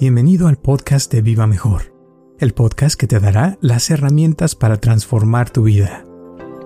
Bienvenido 0.00 0.46
al 0.46 0.58
podcast 0.58 1.12
de 1.12 1.22
Viva 1.22 1.48
Mejor, 1.48 1.92
el 2.38 2.54
podcast 2.54 2.94
que 2.94 3.08
te 3.08 3.18
dará 3.18 3.58
las 3.60 3.90
herramientas 3.90 4.54
para 4.54 4.76
transformar 4.76 5.50
tu 5.50 5.64
vida. 5.64 6.04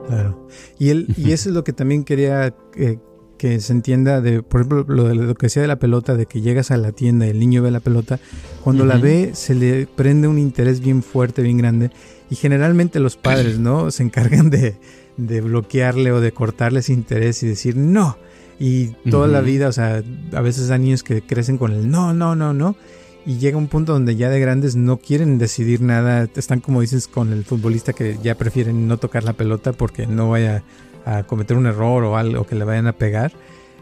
Claro. 0.07 0.47
Y, 0.79 0.91
él, 0.91 1.15
y 1.17 1.33
eso 1.33 1.49
es 1.49 1.55
lo 1.55 1.65
que 1.65 1.73
también 1.73 2.05
quería 2.05 2.55
eh, 2.77 2.99
que 3.39 3.59
se 3.61 3.73
entienda 3.73 4.21
de, 4.21 4.43
por 4.43 4.61
ejemplo, 4.61 4.85
lo, 4.87 5.05
de, 5.05 5.15
lo 5.15 5.35
que 5.35 5.47
decía 5.47 5.63
de 5.63 5.69
la 5.69 5.79
pelota, 5.79 6.15
de 6.15 6.27
que 6.27 6.43
llegas 6.43 6.71
a 6.71 6.77
la 6.77 6.93
tienda 6.93 7.27
y 7.27 7.31
el 7.31 7.39
niño 7.39 7.63
ve 7.63 7.71
la 7.71 7.81
pelota, 7.81 8.21
cuando 8.63 8.85
la 8.85 8.99
ve 8.99 9.31
se 9.33 9.55
le 9.55 9.87
prende 9.87 10.29
un 10.29 10.39
interés 10.39 10.81
bien 10.81 11.03
fuerte, 11.03 11.41
bien 11.41 11.57
grande, 11.57 11.91
y 12.29 12.35
generalmente 12.35 13.01
los 13.01 13.17
padres, 13.17 13.59
¿no? 13.59 13.91
Se 13.91 14.03
encargan 14.03 14.51
de, 14.51 14.77
de 15.17 15.41
bloquearle 15.41 16.13
o 16.13 16.21
de 16.21 16.33
cortarle 16.33 16.81
ese 16.81 16.93
interés 16.93 17.43
y 17.43 17.47
decir 17.47 17.79
no. 17.79 18.19
Y 18.59 18.89
toda 19.11 19.27
la 19.27 19.41
vida, 19.41 19.69
o 19.69 19.73
sea, 19.73 20.03
a 20.35 20.41
veces 20.43 20.71
hay 20.71 20.81
niños 20.81 21.03
que 21.03 21.23
crecen 21.23 21.57
con 21.57 21.73
el 21.73 21.91
no, 21.91 22.13
no, 22.13 22.37
no, 22.37 22.53
no 22.53 22.77
y 23.25 23.39
llega 23.39 23.57
un 23.57 23.69
punto 23.69 23.93
donde 23.93 24.17
ya 24.17 24.31
de 24.31 24.41
grandes 24.41 24.77
no 24.77 24.97
quieren 24.97 25.39
decidir 25.39 25.81
nada, 25.81 26.29
están 26.35 26.61
como 26.61 26.81
dices 26.81 27.09
con 27.09 27.33
el 27.33 27.45
futbolista 27.45 27.93
que 27.93 28.19
ya 28.23 28.37
prefieren 28.37 28.89
no 28.89 28.97
tocar 28.97 29.25
la 29.25 29.33
pelota 29.33 29.73
porque 29.73 30.07
no 30.07 30.31
vaya 30.31 30.63
a 31.05 31.23
cometer 31.25 31.57
un 31.57 31.67
error 31.67 32.05
o 32.05 32.17
algo 32.17 32.45
que 32.47 32.55
le 32.55 32.65
vayan 32.65 32.87
a 32.87 32.93
pegar 32.93 33.33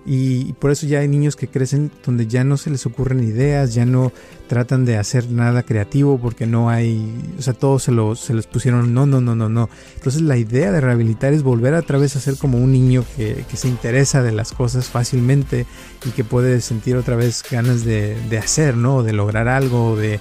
y 0.07 0.55
por 0.55 0.71
eso 0.71 0.87
ya 0.87 1.01
hay 1.01 1.09
niños 1.09 1.37
que 1.37 1.49
crecen 1.49 1.91
donde 2.05 2.27
ya 2.27 2.43
no 2.43 2.57
se 2.57 2.71
les 2.71 2.87
ocurren 2.87 3.23
ideas, 3.23 3.75
ya 3.75 3.85
no 3.85 4.13
tratan 4.49 4.85
de 4.85 4.97
hacer 4.97 5.31
nada 5.31 5.63
creativo 5.63 6.19
porque 6.19 6.47
no 6.47 6.71
hay, 6.71 7.15
o 7.39 7.43
sea, 7.43 7.53
todos 7.53 7.83
se, 7.85 7.93
lo, 7.93 8.17
se 8.17 8.35
les 8.35 8.47
pusieron 8.47 8.95
no, 8.95 9.07
no, 9.07 9.21
no, 9.21 9.37
no, 9.37 9.49
no. 9.49 9.69
Entonces 9.95 10.23
la 10.23 10.39
idea 10.39 10.73
de 10.73 10.81
rehabilitar 10.81 11.33
es 11.33 11.43
volver 11.43 11.75
a 11.75 11.83
través 11.83 12.17
a 12.17 12.21
ser 12.21 12.37
como 12.37 12.59
un 12.59 12.73
niño 12.73 13.05
que, 13.17 13.45
que, 13.49 13.57
se 13.57 13.69
interesa 13.69 14.23
de 14.23 14.33
las 14.33 14.53
cosas 14.53 14.89
fácilmente 14.89 15.67
y 16.07 16.11
que 16.11 16.25
puede 16.25 16.61
sentir 16.63 16.97
otra 16.97 17.15
vez 17.15 17.45
ganas 17.49 17.85
de, 17.85 18.17
de 18.29 18.39
hacer, 18.39 18.77
¿no? 18.77 19.03
De 19.03 19.13
lograr 19.13 19.49
algo, 19.49 19.97
de, 19.97 20.19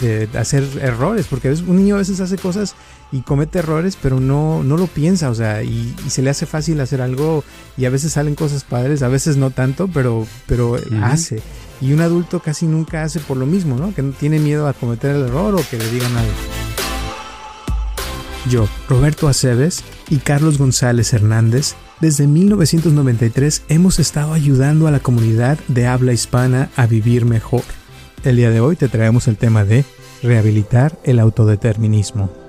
de, 0.00 0.26
de 0.26 0.38
hacer 0.38 0.62
errores, 0.80 1.26
porque 1.28 1.50
un 1.50 1.76
niño 1.76 1.96
a 1.96 1.98
veces 1.98 2.20
hace 2.20 2.36
cosas 2.36 2.76
y 3.12 3.20
comete 3.20 3.60
errores, 3.60 3.96
pero 4.00 4.20
no, 4.20 4.62
no 4.64 4.76
lo 4.76 4.86
piensa, 4.86 5.30
o 5.30 5.34
sea, 5.34 5.62
y, 5.62 5.94
se 6.08 6.22
le 6.22 6.30
hace 6.30 6.46
fácil 6.46 6.80
hacer 6.80 7.00
algo 7.00 7.44
y 7.76 7.84
a 7.84 7.90
veces 7.90 8.12
salen 8.12 8.34
cosas 8.34 8.64
padres, 8.64 9.02
a 9.02 9.08
veces 9.08 9.36
no 9.36 9.50
tanto, 9.50 9.88
pero, 9.88 10.26
pero 10.46 10.76
hace. 11.02 11.40
Y 11.80 11.92
un 11.92 12.00
adulto 12.00 12.40
casi 12.40 12.66
nunca 12.66 13.02
hace 13.02 13.20
por 13.20 13.36
lo 13.36 13.46
mismo, 13.46 13.76
¿no? 13.76 13.94
Que 13.94 14.02
no 14.02 14.12
tiene 14.12 14.38
miedo 14.38 14.66
a 14.66 14.72
cometer 14.72 15.14
el 15.14 15.24
error 15.24 15.54
o 15.54 15.62
que 15.70 15.78
le 15.78 15.90
digan 15.90 16.16
algo. 16.16 16.32
Yo, 18.48 18.68
Roberto 18.88 19.28
Aceves 19.28 19.82
y 20.08 20.18
Carlos 20.18 20.56
González 20.56 21.12
Hernández, 21.12 21.74
desde 22.00 22.26
1993 22.26 23.64
hemos 23.68 23.98
estado 23.98 24.34
ayudando 24.34 24.86
a 24.86 24.90
la 24.90 25.00
comunidad 25.00 25.58
de 25.68 25.86
habla 25.86 26.12
hispana 26.12 26.70
a 26.76 26.86
vivir 26.86 27.24
mejor. 27.24 27.62
El 28.22 28.36
día 28.36 28.50
de 28.50 28.60
hoy 28.60 28.76
te 28.76 28.88
traemos 28.88 29.28
el 29.28 29.36
tema 29.36 29.64
de 29.64 29.84
rehabilitar 30.22 30.98
el 31.04 31.18
autodeterminismo. 31.18 32.45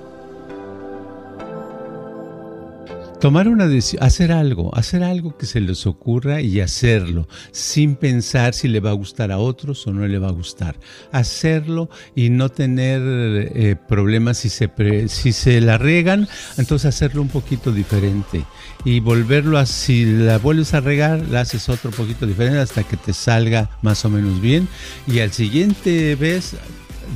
Tomar 3.20 3.48
una 3.48 3.66
decisión, 3.66 4.04
hacer 4.04 4.30
algo, 4.30 4.72
hacer 4.76 5.02
algo 5.02 5.36
que 5.36 5.46
se 5.46 5.60
les 5.60 5.88
ocurra 5.88 6.40
y 6.40 6.60
hacerlo, 6.60 7.26
sin 7.50 7.96
pensar 7.96 8.54
si 8.54 8.68
le 8.68 8.78
va 8.78 8.90
a 8.90 8.92
gustar 8.92 9.32
a 9.32 9.38
otros 9.38 9.84
o 9.88 9.92
no 9.92 10.06
le 10.06 10.20
va 10.20 10.28
a 10.28 10.32
gustar. 10.32 10.76
Hacerlo 11.10 11.90
y 12.14 12.30
no 12.30 12.48
tener 12.48 13.02
eh, 13.02 13.74
problemas 13.88 14.38
si 14.38 14.48
se, 14.48 14.70
si 15.08 15.32
se 15.32 15.60
la 15.60 15.78
regan, 15.78 16.28
entonces 16.58 16.86
hacerlo 16.86 17.20
un 17.22 17.28
poquito 17.28 17.72
diferente. 17.72 18.44
Y 18.84 19.00
volverlo 19.00 19.58
a, 19.58 19.66
si 19.66 20.04
la 20.04 20.38
vuelves 20.38 20.74
a 20.74 20.80
regar, 20.80 21.20
la 21.28 21.40
haces 21.40 21.68
otro 21.68 21.90
poquito 21.90 22.24
diferente 22.24 22.60
hasta 22.60 22.84
que 22.84 22.96
te 22.96 23.12
salga 23.12 23.68
más 23.82 24.04
o 24.04 24.10
menos 24.10 24.40
bien. 24.40 24.68
Y 25.08 25.18
al 25.18 25.32
siguiente 25.32 26.14
vez 26.14 26.54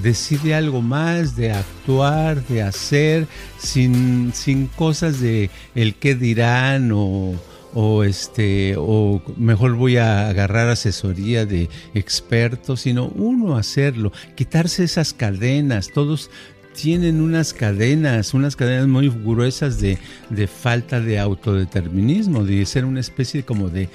decide 0.03 0.55
algo 0.55 0.83
más, 0.83 1.37
de 1.37 1.53
actuar, 1.53 2.47
de 2.47 2.63
hacer, 2.63 3.27
sin, 3.59 4.33
sin 4.35 4.67
cosas 4.67 5.21
de 5.21 5.51
el 5.75 5.95
qué 5.95 6.15
dirán 6.15 6.91
o, 6.93 7.35
o 7.75 8.05
este 8.05 8.75
o 8.79 9.23
mejor 9.37 9.75
voy 9.75 9.97
a 9.97 10.29
agarrar 10.29 10.69
asesoría 10.69 11.47
de 11.47 11.69
expertos, 11.95 12.81
sino 12.83 13.07
uno 13.07 13.57
hacerlo, 13.57 14.13
quitarse 14.35 14.85
esas 14.85 15.13
cadenas, 15.13 15.91
todos 15.93 16.31
tienen 16.75 17.21
unas 17.21 17.53
cadenas, 17.53 18.35
unas 18.35 18.57
cadenas 18.57 18.87
muy 18.87 19.09
gruesas 19.09 19.79
de, 19.81 19.99
de, 20.31 20.47
falta 20.47 21.01
de 21.01 21.19
autodeterminismo, 21.19 22.45
de 22.45 22.65
ser 22.65 22.85
una 22.85 23.01
especie 23.01 23.45
como 23.45 23.69
de 23.69 23.89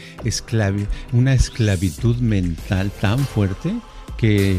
una 1.11 1.33
esclavitud 1.33 2.17
mental 2.17 2.91
tan 3.01 3.19
fuerte 3.19 3.73
que 4.17 4.55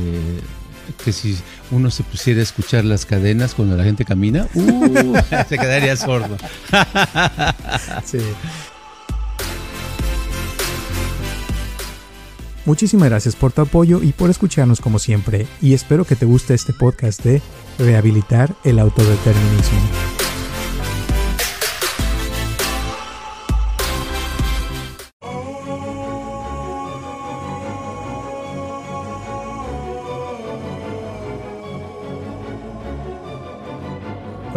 que 1.05 1.13
si 1.13 1.39
uno 1.71 1.91
se 1.91 2.03
pusiera 2.03 2.41
a 2.41 2.43
escuchar 2.43 2.85
las 2.85 3.07
cadenas 3.07 3.55
cuando 3.55 3.77
la 3.77 3.85
gente 3.85 4.05
camina, 4.05 4.47
uh, 4.55 5.17
se 5.49 5.59
quedaría 5.59 5.97
sordo. 5.97 6.37
Muchísimas 12.69 13.09
gracias 13.09 13.35
por 13.35 13.51
tu 13.51 13.63
apoyo 13.63 14.03
y 14.03 14.13
por 14.13 14.29
escucharnos 14.29 14.83
como 14.83 14.99
siempre, 14.99 15.47
y 15.63 15.73
espero 15.73 16.05
que 16.05 16.17
te 16.17 16.27
guste 16.27 16.53
este 16.53 16.75
podcast 16.75 17.25
de 17.25 17.41
Rehabilitar 17.79 18.55
el 18.63 18.79
Autodeterminismo. 18.79 20.18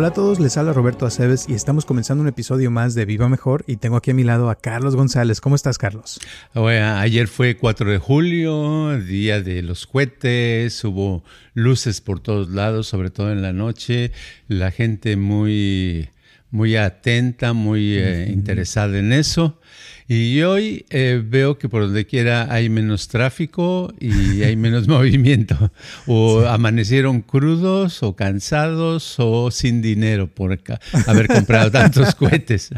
Hola 0.01 0.07
a 0.07 0.13
todos, 0.13 0.39
les 0.39 0.57
habla 0.57 0.73
Roberto 0.73 1.05
Aceves 1.05 1.45
y 1.47 1.53
estamos 1.53 1.85
comenzando 1.85 2.23
un 2.23 2.27
episodio 2.27 2.71
más 2.71 2.95
de 2.95 3.05
Viva 3.05 3.29
Mejor 3.29 3.63
y 3.67 3.75
tengo 3.75 3.97
aquí 3.97 4.09
a 4.09 4.13
mi 4.15 4.23
lado 4.23 4.49
a 4.49 4.55
Carlos 4.55 4.95
González. 4.95 5.39
¿Cómo 5.41 5.55
estás, 5.55 5.77
Carlos? 5.77 6.19
Bueno, 6.55 6.95
ayer 6.95 7.27
fue 7.27 7.55
4 7.55 7.91
de 7.91 7.99
julio, 7.99 8.97
día 8.97 9.43
de 9.43 9.61
los 9.61 9.85
cohetes, 9.85 10.83
hubo 10.85 11.23
luces 11.53 12.01
por 12.01 12.19
todos 12.19 12.49
lados, 12.49 12.87
sobre 12.87 13.11
todo 13.11 13.31
en 13.31 13.43
la 13.43 13.53
noche, 13.53 14.11
la 14.47 14.71
gente 14.71 15.17
muy, 15.17 16.09
muy 16.49 16.77
atenta, 16.77 17.53
muy 17.53 17.93
eh, 17.95 18.27
interesada 18.33 18.97
en 18.97 19.13
eso. 19.13 19.59
Y 20.13 20.41
hoy 20.41 20.85
eh, 20.89 21.23
veo 21.25 21.57
que 21.57 21.69
por 21.69 21.83
donde 21.83 22.05
quiera 22.05 22.53
hay 22.53 22.67
menos 22.67 23.07
tráfico 23.07 23.93
y 23.97 24.11
hay 24.43 24.57
menos 24.57 24.89
movimiento. 24.89 25.71
O 26.05 26.41
amanecieron 26.41 27.21
crudos 27.21 28.03
o 28.03 28.13
cansados 28.13 29.15
o 29.19 29.51
sin 29.51 29.81
dinero 29.81 30.27
por 30.27 30.59
haber 31.07 31.27
comprado 31.29 31.71
tantos 31.71 32.13
cohetes. 32.15 32.71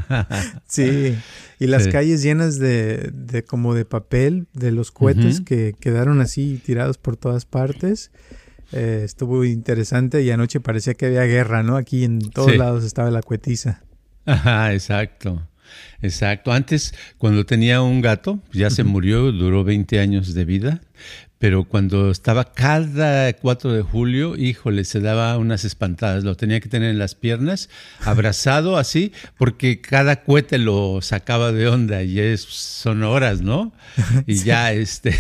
sí, 0.68 1.18
y 1.60 1.66
las 1.66 1.88
calles 1.88 2.22
llenas 2.22 2.60
de, 2.60 3.44
como 3.48 3.74
de 3.74 3.86
papel 3.86 4.46
de 4.54 4.72
los 4.72 4.92
cohetes 4.92 5.42
que 5.42 5.74
quedaron 5.80 6.22
así 6.22 6.62
tirados 6.64 7.00
por 7.00 7.18
todas 7.18 7.46
partes. 7.46 8.12
Eh, 8.74 9.02
estuvo 9.04 9.44
interesante 9.44 10.22
y 10.22 10.30
anoche 10.30 10.60
parecía 10.60 10.94
que 10.94 11.08
había 11.08 11.24
guerra, 11.24 11.64
¿no? 11.64 11.78
Aquí 11.78 12.04
en 12.04 12.20
todos 12.20 12.56
lados 12.56 12.84
estaba 12.84 13.10
la 13.10 13.24
cuetiza. 13.24 13.82
Ajá, 14.28 14.72
exacto. 14.72 15.42
Exacto. 16.02 16.52
Antes, 16.52 16.94
cuando 17.18 17.46
tenía 17.46 17.82
un 17.82 18.02
gato, 18.02 18.40
ya 18.52 18.70
se 18.70 18.84
murió, 18.84 19.32
duró 19.32 19.64
20 19.64 20.00
años 20.00 20.34
de 20.34 20.46
vida, 20.46 20.82
pero 21.44 21.66
cuando 21.66 22.10
estaba 22.10 22.54
cada 22.54 23.34
4 23.34 23.74
de 23.74 23.82
julio, 23.82 24.38
híjole, 24.38 24.86
se 24.86 25.02
daba 25.02 25.38
unas 25.38 25.66
espantadas. 25.66 26.24
Lo 26.24 26.38
tenía 26.38 26.62
que 26.62 26.70
tener 26.70 26.90
en 26.90 27.00
las 27.00 27.16
piernas, 27.16 27.68
abrazado 28.06 28.78
así, 28.78 29.12
porque 29.38 29.82
cada 29.82 30.24
cohete 30.24 30.58
lo 30.58 31.02
sacaba 31.02 31.52
de 31.52 31.68
onda 31.68 32.02
y 32.02 32.18
es, 32.22 32.44
son 32.44 33.04
horas, 33.04 33.42
¿no? 33.42 33.74
Y 34.26 34.36
ya, 34.36 34.72
este, 34.72 35.14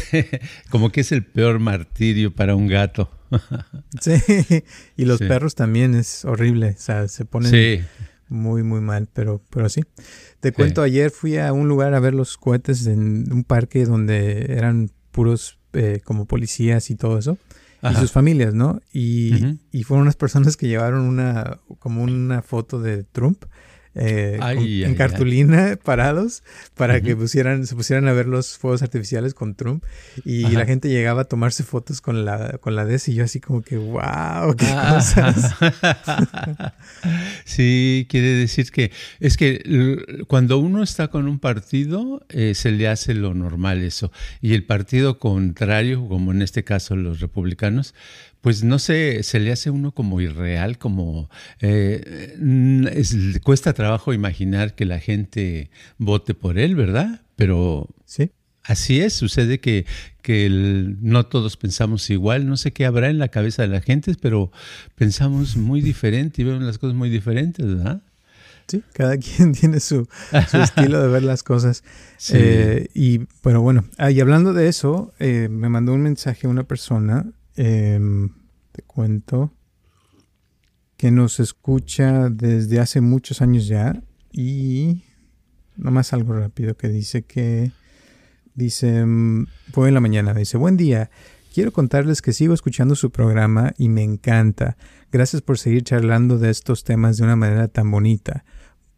como 0.69 0.93
que 0.93 1.01
es 1.01 1.11
el 1.11 1.25
peor 1.25 1.59
martirio 1.59 2.33
para 2.33 2.55
un 2.55 2.69
gato. 2.69 3.11
sí, 3.99 4.13
y 4.95 5.03
los 5.03 5.19
perros 5.19 5.55
también 5.55 5.93
es 5.93 6.23
horrible, 6.23 6.75
o 6.77 6.81
sea, 6.81 7.09
se 7.09 7.25
ponen... 7.25 7.51
Sí 7.51 7.81
muy, 8.29 8.63
muy 8.63 8.81
mal, 8.81 9.07
pero, 9.13 9.41
pero 9.49 9.69
sí. 9.69 9.81
Te 10.39 10.51
cuento, 10.51 10.81
ayer 10.81 11.11
fui 11.11 11.37
a 11.37 11.53
un 11.53 11.67
lugar 11.67 11.93
a 11.93 11.99
ver 11.99 12.13
los 12.13 12.37
cohetes 12.37 12.87
en 12.87 13.31
un 13.31 13.43
parque 13.43 13.85
donde 13.85 14.45
eran 14.49 14.91
puros 15.11 15.59
eh, 15.73 16.01
como 16.03 16.25
policías 16.25 16.89
y 16.89 16.95
todo 16.95 17.17
eso. 17.17 17.37
Y 17.81 17.95
sus 17.95 18.13
familias, 18.13 18.53
¿no? 18.53 18.81
Y, 18.93 19.59
y, 19.71 19.83
fueron 19.83 20.03
unas 20.03 20.15
personas 20.15 20.55
que 20.55 20.69
llevaron 20.69 21.01
una, 21.01 21.59
como 21.79 22.01
una 22.01 22.41
foto 22.41 22.79
de 22.79 23.03
Trump 23.03 23.43
eh, 23.95 24.39
en 24.85 24.95
cartulina 24.95 25.77
parados 25.83 26.43
para 26.75 27.01
que 27.01 27.15
pusieran, 27.15 27.67
se 27.67 27.75
pusieran 27.75 28.07
a 28.07 28.13
ver 28.13 28.27
los 28.27 28.57
fuegos 28.57 28.81
artificiales 28.81 29.33
con 29.33 29.55
Trump. 29.55 29.83
Y 30.25 30.47
la 30.49 30.65
gente 30.65 30.89
llegaba 30.89 31.21
a 31.21 31.25
tomarse 31.25 31.63
fotos 31.63 32.01
con 32.01 32.25
la, 32.25 32.57
con 32.59 32.75
la 32.75 32.85
DS 32.85 33.09
y 33.09 33.15
yo 33.15 33.23
así 33.23 33.39
como 33.39 33.61
que, 33.61 33.77
wow, 33.77 34.55
qué 34.57 34.67
ah. 34.69 34.95
cosas. 34.95 35.55
sí, 37.45 38.07
quiere 38.09 38.29
decir 38.29 38.71
que 38.71 38.91
es 39.19 39.37
que 39.37 40.25
cuando 40.27 40.57
uno 40.57 40.83
está 40.83 41.09
con 41.09 41.27
un 41.27 41.39
partido 41.39 42.25
eh, 42.29 42.55
se 42.55 42.71
le 42.71 42.87
hace 42.87 43.13
lo 43.13 43.33
normal 43.33 43.83
eso. 43.83 44.11
Y 44.41 44.53
el 44.53 44.63
partido 44.65 45.19
contrario, 45.19 46.07
como 46.07 46.31
en 46.31 46.41
este 46.41 46.63
caso 46.63 46.95
los 46.95 47.19
republicanos, 47.19 47.93
pues 48.43 48.61
no 48.61 48.77
sé, 48.77 49.23
se 49.23 49.39
le 49.39 49.53
hace 49.53 49.69
uno 49.69 49.93
como 49.93 50.19
irreal, 50.19 50.77
como 50.77 51.29
eh, 51.61 52.35
cuesta 53.41 53.71
trabajo 53.71 54.13
imaginar 54.13 54.75
que 54.75 54.83
la 54.83 54.99
gente 54.99 55.71
vote 55.97 56.33
por 56.33 56.59
él, 56.59 56.75
¿verdad? 56.75 57.21
Pero 57.37 57.87
sí. 58.03 58.31
así 58.63 58.99
es, 58.99 59.13
sucede 59.13 59.61
que, 59.61 59.85
que 60.21 60.49
no 60.51 61.25
todos 61.25 61.55
pensamos 61.55 62.09
igual, 62.09 62.45
no 62.45 62.57
sé 62.57 62.73
qué 62.73 62.85
habrá 62.85 63.09
en 63.09 63.17
la 63.17 63.29
cabeza 63.29 63.61
de 63.61 63.69
la 63.69 63.79
gente, 63.79 64.13
pero 64.19 64.51
pensamos 64.95 65.55
muy 65.55 65.79
diferente 65.79 66.41
y 66.41 66.45
vemos 66.45 66.63
las 66.63 66.77
cosas 66.77 66.97
muy 66.97 67.09
diferentes, 67.09 67.65
¿verdad? 67.65 68.01
Sí, 68.67 68.83
cada 68.91 69.15
quien 69.19 69.53
tiene 69.53 69.79
su, 69.79 70.05
estilo 70.33 71.01
de 71.01 71.07
ver 71.07 71.23
las 71.23 71.43
cosas. 71.43 71.81
Eh, 72.29 72.87
y 72.93 73.19
pero 73.41 73.61
bueno, 73.61 73.83
ah, 73.97 74.09
y 74.09 74.21
hablando 74.21 74.53
de 74.53 74.69
eso, 74.69 75.13
eh, 75.19 75.49
me 75.51 75.67
mandó 75.67 75.93
un 75.93 76.03
mensaje 76.03 76.47
una 76.47 76.63
persona 76.63 77.25
Em, 77.55 78.29
te 78.71 78.81
cuento 78.81 79.53
que 80.97 81.11
nos 81.11 81.39
escucha 81.39 82.29
desde 82.29 82.79
hace 82.79 83.01
muchos 83.01 83.41
años 83.41 83.67
ya 83.67 84.01
y 84.31 85.03
nomás 85.75 86.13
algo 86.13 86.33
rápido 86.33 86.75
que 86.75 86.89
dice 86.89 87.23
que 87.23 87.71
dice 88.55 88.99
em, 88.99 89.45
fue 89.71 89.89
en 89.89 89.93
la 89.93 89.99
mañana 89.99 90.33
dice 90.33 90.57
buen 90.57 90.77
día 90.77 91.11
quiero 91.53 91.71
contarles 91.71 92.21
que 92.23 92.33
sigo 92.33 92.53
escuchando 92.55 92.95
su 92.95 93.11
programa 93.11 93.73
y 93.77 93.87
me 93.87 94.01
encanta. 94.01 94.75
Gracias 95.11 95.43
por 95.43 95.59
seguir 95.59 95.83
charlando 95.83 96.39
de 96.39 96.49
estos 96.49 96.83
temas 96.83 97.17
de 97.17 97.23
una 97.23 97.35
manera 97.35 97.67
tan 97.67 97.91
bonita 97.91 98.43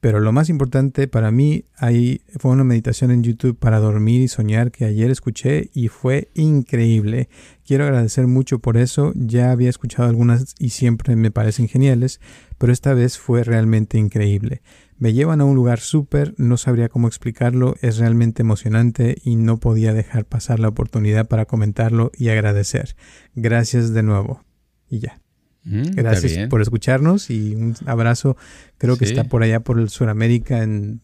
pero 0.06 0.20
lo 0.20 0.32
más 0.32 0.50
importante 0.50 1.08
para 1.08 1.32
mí 1.32 1.66
ahí 1.78 2.22
fue 2.38 2.52
una 2.52 2.64
meditación 2.64 3.10
en 3.10 3.24
YouTube 3.24 3.58
para 3.58 3.80
dormir 3.80 4.22
y 4.22 4.28
soñar 4.28 4.72
que 4.72 4.86
ayer 4.86 5.10
escuché 5.10 5.72
y 5.74 5.88
fue 5.88 6.30
increíble. 6.36 7.28
Quiero 7.66 7.86
agradecer 7.86 8.28
mucho 8.28 8.60
por 8.60 8.78
eso. 8.78 9.14
Ya 9.16 9.50
había 9.50 9.72
escuchado 9.72 10.08
algunas 10.08 10.54
y 10.60 10.70
siempre 10.70 11.16
me 11.16 11.32
parecen 11.32 11.68
geniales, 11.68 12.22
pero 12.60 12.72
esta 12.72 12.94
vez 12.94 13.18
fue 13.18 13.44
realmente 13.44 13.98
increíble. 13.98 14.62
Me 15.00 15.12
llevan 15.12 15.42
a 15.42 15.46
un 15.46 15.56
lugar 15.56 15.80
súper, 15.80 16.36
no 16.38 16.58
sabría 16.58 16.88
cómo 16.88 17.08
explicarlo, 17.08 17.74
es 17.82 17.98
realmente 17.98 18.44
emocionante 18.44 19.18
y 19.24 19.38
no 19.38 19.60
podía 19.60 19.92
dejar 19.92 20.26
pasar 20.26 20.60
la 20.60 20.68
oportunidad 20.68 21.28
para 21.28 21.46
comentarlo 21.46 22.12
y 22.16 22.30
agradecer. 22.30 22.96
Gracias 23.34 23.92
de 23.92 24.04
nuevo. 24.04 24.44
Y 24.88 25.00
ya. 25.00 25.25
Mm, 25.66 25.96
Gracias 25.96 26.48
por 26.48 26.62
escucharnos 26.62 27.30
y 27.30 27.56
un 27.56 27.76
abrazo. 27.86 28.38
Creo 28.78 28.98
que 28.98 29.06
está 29.06 29.24
por 29.26 29.44
allá 29.44 29.60
por 29.60 29.80
el 29.80 29.90
Sudamérica. 29.90 30.64
En, 30.64 31.02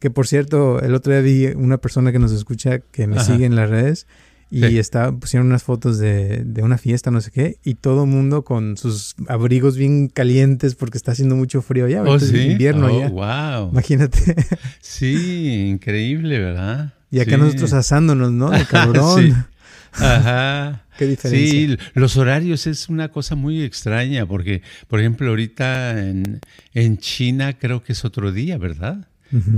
que 0.00 0.10
por 0.10 0.26
cierto, 0.26 0.80
el 0.80 0.94
otro 0.94 1.12
día 1.12 1.20
vi 1.20 1.46
una 1.54 1.78
persona 1.78 2.10
que 2.10 2.18
nos 2.18 2.32
escucha 2.32 2.78
que 2.80 3.06
me 3.06 3.20
sigue 3.20 3.44
en 3.44 3.54
las 3.54 3.68
redes 3.70 4.06
y 4.52 4.78
está, 4.78 5.12
pusieron 5.12 5.46
unas 5.46 5.62
fotos 5.62 5.98
de, 5.98 6.44
una 6.62 6.76
fiesta, 6.76 7.10
no 7.10 7.20
sé 7.20 7.30
qué, 7.30 7.56
y 7.64 7.74
todo 7.74 8.04
mundo 8.04 8.44
con 8.44 8.76
sus 8.76 9.14
abrigos 9.26 9.76
bien 9.76 10.08
calientes 10.08 10.74
porque 10.74 10.98
está 10.98 11.12
haciendo 11.12 11.36
mucho 11.36 11.62
frío 11.62 11.88
ya. 11.88 12.02
Oh, 12.02 12.16
es 12.16 12.32
invierno 12.32 12.88
oh, 12.88 13.00
ya. 13.00 13.08
wow. 13.08 13.70
Imagínate. 13.70 14.36
Sí, 14.80 15.68
increíble, 15.68 16.38
¿verdad? 16.38 16.92
Y 17.10 17.20
acá 17.20 17.36
nosotros 17.36 17.72
asándonos, 17.72 18.30
¿no? 18.32 18.52
El 18.52 18.66
cabrón. 18.68 19.46
Ajá. 19.92 20.81
¿Qué 20.98 21.06
diferencia? 21.06 21.50
Sí, 21.50 21.76
los 21.94 22.16
horarios 22.16 22.66
es 22.66 22.88
una 22.88 23.08
cosa 23.08 23.34
muy 23.34 23.62
extraña 23.62 24.26
porque, 24.26 24.62
por 24.88 25.00
ejemplo, 25.00 25.28
ahorita 25.30 26.00
en, 26.00 26.40
en 26.74 26.98
China 26.98 27.58
creo 27.58 27.82
que 27.82 27.92
es 27.92 28.04
otro 28.04 28.32
día, 28.32 28.58
¿verdad? 28.58 29.08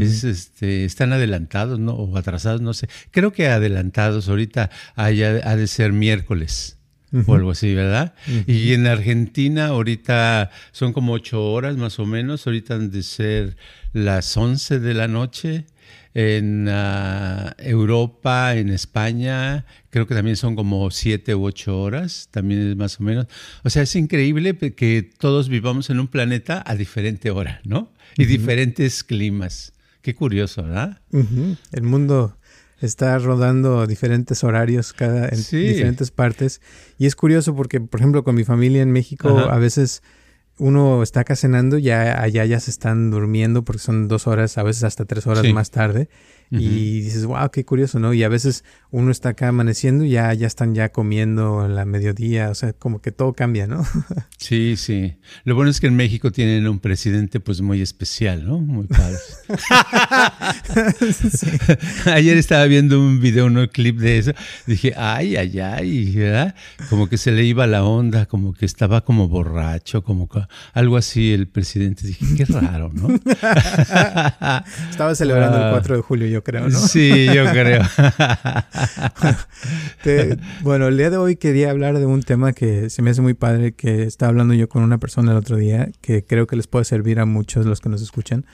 es, 0.00 0.24
este, 0.24 0.84
están 0.84 1.12
adelantados 1.12 1.78
¿no? 1.78 1.92
o 1.94 2.16
atrasados, 2.16 2.60
no 2.60 2.74
sé. 2.74 2.88
Creo 3.10 3.32
que 3.32 3.48
adelantados 3.48 4.28
ahorita 4.28 4.70
haya, 4.94 5.40
ha 5.44 5.56
de 5.56 5.66
ser 5.66 5.92
miércoles. 5.92 6.78
O 7.26 7.34
algo 7.36 7.52
así, 7.52 7.72
¿verdad? 7.72 8.12
Y 8.48 8.72
en 8.72 8.88
Argentina 8.88 9.66
ahorita 9.66 10.50
son 10.72 10.92
como 10.92 11.12
ocho 11.12 11.44
horas 11.44 11.76
más 11.76 12.00
o 12.00 12.06
menos, 12.06 12.44
ahorita 12.44 12.74
han 12.74 12.90
de 12.90 13.04
ser 13.04 13.56
las 13.92 14.36
once 14.36 14.80
de 14.80 14.94
la 14.94 15.06
noche 15.06 15.66
en 16.14 16.68
ah, 16.68 17.54
Europa, 17.58 18.54
en 18.54 18.68
España, 18.68 19.66
creo 19.90 20.06
que 20.06 20.14
también 20.14 20.36
son 20.36 20.54
como 20.56 20.90
siete 20.90 21.34
u 21.34 21.44
ocho 21.44 21.80
horas, 21.80 22.28
también 22.30 22.70
es 22.70 22.76
más 22.76 23.00
o 23.00 23.02
menos. 23.02 23.26
O 23.64 23.70
sea, 23.70 23.82
es 23.82 23.96
increíble 23.96 24.56
que 24.56 25.10
todos 25.18 25.48
vivamos 25.48 25.90
en 25.90 26.00
un 26.00 26.08
planeta 26.08 26.62
a 26.64 26.76
diferente 26.76 27.30
hora, 27.30 27.60
¿no? 27.64 27.92
Y 28.16 28.26
diferentes 28.26 29.02
climas. 29.02 29.72
Qué 30.02 30.14
curioso, 30.14 30.62
¿verdad? 30.62 31.00
El 31.72 31.82
mundo 31.82 32.36
está 32.80 33.18
rodando 33.18 33.86
diferentes 33.86 34.44
horarios 34.44 34.92
cada 34.92 35.28
en 35.28 35.38
diferentes 35.38 36.10
partes 36.10 36.60
y 36.98 37.06
es 37.06 37.16
curioso 37.16 37.54
porque 37.54 37.80
por 37.80 38.00
ejemplo 38.00 38.24
con 38.24 38.34
mi 38.34 38.44
familia 38.44 38.82
en 38.82 38.92
México 38.92 39.38
a 39.38 39.58
veces 39.58 40.02
uno 40.58 41.02
está 41.02 41.20
acá 41.20 41.36
cenando, 41.36 41.78
ya 41.78 42.20
allá 42.20 42.44
ya 42.44 42.60
se 42.60 42.70
están 42.70 43.10
durmiendo 43.10 43.64
porque 43.64 43.80
son 43.80 44.08
dos 44.08 44.26
horas, 44.26 44.56
a 44.58 44.62
veces 44.62 44.84
hasta 44.84 45.04
tres 45.04 45.26
horas 45.26 45.44
más 45.52 45.70
tarde. 45.70 46.08
Y 46.50 47.00
dices, 47.00 47.26
wow, 47.26 47.50
qué 47.50 47.64
curioso, 47.64 47.98
¿no? 47.98 48.14
Y 48.14 48.22
a 48.22 48.28
veces 48.28 48.64
uno 48.94 49.10
está 49.10 49.30
acá 49.30 49.48
amaneciendo 49.48 50.04
y 50.04 50.10
ya, 50.10 50.32
ya 50.34 50.46
están 50.46 50.72
ya 50.72 50.90
comiendo 50.90 51.62
a 51.62 51.68
la 51.68 51.84
mediodía, 51.84 52.50
o 52.50 52.54
sea, 52.54 52.74
como 52.74 53.02
que 53.02 53.10
todo 53.10 53.32
cambia, 53.32 53.66
¿no? 53.66 53.84
sí, 54.38 54.76
sí. 54.76 55.16
Lo 55.42 55.56
bueno 55.56 55.72
es 55.72 55.80
que 55.80 55.88
en 55.88 55.96
México 55.96 56.30
tienen 56.30 56.68
un 56.68 56.78
presidente 56.78 57.40
pues 57.40 57.60
muy 57.60 57.82
especial, 57.82 58.46
¿no? 58.46 58.60
Muy 58.60 58.86
padre. 58.86 59.18
Ayer 62.06 62.36
estaba 62.36 62.66
viendo 62.66 63.00
un 63.00 63.18
video, 63.18 63.46
un 63.46 63.66
clip 63.66 63.98
de 63.98 64.18
eso, 64.18 64.30
dije, 64.64 64.94
ay, 64.96 65.34
ay, 65.34 65.58
ay, 65.58 66.14
¿verdad? 66.14 66.54
Como 66.88 67.08
que 67.08 67.18
se 67.18 67.32
le 67.32 67.42
iba 67.42 67.66
la 67.66 67.82
onda, 67.82 68.26
como 68.26 68.54
que 68.54 68.64
estaba 68.64 69.00
como 69.00 69.26
borracho, 69.26 70.04
como 70.04 70.28
algo 70.72 70.96
así 70.96 71.32
el 71.32 71.48
presidente. 71.48 72.06
Dije, 72.06 72.24
qué 72.36 72.44
raro, 72.44 72.92
¿no? 72.94 73.08
estaba 74.88 75.16
celebrando 75.16 75.64
el 75.64 75.72
4 75.72 75.94
ah. 75.94 75.96
de 75.96 76.02
julio, 76.04 76.28
yo 76.28 76.44
creo, 76.44 76.68
¿no? 76.68 76.78
Sí, 76.78 77.26
yo 77.34 77.50
creo. 77.50 77.82
bueno, 80.62 80.88
el 80.88 80.96
día 80.96 81.10
de 81.10 81.16
hoy 81.16 81.36
quería 81.36 81.70
hablar 81.70 81.98
de 81.98 82.06
un 82.06 82.22
tema 82.22 82.52
que 82.52 82.90
se 82.90 83.02
me 83.02 83.10
hace 83.10 83.22
muy 83.22 83.34
padre, 83.34 83.72
que 83.72 84.04
estaba 84.04 84.30
hablando 84.30 84.54
yo 84.54 84.68
con 84.68 84.82
una 84.82 84.98
persona 84.98 85.32
el 85.32 85.38
otro 85.38 85.56
día, 85.56 85.90
que 86.00 86.24
creo 86.24 86.46
que 86.46 86.56
les 86.56 86.66
puede 86.66 86.84
servir 86.84 87.20
a 87.20 87.26
muchos 87.26 87.66
los 87.66 87.80
que 87.80 87.88
nos 87.88 88.02
escuchan, 88.02 88.44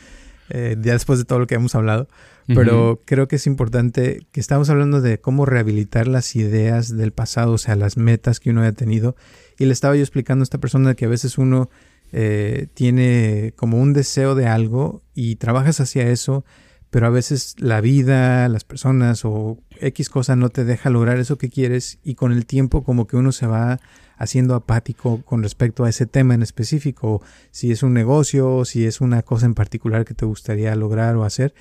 eh, 0.51 0.77
ya 0.81 0.93
después 0.93 1.19
de 1.19 1.25
todo 1.25 1.39
lo 1.39 1.47
que 1.47 1.55
hemos 1.55 1.75
hablado. 1.75 2.09
Pero 2.53 3.01
creo 3.05 3.29
que 3.29 3.37
es 3.37 3.47
importante 3.47 4.27
que 4.33 4.41
estamos 4.41 4.71
hablando 4.71 5.01
de 5.01 5.21
cómo 5.21 5.47
rehabilitar 5.47 6.09
las 6.09 6.35
ideas 6.35 6.97
del 6.97 7.13
pasado, 7.13 7.53
o 7.53 7.59
sea, 7.59 7.77
las 7.77 7.97
metas 7.97 8.41
que 8.41 8.51
uno 8.51 8.63
haya 8.63 8.73
tenido. 8.73 9.15
Y 9.57 9.67
le 9.67 9.73
estaba 9.73 9.95
yo 9.95 10.03
explicando 10.03 10.43
a 10.43 10.45
esta 10.45 10.59
persona 10.59 10.95
que 10.95 11.05
a 11.05 11.09
veces 11.09 11.39
uno 11.39 11.71
eh, 12.13 12.67
tiene 12.75 13.53
como 13.57 13.79
un 13.81 13.93
deseo 13.93 14.35
de 14.35 14.47
algo 14.47 15.03
y 15.15 15.37
trabajas 15.37 15.81
hacia 15.81 16.11
eso, 16.11 16.45
pero 16.91 17.07
a 17.07 17.11
veces 17.11 17.55
la 17.59 17.81
vida, 17.81 18.49
las 18.49 18.65
personas 18.65 19.25
o 19.25 19.59
X 19.81 20.09
cosa 20.09 20.37
no 20.37 20.49
te 20.49 20.65
deja 20.65 20.91
lograr 20.91 21.19
eso 21.19 21.39
que 21.39 21.49
quieres 21.49 21.99
y 22.03 22.17
con 22.17 22.33
el 22.33 22.47
tiempo 22.47 22.83
como 22.83 23.07
que 23.07 23.17
uno 23.17 23.33
se 23.33 23.47
va 23.47 23.81
haciendo 24.17 24.55
apático 24.55 25.23
con 25.25 25.43
respecto 25.43 25.85
a 25.85 25.89
ese 25.89 26.05
tema 26.05 26.35
en 26.35 26.43
específico, 26.43 27.23
si 27.53 27.71
es 27.71 27.83
un 27.83 27.95
negocio, 27.95 28.65
si 28.65 28.85
es 28.85 29.01
una 29.01 29.23
cosa 29.23 29.47
en 29.47 29.55
particular 29.55 30.05
que 30.05 30.15
te 30.15 30.27
gustaría 30.27 30.75
lograr 30.77 31.17
o 31.17 31.25
hacer. 31.25 31.55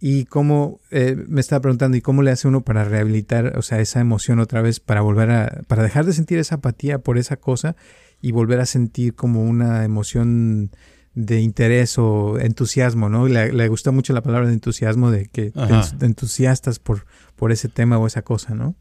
Y 0.00 0.24
cómo, 0.24 0.80
eh, 0.90 1.14
me 1.28 1.42
estaba 1.42 1.60
preguntando, 1.60 1.96
¿y 1.96 2.00
cómo 2.00 2.22
le 2.22 2.30
hace 2.30 2.48
uno 2.48 2.62
para 2.62 2.84
rehabilitar, 2.84 3.58
o 3.58 3.62
sea, 3.62 3.80
esa 3.80 4.00
emoción 4.00 4.40
otra 4.40 4.62
vez, 4.62 4.80
para 4.80 5.02
volver 5.02 5.30
a, 5.30 5.62
para 5.68 5.82
dejar 5.82 6.06
de 6.06 6.14
sentir 6.14 6.38
esa 6.38 6.56
apatía 6.56 6.98
por 6.98 7.18
esa 7.18 7.36
cosa 7.36 7.76
y 8.22 8.32
volver 8.32 8.60
a 8.60 8.66
sentir 8.66 9.14
como 9.14 9.44
una 9.44 9.84
emoción 9.84 10.70
de 11.14 11.40
interés 11.40 11.98
o 11.98 12.38
entusiasmo, 12.38 13.08
¿no? 13.08 13.26
Le, 13.26 13.52
le 13.52 13.68
gusta 13.68 13.90
mucho 13.90 14.12
la 14.12 14.22
palabra 14.22 14.48
de 14.48 14.54
entusiasmo, 14.54 15.10
de 15.10 15.26
que 15.26 15.50
te 15.50 16.06
entusiastas 16.06 16.78
por, 16.78 17.06
por 17.36 17.52
ese 17.52 17.68
tema 17.68 17.98
o 17.98 18.06
esa 18.06 18.22
cosa, 18.22 18.54
¿no? 18.54 18.76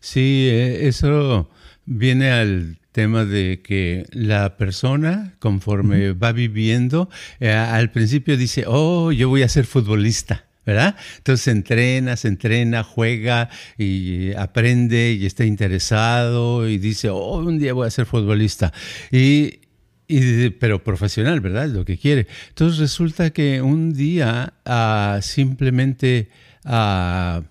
Sí, 0.00 0.48
eh, 0.50 0.88
eso 0.88 1.48
viene 1.84 2.30
al 2.30 2.78
tema 2.92 3.24
de 3.24 3.60
que 3.62 4.06
la 4.12 4.56
persona, 4.56 5.34
conforme 5.38 6.12
va 6.12 6.32
viviendo, 6.32 7.08
eh, 7.40 7.50
al 7.52 7.90
principio 7.90 8.36
dice, 8.36 8.64
oh, 8.66 9.12
yo 9.12 9.28
voy 9.28 9.42
a 9.42 9.48
ser 9.48 9.66
futbolista. 9.66 10.46
¿verdad? 10.66 10.96
Entonces 11.18 11.48
entrena, 11.48 12.16
se 12.16 12.28
entrena, 12.28 12.82
juega 12.84 13.50
y 13.76 14.32
aprende 14.32 15.12
y 15.12 15.26
está 15.26 15.44
interesado 15.44 16.66
y 16.66 16.78
dice, 16.78 17.10
oh, 17.10 17.36
un 17.36 17.58
día 17.58 17.74
voy 17.74 17.86
a 17.86 17.90
ser 17.90 18.06
futbolista. 18.06 18.72
Y 19.12 19.60
Y, 20.06 20.50
pero 20.50 20.84
profesional, 20.84 21.40
¿verdad? 21.40 21.68
Lo 21.68 21.84
que 21.84 21.96
quiere. 21.96 22.26
Entonces 22.48 22.78
resulta 22.78 23.30
que 23.30 23.62
un 23.62 23.94
día 23.94 24.54
ah, 24.64 25.18
simplemente 25.22 26.28
ah, 26.64 27.42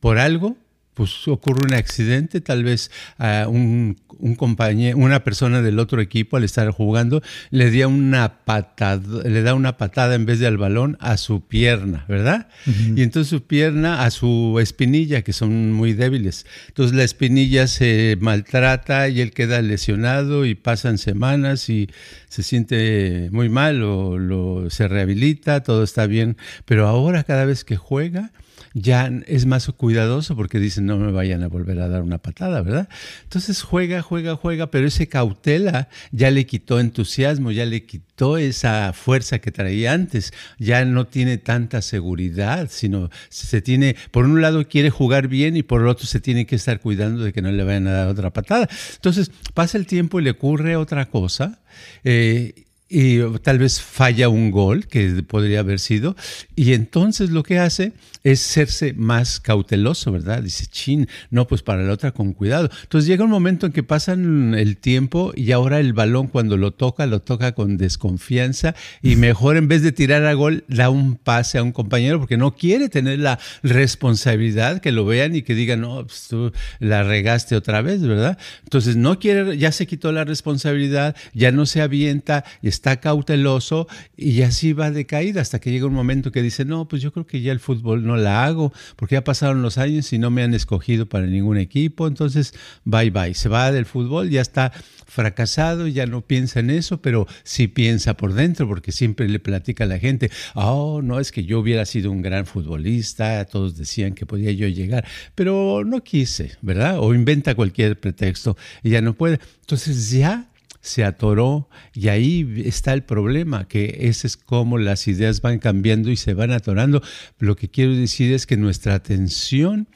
por 0.00 0.18
algo 0.18 0.56
pues 0.96 1.28
ocurre 1.28 1.60
un 1.66 1.74
accidente, 1.74 2.40
tal 2.40 2.64
vez 2.64 2.90
un, 3.18 3.98
compañero, 4.38 4.96
una 4.96 5.22
persona 5.24 5.60
del 5.60 5.78
otro 5.78 6.00
equipo 6.00 6.38
al 6.38 6.44
estar 6.44 6.70
jugando 6.70 7.22
le 7.50 7.70
da 7.70 7.86
una 7.86 8.38
patada, 8.46 9.22
le 9.28 9.42
da 9.42 9.52
una 9.52 9.76
patada 9.76 10.14
en 10.14 10.24
vez 10.24 10.38
de 10.38 10.46
al 10.46 10.56
balón 10.56 10.96
a 11.00 11.18
su 11.18 11.42
pierna, 11.42 12.06
¿verdad? 12.08 12.48
Y 12.64 13.02
entonces 13.02 13.28
su 13.28 13.42
pierna 13.42 14.04
a 14.04 14.10
su 14.10 14.58
espinilla, 14.58 15.20
que 15.20 15.34
son 15.34 15.74
muy 15.74 15.92
débiles. 15.92 16.46
Entonces 16.68 16.96
la 16.96 17.04
espinilla 17.04 17.66
se 17.66 18.16
maltrata 18.18 19.10
y 19.10 19.20
él 19.20 19.32
queda 19.32 19.60
lesionado 19.60 20.46
y 20.46 20.54
pasan 20.54 20.96
semanas 20.96 21.68
y 21.68 21.90
se 22.30 22.42
siente 22.42 23.28
muy 23.32 23.50
mal 23.50 23.82
o 23.82 24.16
lo, 24.16 24.70
se 24.70 24.88
rehabilita, 24.88 25.62
todo 25.62 25.82
está 25.82 26.06
bien, 26.06 26.38
pero 26.64 26.88
ahora 26.88 27.22
cada 27.24 27.44
vez 27.44 27.64
que 27.64 27.76
juega, 27.76 28.32
ya 28.78 29.10
es 29.26 29.46
más 29.46 29.66
cuidadoso 29.68 30.36
porque 30.36 30.58
dicen 30.58 30.84
no 30.84 30.98
me 30.98 31.10
vayan 31.10 31.42
a 31.42 31.48
volver 31.48 31.80
a 31.80 31.88
dar 31.88 32.02
una 32.02 32.18
patada, 32.18 32.60
¿verdad? 32.60 32.90
Entonces 33.22 33.62
juega, 33.62 34.02
juega, 34.02 34.36
juega, 34.36 34.70
pero 34.70 34.86
ese 34.86 35.08
cautela 35.08 35.88
ya 36.12 36.30
le 36.30 36.44
quitó 36.44 36.78
entusiasmo, 36.78 37.52
ya 37.52 37.64
le 37.64 37.86
quitó 37.86 38.36
esa 38.36 38.92
fuerza 38.92 39.38
que 39.38 39.50
traía 39.50 39.94
antes, 39.94 40.34
ya 40.58 40.84
no 40.84 41.06
tiene 41.06 41.38
tanta 41.38 41.80
seguridad, 41.80 42.68
sino 42.70 43.08
se 43.30 43.62
tiene, 43.62 43.96
por 44.10 44.26
un 44.26 44.42
lado 44.42 44.68
quiere 44.68 44.90
jugar 44.90 45.28
bien 45.28 45.56
y 45.56 45.62
por 45.62 45.80
el 45.80 45.88
otro 45.88 46.06
se 46.06 46.20
tiene 46.20 46.44
que 46.44 46.56
estar 46.56 46.78
cuidando 46.80 47.24
de 47.24 47.32
que 47.32 47.40
no 47.40 47.50
le 47.50 47.64
vayan 47.64 47.86
a 47.86 47.92
dar 47.92 48.08
otra 48.08 48.30
patada. 48.34 48.68
Entonces 48.96 49.30
pasa 49.54 49.78
el 49.78 49.86
tiempo 49.86 50.20
y 50.20 50.24
le 50.24 50.32
ocurre 50.32 50.76
otra 50.76 51.06
cosa. 51.06 51.60
Eh, 52.04 52.65
y 52.88 53.20
tal 53.42 53.58
vez 53.58 53.80
falla 53.80 54.28
un 54.28 54.50
gol 54.50 54.86
que 54.86 55.22
podría 55.26 55.60
haber 55.60 55.80
sido 55.80 56.16
y 56.54 56.72
entonces 56.72 57.30
lo 57.30 57.42
que 57.42 57.58
hace 57.58 57.92
es 58.22 58.40
serse 58.40 58.92
más 58.92 59.38
cauteloso, 59.38 60.10
¿verdad? 60.10 60.42
Dice, 60.42 60.66
chin, 60.66 61.08
no, 61.30 61.46
pues 61.46 61.62
para 61.62 61.82
la 61.82 61.92
otra 61.92 62.10
con 62.10 62.32
cuidado. 62.32 62.68
Entonces 62.82 63.06
llega 63.06 63.22
un 63.22 63.30
momento 63.30 63.66
en 63.66 63.72
que 63.72 63.84
pasan 63.84 64.54
el 64.54 64.76
tiempo 64.78 65.32
y 65.36 65.52
ahora 65.52 65.78
el 65.78 65.92
balón 65.92 66.26
cuando 66.26 66.56
lo 66.56 66.72
toca, 66.72 67.06
lo 67.06 67.20
toca 67.20 67.52
con 67.52 67.76
desconfianza 67.76 68.74
y 69.00 69.14
mejor 69.14 69.56
en 69.56 69.68
vez 69.68 69.82
de 69.82 69.92
tirar 69.92 70.24
a 70.24 70.34
gol, 70.34 70.64
da 70.66 70.90
un 70.90 71.16
pase 71.16 71.58
a 71.58 71.62
un 71.62 71.72
compañero 71.72 72.18
porque 72.18 72.36
no 72.36 72.56
quiere 72.56 72.88
tener 72.88 73.20
la 73.20 73.38
responsabilidad 73.62 74.80
que 74.80 74.92
lo 74.92 75.04
vean 75.04 75.36
y 75.36 75.42
que 75.42 75.54
digan, 75.54 75.82
no, 75.82 76.04
pues 76.06 76.26
tú 76.28 76.52
la 76.80 77.04
regaste 77.04 77.54
otra 77.54 77.80
vez, 77.80 78.02
¿verdad? 78.02 78.38
Entonces 78.64 78.96
no 78.96 79.18
quiere, 79.18 79.56
ya 79.56 79.70
se 79.70 79.86
quitó 79.86 80.10
la 80.10 80.24
responsabilidad, 80.24 81.16
ya 81.32 81.52
no 81.52 81.64
se 81.66 81.80
avienta, 81.80 82.44
está 82.76 83.00
cauteloso 83.00 83.88
y 84.16 84.42
así 84.42 84.72
va 84.72 84.90
de 84.90 85.06
caída 85.06 85.40
hasta 85.40 85.58
que 85.58 85.70
llega 85.70 85.86
un 85.86 85.94
momento 85.94 86.30
que 86.30 86.42
dice, 86.42 86.64
no, 86.64 86.86
pues 86.86 87.02
yo 87.02 87.12
creo 87.12 87.26
que 87.26 87.40
ya 87.40 87.52
el 87.52 87.60
fútbol 87.60 88.06
no 88.06 88.16
la 88.16 88.44
hago 88.44 88.72
porque 88.96 89.14
ya 89.14 89.24
pasaron 89.24 89.62
los 89.62 89.78
años 89.78 90.12
y 90.12 90.18
no 90.18 90.30
me 90.30 90.42
han 90.42 90.54
escogido 90.54 91.06
para 91.06 91.26
ningún 91.26 91.56
equipo, 91.56 92.06
entonces 92.06 92.54
bye 92.84 93.10
bye, 93.10 93.34
se 93.34 93.48
va 93.48 93.72
del 93.72 93.86
fútbol, 93.86 94.30
ya 94.30 94.42
está 94.42 94.72
fracasado, 95.06 95.86
ya 95.86 96.06
no 96.06 96.20
piensa 96.20 96.60
en 96.60 96.70
eso, 96.70 97.00
pero 97.00 97.26
sí 97.44 97.68
piensa 97.68 98.14
por 98.14 98.34
dentro 98.34 98.68
porque 98.68 98.92
siempre 98.92 99.28
le 99.28 99.38
platica 99.38 99.84
a 99.84 99.86
la 99.86 99.98
gente, 99.98 100.30
oh, 100.54 101.00
no 101.02 101.18
es 101.18 101.32
que 101.32 101.44
yo 101.44 101.60
hubiera 101.60 101.86
sido 101.86 102.10
un 102.10 102.20
gran 102.20 102.44
futbolista, 102.44 103.44
todos 103.46 103.76
decían 103.76 104.14
que 104.14 104.26
podía 104.26 104.52
yo 104.52 104.68
llegar, 104.68 105.06
pero 105.34 105.82
no 105.84 106.04
quise, 106.04 106.52
¿verdad? 106.60 106.98
O 106.98 107.14
inventa 107.14 107.54
cualquier 107.54 107.98
pretexto 107.98 108.56
y 108.82 108.90
ya 108.90 109.00
no 109.00 109.14
puede. 109.14 109.40
Entonces 109.60 110.10
ya 110.10 110.50
se 110.86 111.04
atoró 111.04 111.68
y 111.92 112.08
ahí 112.08 112.62
está 112.64 112.92
el 112.92 113.02
problema, 113.02 113.66
que 113.66 113.98
ese 114.02 114.28
es 114.28 114.36
como 114.36 114.78
las 114.78 115.08
ideas 115.08 115.40
van 115.40 115.58
cambiando 115.58 116.10
y 116.10 116.16
se 116.16 116.32
van 116.32 116.52
atorando. 116.52 117.02
Lo 117.38 117.56
que 117.56 117.68
quiero 117.68 117.92
decir 117.92 118.32
es 118.32 118.46
que 118.46 118.56
nuestra 118.56 118.94
atención, 118.94 119.88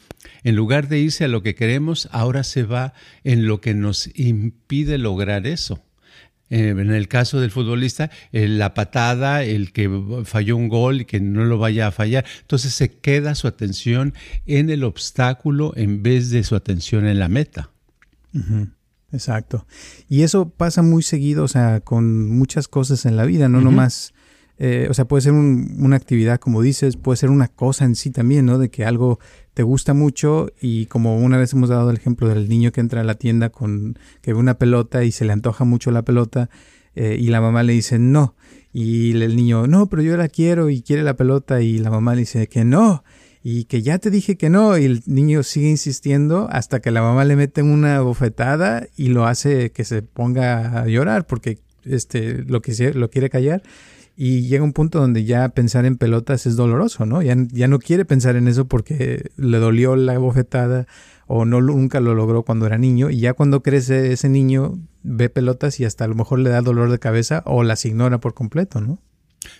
en 0.43 0.57
lugar 0.57 0.89
de 0.89 0.99
irse 0.99 1.25
a 1.25 1.29
lo 1.29 1.43
que 1.43 1.55
queremos, 1.55 2.09
ahora 2.11 2.43
se 2.43 2.65
va 2.65 2.93
en 3.23 3.47
lo 3.47 3.61
que 3.61 3.75
nos 3.75 4.11
impide 4.19 4.99
lograr 4.99 5.47
eso. 5.47 5.81
Eh, 6.51 6.71
en 6.71 6.91
el 6.91 7.07
caso 7.07 7.41
del 7.41 7.53
futbolista, 7.53 8.11
eh, 8.33 8.49
la 8.49 8.75
patada, 8.75 9.45
el 9.45 9.73
que 9.73 9.89
falló 10.25 10.57
un 10.57 10.69
gol 10.69 11.03
y 11.03 11.05
que 11.05 11.21
no 11.21 11.45
lo 11.45 11.59
vaya 11.59 11.87
a 11.87 11.93
fallar. 11.93 12.25
Entonces 12.41 12.75
se 12.75 12.91
queda 12.91 13.37
su 13.37 13.47
atención 13.47 14.15
en 14.47 14.71
el 14.71 14.83
obstáculo 14.83 15.73
en 15.77 16.03
vez 16.03 16.31
de 16.31 16.43
su 16.43 16.57
atención 16.57 17.07
en 17.07 17.21
la 17.21 17.29
meta. 17.29 17.71
Exacto. 19.13 19.67
Y 20.09 20.23
eso 20.23 20.49
pasa 20.49 20.83
muy 20.83 21.03
seguido, 21.03 21.45
o 21.45 21.49
sea, 21.49 21.81
con 21.81 22.31
muchas 22.31 22.69
cosas 22.69 23.07
en 23.07 23.17
la 23.17 23.25
vida, 23.25 23.49
no 23.49 23.61
nomás, 23.61 24.15
eh, 24.59 24.87
o 24.89 24.95
sea, 24.95 25.07
puede 25.07 25.23
ser 25.23 25.33
una 25.33 25.97
actividad, 25.97 26.39
como 26.39 26.63
dices, 26.63 26.97
puede 26.97 27.17
ser 27.17 27.31
una 27.31 27.49
cosa 27.49 27.85
en 27.85 27.97
sí 27.97 28.11
también, 28.11 28.47
¿no? 28.47 28.59
De 28.59 28.71
que 28.71 28.85
algo 28.85 29.19
te 29.55 29.63
gusta 29.63 29.95
mucho 29.95 30.51
y 30.61 30.87
como 30.87 31.19
una 31.19 31.39
vez 31.39 31.53
hemos 31.53 31.69
dado 31.69 31.91
el 31.91 31.97
ejemplo 31.97 32.29
del 32.29 32.49
niño 32.49 32.71
que 32.71 32.81
entra 32.81 33.01
a 33.01 33.05
la 33.05 33.15
tienda 33.15 33.51
con 33.51 33.99
que 34.23 34.33
ve 34.33 34.39
una 34.39 34.55
pelota 34.55 35.03
y 35.03 35.13
se 35.13 35.25
le 35.25 35.33
antoja 35.33 35.65
mucho 35.65 35.91
la 35.91 36.03
pelota 36.03 36.51
eh, 36.95 37.17
y 37.19 37.29
la 37.29 37.41
mamá 37.41 37.63
le 37.63 37.73
dice 37.73 37.99
no. 37.99 38.35
Y 38.73 39.21
el 39.21 39.35
niño, 39.35 39.67
no, 39.67 39.89
pero 39.89 40.03
yo 40.03 40.17
la 40.17 40.29
quiero 40.29 40.71
y 40.71 40.83
quiere 40.83 41.03
la 41.03 41.15
pelota 41.17 41.61
y 41.61 41.79
la 41.79 41.91
mamá 41.91 42.15
le 42.15 42.21
dice 42.21 42.47
que 42.47 42.65
no 42.65 43.03
y 43.43 43.65
que 43.65 43.83
ya 43.83 43.99
te 43.99 44.11
dije 44.11 44.37
que 44.37 44.51
no 44.51 44.77
y 44.77 44.85
el 44.85 45.03
niño 45.07 45.43
sigue 45.43 45.71
insistiendo 45.71 46.49
hasta 46.51 46.81
que 46.81 46.91
la 46.91 47.03
mamá 47.03 47.25
le 47.25 47.37
mete 47.37 47.63
una 47.63 48.01
bofetada 48.01 48.87
y 48.97 49.09
lo 49.09 49.27
hace 49.27 49.73
que 49.73 49.85
se 49.85 50.03
ponga 50.03 50.83
a 50.83 50.87
llorar 50.87 51.27
porque 51.27 51.59
este 51.85 52.45
lo 52.45 52.61
que 52.61 52.93
lo 52.95 53.11
quiere 53.11 53.31
callar 53.31 53.63
y 54.17 54.43
llega 54.43 54.63
un 54.63 54.75
punto 54.75 55.01
donde 55.01 55.25
ya 55.25 55.49
pensar 55.49 55.87
en 55.87 55.97
pelotas 55.97 56.45
es 56.45 56.55
doloroso, 56.55 57.07
¿no? 57.07 57.23
Ya, 57.23 57.35
ya 57.53 57.69
no 57.69 57.79
quiere 57.79 58.05
pensar 58.05 58.37
en 58.37 58.49
eso 58.49 58.67
porque 58.67 59.31
le 59.37 59.57
dolió 59.57 59.97
la 59.97 60.19
bofetada 60.19 60.87
o 61.27 61.47
no 61.47 61.63
nunca 61.63 62.01
lo 62.01 62.15
logró 62.15 62.43
cuando 62.43 62.67
era 62.67 62.77
niño 62.77 63.09
y 63.09 63.21
ya 63.21 63.33
cuando 63.33 63.63
crece 63.63 64.13
ese 64.13 64.29
niño 64.29 64.79
ve 65.03 65.31
pelotas 65.31 65.81
y 65.81 65.87
hasta 65.87 66.05
a 66.05 66.09
lo 66.09 66.15
mejor 66.15 66.41
le 66.41 66.51
da 66.51 66.61
dolor 66.61 66.91
de 66.91 66.99
cabeza 66.99 67.43
o 67.47 67.63
las 67.63 67.87
ignora 67.87 68.21
por 68.21 68.35
completo, 68.35 68.83
¿no? 68.83 68.99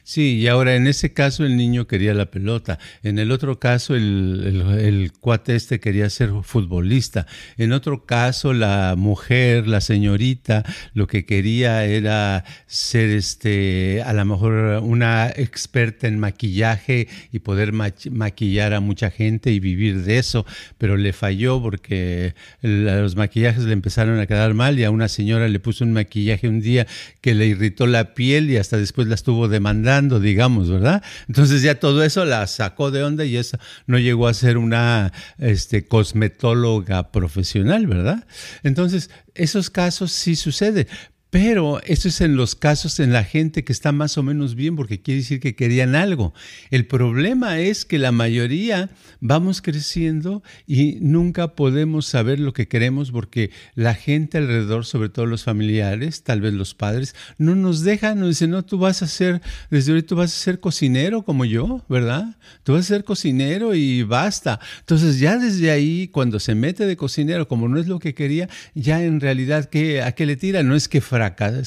Sí, 0.03 0.37
y 0.37 0.47
ahora 0.47 0.77
en 0.77 0.87
ese 0.87 1.15
caso 1.15 1.45
el 1.45 1.57
niño 1.57 1.87
quería 1.87 2.13
la 2.13 2.31
pelota, 2.31 2.79
en 3.03 3.19
el 3.19 3.31
otro 3.33 3.59
caso 3.59 3.95
el, 3.95 4.63
el, 4.79 5.13
cuate 5.13 5.57
este 5.57 5.81
quería 5.81 6.11
ser 6.11 6.31
futbolista, 6.43 7.27
en 7.57 7.73
otro 7.73 8.05
caso 8.05 8.53
la 8.53 8.95
mujer, 8.99 9.67
la 9.69 9.81
señorita, 9.81 10.65
lo 10.93 11.07
que 11.07 11.25
quería 11.25 11.87
era 11.87 12.45
ser 12.67 13.09
este, 13.09 14.03
a 14.05 14.13
lo 14.13 14.25
mejor 14.27 14.83
una 14.83 15.31
experta 15.31 16.09
en 16.09 16.19
maquillaje 16.19 17.09
y 17.33 17.39
poder 17.39 17.73
maquillar 17.73 18.75
a 18.75 18.81
mucha 18.81 19.11
gente 19.11 19.51
y 19.51 19.61
vivir 19.61 20.03
de 20.03 20.19
eso, 20.19 20.45
pero 20.77 20.99
le 20.99 21.15
falló 21.15 21.63
porque 21.63 22.35
los 22.61 23.17
maquillajes 23.17 23.65
le 23.65 23.73
empezaron 23.73 24.19
a 24.19 24.27
quedar 24.27 24.53
mal 24.53 24.79
y 24.79 24.85
a 24.85 24.91
una 24.91 25.09
señora 25.09 25.49
le 25.49 25.59
puso 25.59 25.85
un 25.85 25.93
maquillaje 25.93 26.49
un 26.49 26.61
día 26.61 26.87
que 27.23 27.35
le 27.35 27.47
irritó 27.47 27.87
la 27.87 28.13
piel 28.13 28.51
y 28.51 28.59
hasta 28.59 28.77
después 28.77 29.07
la 29.07 29.15
estuvo 29.15 29.49
demandando 29.49 29.71
andando, 29.81 30.21
digamos, 30.21 30.71
¿verdad? 30.71 31.03
Entonces 31.29 31.63
ya 31.63 31.81
todo 31.81 32.05
eso 32.05 32.25
la 32.25 32.47
sacó 32.47 32.91
de 32.91 33.03
onda 33.03 33.25
y 33.25 33.37
esa 33.37 33.59
no 33.87 33.99
llegó 33.99 34.29
a 34.29 34.35
ser 34.35 34.59
una 34.59 35.13
este, 35.39 35.87
cosmetóloga 35.87 37.11
profesional, 37.11 37.87
¿verdad? 37.87 38.27
Entonces, 38.63 39.11
esos 39.35 39.71
casos 39.71 40.13
sí 40.13 40.37
suceden, 40.37 40.87
pero 41.31 41.81
eso 41.85 42.09
es 42.09 42.21
en 42.21 42.37
los 42.37 42.55
casos 42.55 42.99
en 42.99 43.13
la 43.13 43.25
gente 43.25 43.65
que 43.65 43.73
está 43.73 43.93
más 43.93 44.19
o 44.19 44.23
menos 44.23 44.57
bien 44.57 44.77
porque 44.77 45.01
quiere 45.01 45.21
decir 45.21 45.41
que 45.41 45.55
querían 45.55 45.95
algo. 45.95 46.35
El 46.71 46.87
problema 46.87 47.61
es 47.61 47.85
que 47.85 47.99
la 47.99 48.13
mayoría 48.13 48.91
vamos 49.21 49.63
creciendo 49.63 50.43
y 50.67 50.99
nunca 51.01 51.55
podemos 51.55 52.07
saber 52.07 52.41
lo 52.41 52.53
que 52.53 52.67
queremos 52.67 53.13
porque 53.13 53.51
la 53.75 53.95
gente 53.95 54.39
alrededor, 54.39 54.85
sobre 54.85 55.09
todo 55.09 55.27
los 55.27 55.45
familiares, 55.45 56.25
tal 56.25 56.41
vez 56.41 56.53
los 56.53 56.75
padres, 56.75 57.15
no 57.39 57.55
nos 57.55 57.83
dejan, 57.83 58.19
nos 58.19 58.31
dicen, 58.31 58.51
no, 58.51 58.65
tú 58.65 58.79
vas 58.79 59.03
a 59.03 59.07
ser, 59.07 59.41
desde 59.71 59.93
ahorita 59.93 60.17
vas 60.17 60.35
a 60.35 60.39
ser 60.39 60.59
cocinero 60.59 61.23
como 61.23 61.45
yo, 61.45 61.85
¿verdad? 61.89 62.37
Tú 62.65 62.73
vas 62.73 62.87
a 62.87 62.89
ser 62.89 63.05
cocinero 63.05 63.75
y 63.75 64.03
basta. 64.03 64.59
Entonces 64.81 65.21
ya 65.21 65.39
desde 65.39 65.71
ahí, 65.71 66.09
cuando 66.09 66.41
se 66.41 66.57
mete 66.57 66.87
de 66.87 66.97
cocinero, 66.97 67.47
como 67.47 67.69
no 67.69 67.79
es 67.79 67.87
lo 67.87 68.01
que 68.01 68.15
quería, 68.15 68.49
ya 68.75 69.03
en 69.05 69.21
realidad, 69.21 69.67
¿qué, 69.67 70.03
¿a 70.03 70.13
qué 70.13 70.27
le 70.27 70.37
tira? 70.37 70.63
No 70.65 70.75
es 70.75 70.89
que 70.89 71.01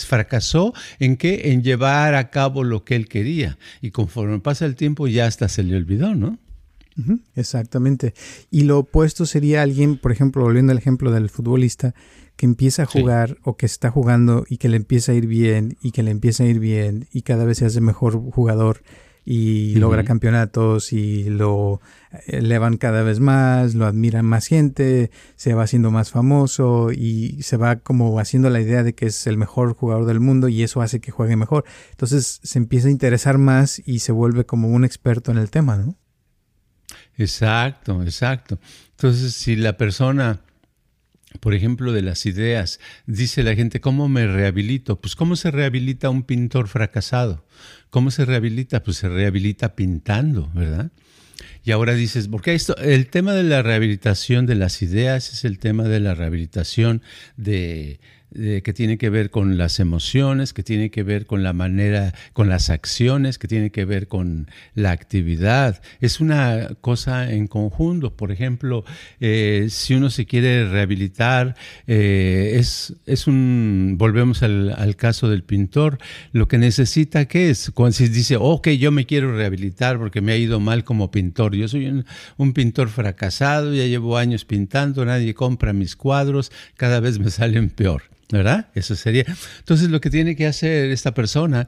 fracasó 0.06 0.74
en 1.00 1.18
qué? 1.18 1.52
En 1.52 1.64
llevar 1.64 2.16
a 2.16 2.30
cabo 2.30 2.64
lo 2.64 2.84
que 2.84 2.96
él 2.96 3.08
quería. 3.08 3.58
Y 3.82 3.92
conforme 3.92 4.40
pasa 4.40 4.66
el 4.66 4.76
tiempo 4.76 5.08
ya 5.08 5.28
hasta 5.28 5.48
se 5.50 5.64
le 5.64 5.76
olvidó, 5.76 6.16
¿no? 6.16 6.40
exactamente. 7.36 8.14
Y 8.52 8.64
lo 8.64 8.80
opuesto 8.80 9.26
sería 9.26 9.62
alguien, 9.62 9.98
por 9.98 10.12
ejemplo, 10.12 10.44
volviendo 10.44 10.72
al 10.72 10.78
ejemplo 10.78 11.12
del 11.12 11.30
futbolista, 11.30 11.96
que 12.36 12.46
empieza 12.46 12.84
a 12.84 12.86
jugar 12.86 13.38
o 13.44 13.58
que 13.58 13.66
está 13.66 13.92
jugando 13.92 14.46
y 14.48 14.58
que 14.58 14.70
le 14.70 14.78
empieza 14.78 15.12
a 15.12 15.16
ir 15.16 15.28
bien 15.28 15.78
y 15.82 15.92
que 15.92 16.04
le 16.04 16.12
empieza 16.12 16.44
a 16.44 16.48
ir 16.48 16.60
bien 16.60 17.08
y 17.12 17.22
cada 17.22 17.46
vez 17.46 17.60
se 17.60 17.66
hace 17.66 17.82
mejor 17.82 18.20
jugador 18.32 18.82
y 19.26 19.76
logra 19.76 20.04
campeonatos 20.04 20.92
y 20.94 21.26
lo 21.30 21.82
elevan 22.28 22.78
cada 22.78 23.04
vez 23.04 23.20
más, 23.20 23.74
lo 23.76 23.86
admiran 23.86 24.26
más 24.26 24.48
gente, 24.48 25.12
se 25.36 25.54
va 25.54 25.64
haciendo 25.64 25.92
más 25.92 26.12
famoso 26.12 26.92
y 26.92 27.42
se 27.42 27.58
va 27.58 27.78
como 27.78 28.20
haciendo 28.20 28.50
la 28.50 28.60
idea 28.60 28.84
de 28.84 28.94
que 28.94 29.08
es 29.08 29.26
el 29.28 29.38
mejor 29.38 29.76
jugador 29.76 30.06
del 30.06 30.20
mundo 30.20 30.50
y 30.50 30.64
eso 30.64 30.82
hace 30.82 31.00
que 31.00 31.12
juegue 31.12 31.36
mejor. 31.36 31.64
Entonces 31.92 32.40
se 32.44 32.60
empieza 32.60 32.88
a 32.88 32.92
interesar 32.92 33.38
más 33.38 33.82
y 33.86 34.00
se 34.00 34.12
vuelve 34.12 34.46
como 34.46 34.68
un 34.68 34.84
experto 34.84 35.32
en 35.32 35.38
el 35.38 35.50
tema, 35.50 35.78
¿no? 35.78 35.96
Exacto, 37.18 38.02
exacto. 38.02 38.60
Entonces, 38.92 39.34
si 39.34 39.56
la 39.56 39.78
persona 39.78 40.42
por 41.40 41.54
ejemplo, 41.54 41.92
de 41.94 42.02
las 42.02 42.26
ideas. 42.26 42.80
Dice 43.06 43.44
la 43.44 43.56
gente, 43.56 43.82
¿cómo 43.82 44.10
me 44.10 44.28
rehabilito? 44.28 45.00
Pues 45.00 45.16
¿cómo 45.16 45.36
se 45.36 45.52
rehabilita 45.52 46.10
un 46.10 46.24
pintor 46.24 46.68
fracasado? 46.68 47.46
¿Cómo 47.90 48.12
se 48.12 48.26
rehabilita? 48.26 48.84
Pues 48.84 48.98
se 48.98 49.10
rehabilita 49.10 49.76
pintando, 49.76 50.50
¿verdad? 50.54 50.92
Y 51.66 51.72
ahora 51.72 51.94
dices, 51.94 52.28
porque 52.28 52.54
esto, 52.54 52.76
el 52.78 53.08
tema 53.08 53.34
de 53.34 53.44
la 53.44 53.62
rehabilitación 53.62 54.46
de 54.46 54.56
las 54.56 54.82
ideas 54.82 55.32
es 55.32 55.46
el 55.46 55.60
tema 55.60 55.84
de 55.84 56.00
la 56.00 56.14
rehabilitación 56.14 57.02
de, 57.38 58.00
que 58.34 58.74
tiene 58.74 58.98
que 58.98 59.10
ver 59.10 59.30
con 59.30 59.58
las 59.58 59.80
emociones, 59.80 60.54
que 60.54 60.64
tiene 60.64 60.90
que 60.90 61.04
ver 61.04 61.26
con 61.26 61.44
la 61.44 61.54
manera, 61.54 62.14
con 62.34 62.50
las 62.50 62.70
acciones, 62.70 63.38
que 63.38 63.48
tiene 63.48 63.70
que 63.72 63.86
ver 63.86 64.08
con 64.08 64.48
la 64.76 64.92
actividad. 64.92 65.82
Es 66.00 66.20
una 66.20 66.70
cosa 66.82 67.32
en 67.32 67.48
conjunto. 67.48 68.16
Por 68.16 68.32
ejemplo, 68.32 68.84
eh, 69.20 69.68
si 69.70 69.94
uno 69.94 70.10
se 70.10 70.26
quiere 70.26 70.70
rehabilitar, 70.70 71.56
eh, 71.88 72.54
es, 72.56 72.96
es 73.06 73.28
un, 73.28 73.96
volvemos 73.98 74.44
al, 74.44 74.96
caso 74.96 75.30
del 75.30 75.44
pintor, 75.44 75.98
lo 76.32 76.48
que 76.48 76.58
necesita, 76.58 77.26
¿qué 77.26 77.50
es? 77.50 77.72
Cuando 77.72 77.94
se 77.94 78.10
dice, 78.10 78.38
ok, 78.40 78.70
yo 78.70 78.92
me 78.92 79.06
quiero 79.06 79.36
rehabilitar 79.36 79.98
porque 79.98 80.22
me 80.22 80.32
ha 80.32 80.38
ido 80.38 80.60
mal 80.60 80.84
como 80.84 81.12
pintor. 81.12 81.56
Yo 81.56 81.68
soy 81.68 81.88
un, 81.88 82.06
un 82.38 82.54
pintor 82.54 82.90
fracasado, 82.90 83.74
ya 83.74 83.86
llevo 83.86 84.18
años 84.18 84.46
pintando, 84.46 85.04
nadie 85.06 85.34
compra 85.34 85.74
mis 85.74 85.96
cuadros, 85.96 86.52
cada 86.78 87.00
vez 87.00 87.20
me 87.20 87.30
salen 87.30 87.70
peor. 87.70 88.04
¿Verdad? 88.32 88.68
Eso 88.76 88.96
sería. 88.96 89.26
Entonces 89.60 89.90
lo 89.90 90.02
que 90.02 90.10
tiene 90.10 90.36
que 90.36 90.48
hacer 90.48 90.92
esta 90.92 91.14
persona 91.14 91.68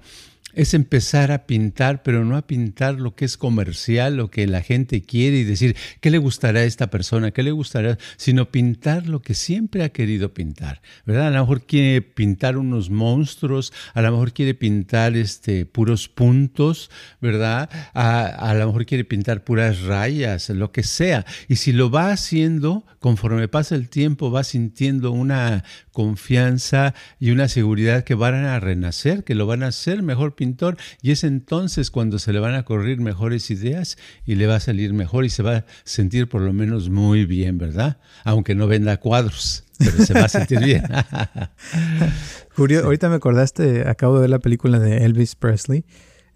es 0.55 0.73
empezar 0.73 1.31
a 1.31 1.45
pintar, 1.45 2.01
pero 2.01 2.23
no 2.25 2.37
a 2.37 2.47
pintar 2.47 2.95
lo 2.95 3.15
que 3.15 3.25
es 3.25 3.37
comercial, 3.37 4.15
lo 4.15 4.31
que 4.31 4.47
la 4.47 4.61
gente 4.61 5.03
quiere 5.03 5.37
y 5.37 5.43
decir, 5.43 5.75
¿qué 5.99 6.09
le 6.09 6.17
gustará 6.17 6.61
a 6.61 6.63
esta 6.63 6.89
persona? 6.89 7.31
¿Qué 7.31 7.43
le 7.43 7.51
gustará? 7.51 7.97
Sino 8.17 8.49
pintar 8.51 9.07
lo 9.07 9.21
que 9.21 9.33
siempre 9.33 9.83
ha 9.83 9.89
querido 9.89 10.33
pintar, 10.33 10.81
¿verdad? 11.05 11.27
A 11.27 11.31
lo 11.31 11.41
mejor 11.41 11.65
quiere 11.65 12.01
pintar 12.01 12.57
unos 12.57 12.89
monstruos, 12.89 13.73
a 13.93 14.01
lo 14.01 14.11
mejor 14.11 14.33
quiere 14.33 14.53
pintar 14.53 15.15
este, 15.17 15.65
puros 15.65 16.07
puntos, 16.07 16.89
¿verdad? 17.21 17.69
A, 17.93 18.25
a 18.25 18.53
lo 18.53 18.67
mejor 18.67 18.85
quiere 18.85 19.03
pintar 19.03 19.43
puras 19.43 19.81
rayas, 19.81 20.49
lo 20.49 20.71
que 20.71 20.83
sea. 20.83 21.25
Y 21.49 21.57
si 21.57 21.73
lo 21.73 21.91
va 21.91 22.11
haciendo, 22.11 22.85
conforme 23.05 23.47
pasa 23.47 23.75
el 23.75 23.87
tiempo, 23.87 24.31
va 24.31 24.43
sintiendo 24.43 25.11
una 25.11 25.63
confianza 25.91 26.95
y 27.19 27.29
una 27.29 27.47
seguridad 27.47 28.03
que 28.03 28.15
van 28.15 28.33
a 28.33 28.59
renacer, 28.59 29.23
que 29.23 29.35
lo 29.35 29.45
van 29.45 29.61
a 29.61 29.67
hacer 29.67 30.01
mejor 30.01 30.33
pintor 30.33 30.75
y 31.03 31.11
es 31.11 31.23
entonces 31.23 31.91
cuando 31.91 32.17
se 32.17 32.33
le 32.33 32.39
van 32.39 32.55
a 32.55 32.63
correr 32.63 32.99
mejores 32.99 33.51
ideas 33.51 33.99
y 34.25 34.33
le 34.33 34.47
va 34.47 34.55
a 34.55 34.59
salir 34.59 34.93
mejor 34.93 35.23
y 35.23 35.29
se 35.29 35.43
va 35.43 35.57
a 35.57 35.65
sentir 35.83 36.27
por 36.27 36.41
lo 36.41 36.51
menos 36.51 36.89
muy 36.89 37.25
bien, 37.25 37.59
¿verdad? 37.59 37.99
Aunque 38.23 38.55
no 38.55 38.65
venda 38.65 38.97
cuadros, 38.97 39.65
pero 39.77 40.03
se 40.03 40.15
va 40.15 40.21
a 40.21 40.29
sentir 40.29 40.61
bien. 40.63 40.81
Julio, 42.55 42.85
ahorita 42.85 43.07
me 43.09 43.17
acordaste, 43.17 43.87
acabo 43.87 44.15
de 44.15 44.21
ver 44.21 44.29
la 44.31 44.39
película 44.39 44.79
de 44.79 45.05
Elvis 45.05 45.35
Presley. 45.35 45.85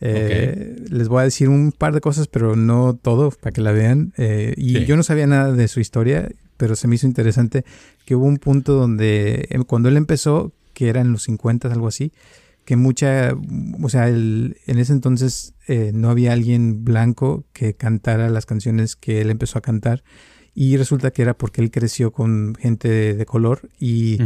Eh, 0.02 0.76
les 0.88 1.08
voy 1.08 1.22
a 1.22 1.24
decir 1.24 1.50
un 1.50 1.72
par 1.72 1.96
de 1.96 2.00
cosas, 2.00 2.28
pero 2.28 2.56
no 2.56 2.94
todo, 2.94 3.32
para 3.32 3.52
que 3.52 3.62
la 3.62 3.72
vean. 3.72 4.14
Eh, 4.18 4.54
y 4.56 4.86
yo 4.86 4.96
no 4.96 5.02
sabía 5.02 5.26
nada 5.26 5.52
de 5.52 5.68
su 5.68 5.80
historia 5.80 6.30
pero 6.60 6.76
se 6.76 6.90
me 6.90 6.96
hizo 6.96 7.08
interesante 7.08 7.64
que 8.06 8.16
hubo 8.16 8.26
un 8.26 8.38
punto 8.38 8.74
donde 8.74 9.48
em, 9.50 9.64
cuando 9.64 9.88
él 9.88 9.96
empezó, 9.96 10.52
que 10.74 10.90
era 10.90 11.00
en 11.00 11.14
los 11.14 11.24
50, 11.24 11.72
algo 11.72 11.88
así, 11.88 12.12
que 12.66 12.76
mucha, 12.76 13.34
o 13.82 13.90
sea, 13.90 14.10
en 14.10 14.54
ese 14.68 14.92
entonces 14.94 15.54
eh, 15.68 15.92
no 15.94 16.10
había 16.10 16.34
alguien 16.34 16.84
blanco 16.84 17.46
que 17.54 17.74
cantara 17.74 18.30
las 18.30 18.46
canciones 18.46 18.96
que 18.96 19.22
él 19.22 19.32
empezó 19.32 19.58
a 19.58 19.62
cantar 19.62 20.04
y 20.54 20.76
resulta 20.76 21.12
que 21.12 21.22
era 21.22 21.34
porque 21.34 21.62
él 21.62 21.72
creció 21.72 22.12
con 22.12 22.56
gente 22.60 23.16
de, 23.16 23.26
color 23.26 23.70
y, 23.80 24.20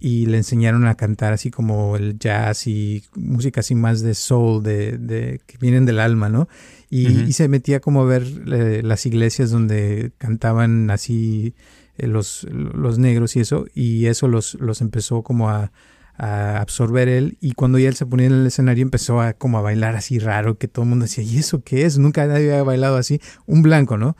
y, 0.00 0.26
le 0.26 0.38
enseñaron 0.38 0.86
a 0.86 0.94
cantar 0.94 1.34
así 1.34 1.50
como 1.50 1.96
el 1.96 2.18
jazz 2.18 2.66
y 2.66 3.04
música 3.14 3.60
así 3.60 3.74
más 3.74 4.00
de 4.00 4.14
soul, 4.14 4.62
de, 4.62 4.96
de 4.96 5.40
que 5.46 5.58
vienen 5.58 5.84
del 5.84 6.00
alma, 6.00 6.28
¿no? 6.28 6.48
Y, 6.96 7.32
se 7.32 7.48
metía 7.48 7.80
como 7.80 8.02
a 8.02 8.04
ver 8.04 8.22
eh, 8.46 8.80
las 8.84 9.04
iglesias 9.04 9.50
donde 9.50 10.12
cantaban 10.18 10.90
así 10.90 11.54
eh, 11.98 12.06
los, 12.06 12.46
los 12.52 12.98
negros 12.98 13.34
y 13.34 13.40
eso, 13.40 13.66
y 13.74 14.06
eso 14.06 14.28
los, 14.28 14.54
los 14.54 14.80
empezó 14.80 15.22
como 15.22 15.50
a, 15.50 15.72
absorber 16.16 17.08
él 17.08 17.38
y 17.40 17.54
cuando 17.54 17.76
ya 17.76 17.88
él 17.88 17.96
se 17.96 18.06
ponía 18.06 18.28
en 18.28 18.34
el 18.34 18.46
escenario 18.46 18.82
empezó 18.82 19.20
a 19.20 19.32
como 19.32 19.58
a 19.58 19.62
bailar 19.62 19.96
así 19.96 20.20
raro 20.20 20.58
que 20.58 20.68
todo 20.68 20.84
el 20.84 20.88
mundo 20.90 21.06
decía 21.06 21.24
¿y 21.24 21.38
eso 21.38 21.64
qué 21.64 21.86
es? 21.86 21.98
Nunca 21.98 22.24
nadie 22.28 22.52
había 22.52 22.62
bailado 22.62 22.96
así 22.96 23.20
un 23.46 23.62
blanco 23.62 23.98
¿no? 23.98 24.16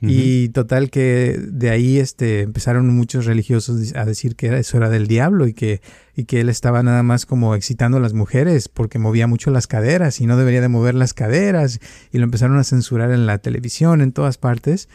Y 0.00 0.50
total 0.50 0.90
que 0.90 1.40
de 1.40 1.70
ahí 1.70 1.98
este, 1.98 2.42
empezaron 2.42 2.88
muchos 2.94 3.26
religiosos 3.26 3.94
a 3.96 4.04
decir 4.04 4.36
que 4.36 4.56
eso 4.58 4.76
era 4.76 4.90
del 4.90 5.08
diablo 5.08 5.46
y 5.48 5.54
que, 5.54 5.80
y 6.14 6.24
que 6.24 6.40
él 6.40 6.48
estaba 6.48 6.82
nada 6.82 7.02
más 7.02 7.26
como 7.26 7.54
excitando 7.54 7.96
a 7.96 8.00
las 8.00 8.12
mujeres 8.12 8.68
porque 8.68 8.98
movía 8.98 9.26
mucho 9.26 9.50
las 9.50 9.66
caderas 9.66 10.20
y 10.20 10.26
no 10.26 10.36
debería 10.36 10.60
de 10.60 10.68
mover 10.68 10.94
las 10.94 11.14
caderas 11.14 11.80
y 12.12 12.18
lo 12.18 12.24
empezaron 12.24 12.58
a 12.58 12.64
censurar 12.64 13.10
en 13.10 13.26
la 13.26 13.38
televisión, 13.38 14.00
en 14.00 14.12
todas 14.12 14.38
partes. 14.38 14.88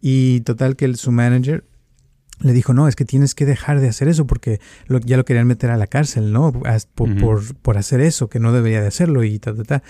Y 0.00 0.40
total 0.40 0.76
que 0.76 0.92
su 0.94 1.12
manager 1.12 1.64
le 2.40 2.52
dijo, 2.52 2.72
no, 2.72 2.88
es 2.88 2.96
que 2.96 3.04
tienes 3.04 3.34
que 3.34 3.46
dejar 3.46 3.80
de 3.80 3.88
hacer 3.88 4.08
eso 4.08 4.26
porque 4.26 4.60
ya 5.04 5.16
lo 5.16 5.24
querían 5.24 5.46
meter 5.46 5.70
a 5.70 5.76
la 5.76 5.86
cárcel, 5.86 6.32
¿no? 6.32 6.52
Por, 6.52 7.16
por, 7.18 7.54
por, 7.56 7.78
hacer 7.78 8.00
eso, 8.00 8.28
que 8.28 8.38
no 8.38 8.52
debería 8.52 8.80
de 8.80 8.86
hacerlo 8.86 9.24
y 9.24 9.38
ta, 9.38 9.54
ta, 9.54 9.64
ta. 9.64 9.82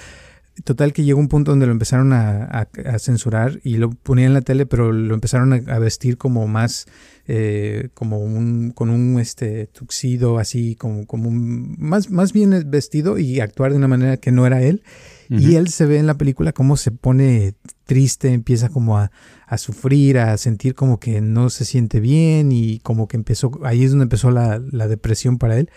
Total 0.64 0.92
que 0.92 1.04
llegó 1.04 1.20
un 1.20 1.28
punto 1.28 1.52
donde 1.52 1.66
lo 1.66 1.72
empezaron 1.72 2.12
a, 2.12 2.68
censurar 2.98 3.60
y 3.62 3.76
lo 3.76 3.90
ponían 3.90 4.28
en 4.28 4.34
la 4.34 4.40
tele, 4.40 4.66
pero 4.66 4.92
lo 4.92 5.14
empezaron 5.14 5.52
a, 5.52 5.78
vestir 5.78 6.16
como 6.16 6.46
más, 6.48 6.86
eh, 7.26 7.90
como 7.94 8.18
un, 8.18 8.72
con 8.72 8.90
un 8.90 9.20
este 9.20 9.66
tuxido 9.66 10.38
así, 10.38 10.74
como, 10.74 11.06
como 11.06 11.28
un, 11.28 11.76
más, 11.78 12.10
más 12.10 12.32
bien 12.32 12.64
vestido 12.66 13.18
y 13.18 13.40
actuar 13.40 13.70
de 13.70 13.78
una 13.78 13.88
manera 13.88 14.16
que 14.16 14.32
no 14.32 14.46
era 14.46 14.62
él. 14.62 14.82
Y 15.30 15.56
él 15.56 15.68
se 15.68 15.84
ve 15.84 15.98
en 15.98 16.06
la 16.06 16.16
película 16.16 16.52
cómo 16.52 16.78
se 16.78 16.90
pone 16.90 17.52
triste, 17.84 18.32
empieza 18.32 18.70
como 18.70 18.96
a, 18.96 19.10
a, 19.46 19.58
sufrir, 19.58 20.18
a 20.18 20.38
sentir 20.38 20.74
como 20.74 20.98
que 20.98 21.20
no 21.20 21.50
se 21.50 21.66
siente 21.66 22.00
bien 22.00 22.50
y 22.50 22.78
como 22.78 23.08
que 23.08 23.18
empezó, 23.18 23.50
ahí 23.62 23.84
es 23.84 23.90
donde 23.90 24.04
empezó 24.04 24.30
la, 24.30 24.58
la 24.70 24.88
depresión 24.88 25.36
para 25.36 25.58
él. 25.58 25.70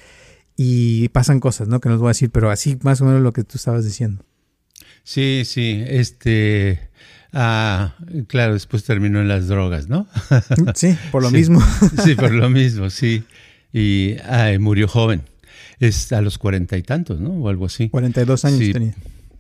Y 0.56 1.10
pasan 1.10 1.40
cosas, 1.42 1.68
¿no? 1.68 1.82
Que 1.82 1.90
nos 1.90 2.00
voy 2.00 2.08
a 2.08 2.12
decir, 2.12 2.32
pero 2.32 2.50
así 2.50 2.78
más 2.84 3.02
o 3.02 3.06
menos 3.06 3.22
lo 3.22 3.34
que 3.34 3.44
tú 3.44 3.58
estabas 3.58 3.84
diciendo. 3.84 4.24
Sí, 5.04 5.44
sí, 5.46 5.84
este... 5.88 6.92
Ah, 7.34 7.96
claro, 8.28 8.54
después 8.54 8.84
terminó 8.84 9.22
en 9.22 9.30
las 9.30 9.48
drogas, 9.48 9.88
¿no? 9.88 10.08
Sí, 10.76 10.98
por 11.12 11.24
lo 11.24 11.32
mismo. 11.32 11.62
Sí, 12.04 12.16
por 12.16 12.32
lo 12.32 12.50
mismo, 12.50 12.90
sí. 12.90 13.24
Y 13.74 14.16
murió 14.60 14.88
joven. 14.88 15.22
Es 15.80 16.12
a 16.12 16.22
los 16.22 16.38
cuarenta 16.38 16.78
y 16.78 16.84
tantos, 16.84 17.20
¿no? 17.22 17.32
O 17.32 17.50
algo 17.50 17.66
así. 17.66 17.90
Cuarenta 17.90 18.22
y 18.22 18.26
dos 18.26 18.44
años 18.46 18.60
sí, 18.60 18.74
tenía. 18.74 18.96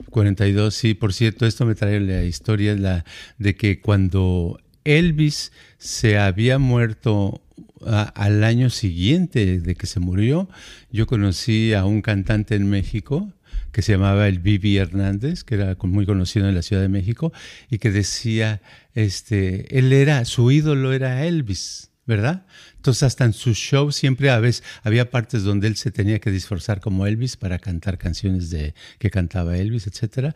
Cuarenta 0.10 0.47
y 0.47 0.54
dos, 0.54 0.74
sí. 0.74 0.93
Por 0.93 1.13
cierto, 1.13 1.45
esto 1.45 1.65
me 1.65 1.76
trae 1.76 2.00
la 2.00 2.24
historia 2.24 2.76
la, 2.76 3.06
de 3.38 3.56
que 3.56 3.82
cuando 3.82 4.60
Elvis 4.86 5.52
se 5.78 6.17
había 6.17 6.58
muerto 6.58 7.41
al 7.86 8.43
año 8.43 8.69
siguiente 8.69 9.60
de 9.60 9.76
que 9.76 9.88
se 9.88 10.00
murió, 10.00 10.47
yo 10.91 11.08
conocí 11.08 11.74
a 11.74 11.86
un 11.86 12.02
cantante 12.02 12.56
en 12.56 12.69
México 12.69 13.32
que 13.71 13.81
se 13.81 13.93
llamaba 13.93 14.27
el 14.27 14.39
Vivi 14.39 14.77
Hernández, 14.77 15.43
que 15.43 15.55
era 15.55 15.77
muy 15.84 16.05
conocido 16.05 16.47
en 16.47 16.55
la 16.55 16.62
Ciudad 16.62 16.81
de 16.81 16.89
México, 16.89 17.31
y 17.69 17.77
que 17.77 17.91
decía, 17.91 18.62
este, 18.93 19.77
él 19.77 19.93
era, 19.93 20.25
su 20.25 20.51
ídolo 20.51 20.93
era 20.93 21.25
Elvis. 21.25 21.91
¿verdad? 22.12 22.45
Entonces 22.75 23.03
hasta 23.03 23.25
en 23.25 23.34
su 23.34 23.53
show 23.53 23.91
siempre 23.91 24.31
a 24.31 24.39
veces 24.39 24.63
había 24.84 25.12
partes 25.12 25.43
donde 25.43 25.67
él 25.67 25.77
se 25.77 25.91
tenía 25.91 26.19
que 26.19 26.31
disforzar 26.31 26.81
como 26.81 27.05
Elvis 27.05 27.38
para 27.38 27.60
cantar 27.60 27.97
canciones 27.97 28.49
de 28.49 28.73
que 28.97 29.12
cantaba 29.12 29.57
Elvis, 29.57 29.88
etcétera. 29.88 30.36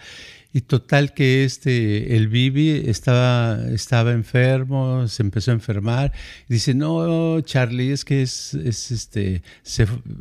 Y 0.53 0.61
total 0.61 1.13
que 1.13 1.43
este 1.43 2.15
el 2.15 2.27
Vivi 2.27 2.69
estaba 2.87 3.59
estaba 3.71 4.13
enfermo, 4.13 5.07
se 5.07 5.23
empezó 5.23 5.51
a 5.51 5.55
enfermar 5.55 6.13
y 6.47 6.53
dice, 6.53 6.73
"No, 6.75 7.41
Charlie, 7.41 7.91
es 7.91 8.05
que 8.05 8.21
es, 8.21 8.53
es 8.53 8.91
este 8.91 9.41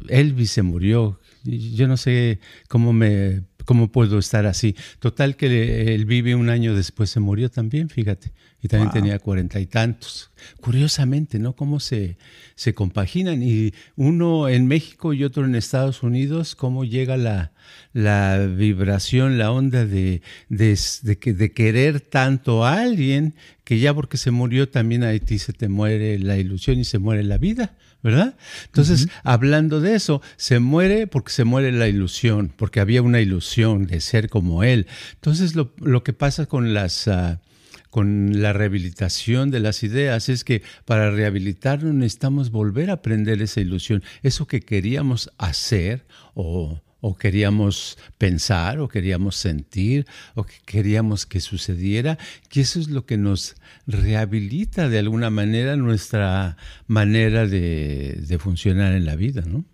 Elvis 0.09 0.51
se 0.51 0.63
murió, 0.63 1.21
yo 1.45 1.87
no 1.87 1.97
sé 1.97 2.41
cómo 2.69 2.93
me 2.93 3.43
¿Cómo 3.65 3.91
puedo 3.91 4.19
estar 4.19 4.45
así? 4.47 4.77
Total 4.99 5.37
que 5.37 5.95
él 5.95 6.05
vive 6.05 6.35
un 6.35 6.51
año 6.51 6.75
después, 6.75 7.09
se 7.09 7.21
murió 7.21 7.51
también, 7.51 7.89
fíjate, 7.89 8.33
y 8.61 8.69
también 8.69 8.93
tenía 8.93 9.19
cuarenta 9.19 9.59
y 9.59 9.67
tantos. 9.67 10.31
Curiosamente, 10.61 11.39
¿no? 11.39 11.57
Cómo 11.57 11.81
se, 11.81 12.19
se 12.57 12.75
compaginan. 12.75 13.43
Y 13.43 13.73
uno 13.97 14.49
en 14.49 14.67
México 14.67 15.15
y 15.15 15.25
otro 15.25 15.47
en 15.47 15.55
Estados 15.55 16.03
Unidos, 16.03 16.55
cómo 16.55 16.85
llega 16.85 17.17
la, 17.17 17.53
la 17.95 18.47
vibración, 18.47 19.39
la 19.39 19.51
onda 19.51 19.87
de, 19.87 20.21
de, 20.51 20.79
de, 21.03 21.53
querer 21.53 22.01
tanto 22.01 22.67
a 22.67 22.83
alguien 22.83 23.35
que 23.65 23.79
ya 23.79 23.95
porque 23.95 24.19
se 24.19 24.31
murió 24.31 24.69
también 24.69 25.05
a 25.05 25.19
ti 25.19 25.39
se 25.39 25.55
te 25.55 25.69
muere 25.69 26.19
la 26.19 26.37
ilusión 26.37 26.79
y 26.79 26.85
se 26.85 26.99
muere 26.99 27.23
la 27.23 27.39
vida. 27.39 27.77
¿Verdad? 28.05 28.37
Entonces, 28.67 29.09
hablando 29.25 29.81
de 29.81 29.95
eso, 29.95 30.21
se 30.37 30.61
muere 30.61 31.07
porque 31.07 31.33
se 31.33 31.45
muere 31.45 31.73
la 31.73 31.89
ilusión, 31.89 32.53
porque 32.55 32.79
había 32.79 33.01
una 33.01 33.23
ilusión 33.23 33.87
de 33.87 34.01
ser 34.03 34.29
como 34.29 34.63
él. 34.63 34.87
Entonces, 35.15 35.57
lo, 35.57 36.05
que 36.05 36.13
pasa 36.13 36.47
con 36.47 36.75
las... 36.75 37.09
Ah, 37.09 37.41
con 37.89 38.43
la 38.43 38.53
rehabilitación 38.53 39.53
de 39.53 39.61
las 39.61 39.85
ideas 39.85 40.29
es 40.29 40.43
que 40.43 40.63
para 40.85 41.13
rehabilitarnos 41.13 41.95
necesitamos 41.95 42.51
volver 42.51 42.91
a 42.91 42.95
aprender 42.95 43.41
esa 43.41 43.61
ilusión, 43.61 44.03
eso 44.25 44.49
que 44.49 44.63
queríamos 44.63 45.31
hacer 45.39 46.05
o, 46.35 46.83
o 47.07 47.15
queríamos 47.15 47.99
pensar 48.17 48.81
o 48.81 48.89
queríamos 48.89 49.37
sentir 49.37 50.07
o 50.35 50.45
que 50.45 50.55
queríamos 50.65 51.27
que 51.27 51.41
sucediera, 51.41 52.17
que 52.49 52.63
eso 52.63 52.81
es 52.81 52.89
lo 52.89 53.05
que 53.05 53.19
nos 53.19 53.57
rehabilita 53.87 54.89
de 54.89 54.99
alguna 54.99 55.29
manera 55.29 55.77
nuestra 55.77 56.57
manera 56.87 57.47
de, 57.47 58.39
funcionar 58.41 58.95
en 58.95 59.05
la 59.05 59.17
vida, 59.17 59.43
¿no? 59.47 59.67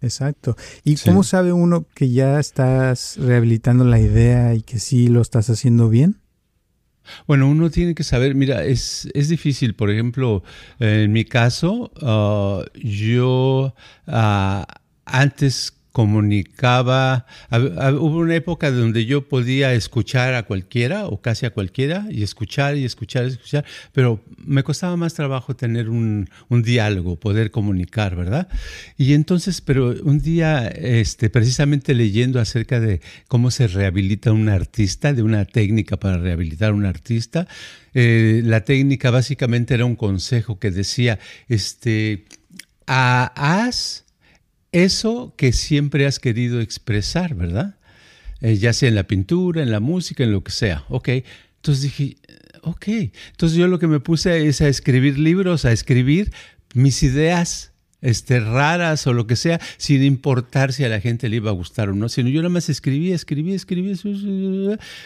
exacto. 0.00 0.56
¿Y 0.84 0.94
cómo 0.96 1.24
sabe 1.24 1.52
uno 1.52 1.86
que 1.92 2.10
ya 2.10 2.38
estás 2.38 3.16
rehabilitando 3.18 3.84
la 3.84 3.98
idea 3.98 4.54
y 4.54 4.62
que 4.62 4.78
sí 4.78 5.08
lo 5.08 5.20
estás 5.22 5.50
haciendo 5.50 5.88
bien? 5.88 6.18
Bueno, 7.26 7.48
uno 7.48 7.68
tiene 7.70 7.96
que 7.96 8.04
saber, 8.04 8.36
mira, 8.36 8.64
es, 8.64 9.08
es 9.12 9.28
difícil. 9.28 9.74
Por 9.74 9.90
ejemplo, 9.90 10.44
en 10.78 11.10
mi 11.10 11.24
caso, 11.24 11.90
ah, 12.00 12.64
yo 12.74 13.74
uh, 14.06 14.62
antes 15.04 15.79
comunicaba, 15.92 17.26
hubo 17.50 18.18
una 18.18 18.36
época 18.36 18.70
donde 18.70 19.06
yo 19.06 19.28
podía 19.28 19.74
escuchar 19.74 20.34
a 20.34 20.44
cualquiera 20.44 21.06
o 21.06 21.20
casi 21.20 21.46
a 21.46 21.50
cualquiera 21.50 22.06
y 22.10 22.22
escuchar 22.22 22.76
y 22.76 22.84
escuchar 22.84 23.24
y 23.24 23.28
escuchar, 23.28 23.64
pero 23.92 24.22
me 24.38 24.62
costaba 24.62 24.96
más 24.96 25.14
trabajo 25.14 25.56
tener 25.56 25.88
un, 25.88 26.28
diálogo, 26.48 27.16
poder 27.16 27.50
comunicar, 27.50 28.14
¿verdad? 28.14 28.48
Y 28.96 29.14
entonces, 29.14 29.60
pero 29.60 29.94
un 30.02 30.20
día, 30.20 30.68
este, 30.68 31.30
precisamente 31.30 31.94
leyendo 31.94 32.38
acerca 32.38 32.78
de 32.78 33.00
cómo 33.28 33.50
se 33.50 33.66
rehabilita 33.66 34.32
un 34.32 34.48
artista, 34.48 35.12
de 35.12 35.22
una 35.22 35.44
técnica 35.44 35.96
para 35.96 36.18
rehabilitar 36.18 36.70
a 36.70 36.74
un 36.74 36.86
artista, 36.86 37.48
eh, 37.94 38.42
la 38.44 38.64
técnica 38.64 39.10
básicamente 39.10 39.74
era 39.74 39.84
un 39.84 39.96
consejo 39.96 40.58
que 40.58 40.70
decía, 40.70 41.18
este, 41.48 42.26
haz 42.86 44.04
eso 44.72 45.34
que 45.36 45.52
siempre 45.52 46.06
has 46.06 46.18
querido 46.18 46.60
expresar, 46.60 47.34
¿verdad? 47.34 47.76
Eh, 48.40 48.56
ya 48.56 48.72
sea 48.72 48.88
en 48.88 48.94
la 48.94 49.04
pintura, 49.04 49.62
en 49.62 49.70
la 49.70 49.80
música, 49.80 50.24
en 50.24 50.32
lo 50.32 50.42
que 50.42 50.52
sea. 50.52 50.84
Ok, 50.88 51.08
entonces 51.56 51.82
dije, 51.82 52.16
ok, 52.62 52.88
entonces 53.30 53.58
yo 53.58 53.66
lo 53.68 53.78
que 53.78 53.86
me 53.86 54.00
puse 54.00 54.46
es 54.46 54.60
a 54.60 54.68
escribir 54.68 55.18
libros, 55.18 55.64
a 55.64 55.72
escribir 55.72 56.32
mis 56.74 57.02
ideas 57.02 57.69
este, 58.02 58.40
raras 58.40 59.06
o 59.06 59.12
lo 59.12 59.26
que 59.26 59.36
sea, 59.36 59.60
sin 59.76 60.02
importar 60.02 60.72
si 60.72 60.84
a 60.84 60.88
la 60.88 61.00
gente 61.00 61.28
le 61.28 61.36
iba 61.36 61.50
a 61.50 61.54
gustar 61.54 61.90
o 61.90 61.94
no, 61.94 62.08
sino 62.08 62.28
yo 62.28 62.40
nada 62.40 62.52
más 62.52 62.68
escribía, 62.68 63.14
escribía, 63.14 63.56
escribía, 63.56 63.94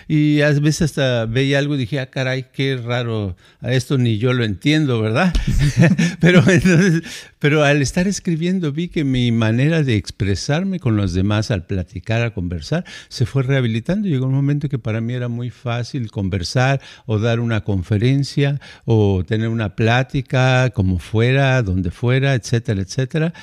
y 0.08 0.40
a 0.40 0.50
veces 0.50 0.82
hasta 0.82 1.26
veía 1.26 1.58
algo 1.58 1.74
y 1.74 1.78
dije, 1.78 2.00
ah, 2.00 2.10
caray, 2.10 2.46
qué 2.52 2.76
raro, 2.76 3.36
a 3.60 3.72
esto 3.72 3.98
ni 3.98 4.18
yo 4.18 4.32
lo 4.32 4.44
entiendo, 4.44 5.00
¿verdad? 5.00 5.34
pero, 6.20 6.38
entonces, 6.48 7.02
pero 7.38 7.64
al 7.64 7.82
estar 7.82 8.08
escribiendo 8.08 8.72
vi 8.72 8.88
que 8.88 9.04
mi 9.04 9.32
manera 9.32 9.82
de 9.82 9.96
expresarme 9.96 10.80
con 10.80 10.96
los 10.96 11.12
demás, 11.14 11.50
al 11.50 11.66
platicar, 11.66 12.22
al 12.22 12.32
conversar, 12.32 12.84
se 13.08 13.26
fue 13.26 13.42
rehabilitando. 13.42 14.08
Llegó 14.08 14.26
un 14.26 14.34
momento 14.34 14.68
que 14.68 14.78
para 14.78 15.00
mí 15.00 15.14
era 15.14 15.28
muy 15.28 15.50
fácil 15.50 16.10
conversar 16.10 16.80
o 17.06 17.18
dar 17.18 17.40
una 17.40 17.62
conferencia 17.62 18.60
o 18.84 19.24
tener 19.26 19.48
una 19.48 19.76
plática, 19.76 20.70
como 20.70 20.98
fuera, 20.98 21.62
donde 21.62 21.90
fuera, 21.90 22.34
etcétera, 22.34 22.83
etcétera. 22.84 23.34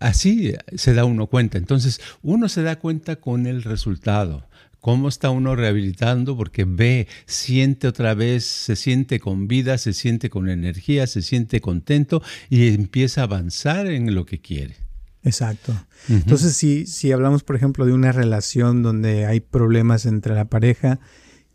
Así 0.00 0.54
se 0.74 0.94
da 0.94 1.04
uno 1.04 1.26
cuenta. 1.28 1.58
Entonces, 1.58 2.00
uno 2.22 2.48
se 2.48 2.62
da 2.62 2.76
cuenta 2.76 3.16
con 3.16 3.46
el 3.46 3.62
resultado. 3.62 4.46
Cómo 4.80 5.08
está 5.08 5.30
uno 5.30 5.54
rehabilitando 5.54 6.36
porque 6.36 6.64
ve, 6.64 7.06
siente 7.26 7.86
otra 7.86 8.14
vez, 8.14 8.44
se 8.44 8.74
siente 8.74 9.20
con 9.20 9.46
vida, 9.46 9.78
se 9.78 9.92
siente 9.92 10.28
con 10.28 10.48
energía, 10.48 11.06
se 11.06 11.22
siente 11.22 11.60
contento 11.60 12.20
y 12.50 12.66
empieza 12.68 13.20
a 13.20 13.24
avanzar 13.24 13.86
en 13.86 14.12
lo 14.12 14.26
que 14.26 14.40
quiere. 14.40 14.74
Exacto. 15.24 15.72
Entonces, 16.08 16.56
si, 16.56 16.86
si 16.86 17.12
hablamos, 17.12 17.44
por 17.44 17.54
ejemplo, 17.54 17.86
de 17.86 17.92
una 17.92 18.10
relación 18.10 18.82
donde 18.82 19.24
hay 19.26 19.38
problemas 19.38 20.04
entre 20.04 20.34
la 20.34 20.46
pareja 20.46 20.98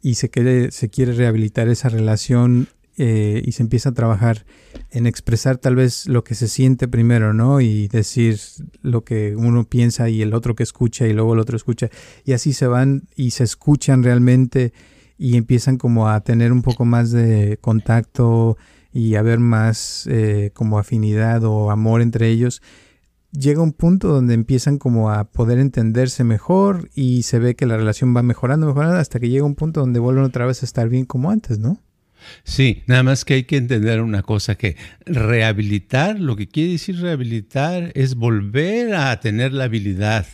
y 0.01 0.15
se 0.15 0.30
quiere, 0.30 0.71
se 0.71 0.89
quiere 0.89 1.12
rehabilitar 1.12 1.67
esa 1.67 1.89
relación, 1.89 2.69
eh, 3.00 3.44
y 3.46 3.52
se 3.52 3.62
empieza 3.62 3.90
a 3.90 3.94
trabajar 3.94 4.46
en 4.90 5.06
expresar 5.06 5.58
tal 5.58 5.76
vez 5.76 6.08
lo 6.08 6.24
que 6.24 6.34
se 6.34 6.48
siente 6.48 6.88
primero, 6.88 7.32
¿no? 7.32 7.62
Y 7.62 7.88
decir 7.88 8.40
lo 8.82 9.04
que 9.04 9.36
uno 9.36 9.66
piensa 9.66 10.10
y 10.10 10.24
el 10.24 10.34
otro 10.34 10.56
que 10.56 10.64
escucha 10.64 11.08
y 11.08 11.14
luego 11.14 11.34
el 11.34 11.40
otro 11.40 11.56
escucha. 11.56 11.90
Y 12.26 12.34
así 12.34 12.54
se 12.54 12.66
van 12.66 13.04
y 13.16 13.32
se 13.32 13.44
escuchan 13.44 14.02
realmente 14.04 14.74
y 15.18 15.38
empiezan 15.38 15.78
como 15.78 16.10
a 16.10 16.22
tener 16.22 16.52
un 16.52 16.64
poco 16.64 16.86
más 16.86 17.12
de 17.12 17.60
contacto 17.62 18.58
y 18.92 19.14
a 19.14 19.22
ver 19.22 19.40
más 19.40 20.08
eh, 20.10 20.50
como 20.56 20.80
afinidad 20.80 21.44
o 21.44 21.70
amor 21.70 22.02
entre 22.02 22.30
ellos. 22.30 22.64
Llega 23.32 23.62
un 23.62 23.74
punto 23.74 24.08
donde 24.08 24.34
empiezan 24.34 24.80
como 24.80 25.12
a 25.12 25.26
poder 25.26 25.60
entenderse 25.60 26.24
mejor 26.24 26.90
y 26.96 27.24
se 27.24 27.38
ve 27.38 27.56
que 27.56 27.68
la 27.68 27.78
relación 27.78 28.16
va 28.16 28.24
mejorando, 28.24 28.66
mejorando 28.66 28.98
hasta 28.98 29.20
que 29.20 29.30
llega 29.30 29.46
un 29.46 29.54
punto 29.54 29.82
donde 29.82 30.00
vuelven 30.00 30.24
otra 30.24 30.48
vez 30.48 30.64
a 30.64 30.66
estar 30.66 30.90
bien 30.90 31.06
como 31.06 31.30
antes, 31.30 31.60
¿no? 31.60 31.78
Sí, 32.44 32.84
nada 32.88 33.04
más 33.04 33.26
que 33.26 33.36
hay 33.36 33.44
que 33.44 33.58
entender 33.58 34.02
una 34.02 34.24
cosa, 34.24 34.56
que 34.56 34.76
rehabilitar, 35.06 36.20
lo 36.20 36.36
que 36.36 36.48
quiere 36.48 36.74
decir 36.74 37.00
rehabilitar 37.00 37.92
es 37.96 38.16
volver 38.16 38.96
a 38.96 39.20
tener 39.20 39.54
la 39.54 39.66
habilidad 39.66 40.26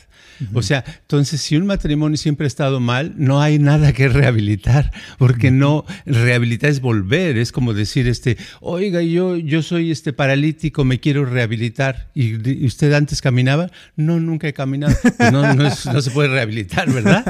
o 0.53 0.62
sea, 0.62 0.83
entonces 1.01 1.41
si 1.41 1.55
un 1.55 1.65
matrimonio 1.65 2.17
siempre 2.17 2.45
ha 2.45 2.47
estado 2.47 2.79
mal, 2.79 3.13
no 3.17 3.41
hay 3.41 3.59
nada 3.59 3.93
que 3.93 4.07
rehabilitar, 4.07 4.91
porque 5.17 5.51
no 5.51 5.86
rehabilitar 6.05 6.69
es 6.69 6.81
volver, 6.81 7.38
es 7.38 7.51
como 7.51 7.73
decir 7.73 8.07
este, 8.07 8.38
"Oiga, 8.59 9.01
yo 9.01 9.38
yo 9.38 9.62
soy 9.62 9.91
este 9.91 10.13
paralítico, 10.13 10.86
me 10.86 10.99
quiero 10.99 11.25
rehabilitar." 11.25 12.09
¿Y, 12.13 12.65
usted 12.65 12.93
antes 12.93 13.21
caminaba? 13.21 13.71
No, 13.95 14.19
nunca 14.19 14.47
he 14.47 14.53
caminado. 14.53 14.95
Pues 15.17 15.31
no, 15.31 15.53
no, 15.53 15.71
se 15.71 16.12
puede 16.12 16.29
rehabilitar, 16.29 16.91
¿verdad? 16.91 17.25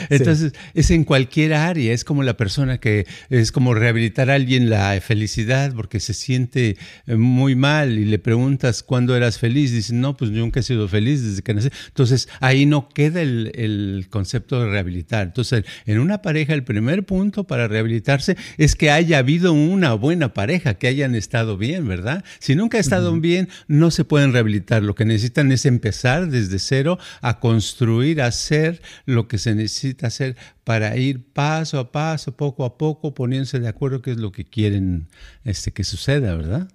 Entonces, 0.10 0.52
es 0.74 0.90
en 0.90 1.04
cualquier 1.04 1.54
área, 1.54 1.92
es 1.92 2.04
como 2.04 2.22
la 2.22 2.36
persona 2.36 2.78
que 2.78 3.06
es 3.28 3.52
como 3.52 3.74
rehabilitar 3.74 4.30
a 4.30 4.34
alguien 4.34 4.70
la 4.70 5.00
felicidad 5.00 5.72
porque 5.74 6.00
se 6.00 6.14
siente 6.14 6.76
eh, 7.06 7.16
muy 7.16 7.54
mal 7.54 7.98
y 7.98 8.04
le 8.04 8.18
preguntas 8.18 8.82
cuándo 8.82 9.16
eras 9.16 9.38
feliz, 9.38 9.72
dice, 9.72 9.94
"No, 9.94 10.16
pues 10.16 10.30
nunca 10.30 10.60
he 10.60 10.62
sido 10.62 10.88
feliz 10.88 11.22
desde 11.22 11.42
que 11.42 11.54
nací." 11.54 11.68
Entonces, 11.88 12.09
ahí 12.40 12.66
no 12.66 12.88
queda 12.88 13.22
el, 13.22 14.06
concepto 14.10 14.60
de 14.60 14.70
rehabilitar. 14.70 15.28
Entonces, 15.28 15.64
en 15.86 15.98
una 15.98 16.22
pareja, 16.22 16.54
el 16.54 16.64
primer 16.64 17.04
punto 17.04 17.44
para 17.44 17.68
rehabilitarse 17.68 18.36
es 18.58 18.74
que 18.76 18.90
haya 18.90 19.18
habido 19.18 19.52
una 19.52 19.94
buena 19.94 20.34
pareja, 20.34 20.74
que 20.74 20.88
hayan 20.88 21.14
estado 21.14 21.56
bien, 21.56 21.86
¿verdad? 21.86 22.24
Si 22.38 22.54
nunca 22.54 22.78
ha 22.78 22.80
estado 22.80 23.18
bien, 23.20 23.48
no 23.68 23.90
se 23.90 24.04
pueden 24.04 24.32
rehabilitar. 24.32 24.82
Lo 24.82 24.94
que 24.94 25.04
necesitan 25.04 25.52
es 25.52 25.66
empezar 25.66 26.28
desde 26.28 26.58
cero 26.58 26.98
a 27.20 27.40
construir, 27.40 28.20
a 28.20 28.26
hacer 28.26 28.82
lo 29.06 29.28
que 29.28 29.38
se 29.38 29.54
necesita 29.54 30.08
hacer 30.08 30.36
para 30.64 30.96
ir 30.96 31.24
paso 31.32 31.78
a 31.78 31.92
paso, 31.92 32.36
poco 32.36 32.64
a 32.64 32.78
poco, 32.78 33.14
poniéndose 33.14 33.58
de 33.58 33.68
acuerdo 33.68 34.02
qué 34.02 34.12
es 34.12 34.18
lo 34.18 34.32
que 34.32 34.44
quieren 34.44 35.08
este, 35.44 35.72
que 35.72 35.84
suceda, 35.84 36.34
¿verdad? 36.34 36.68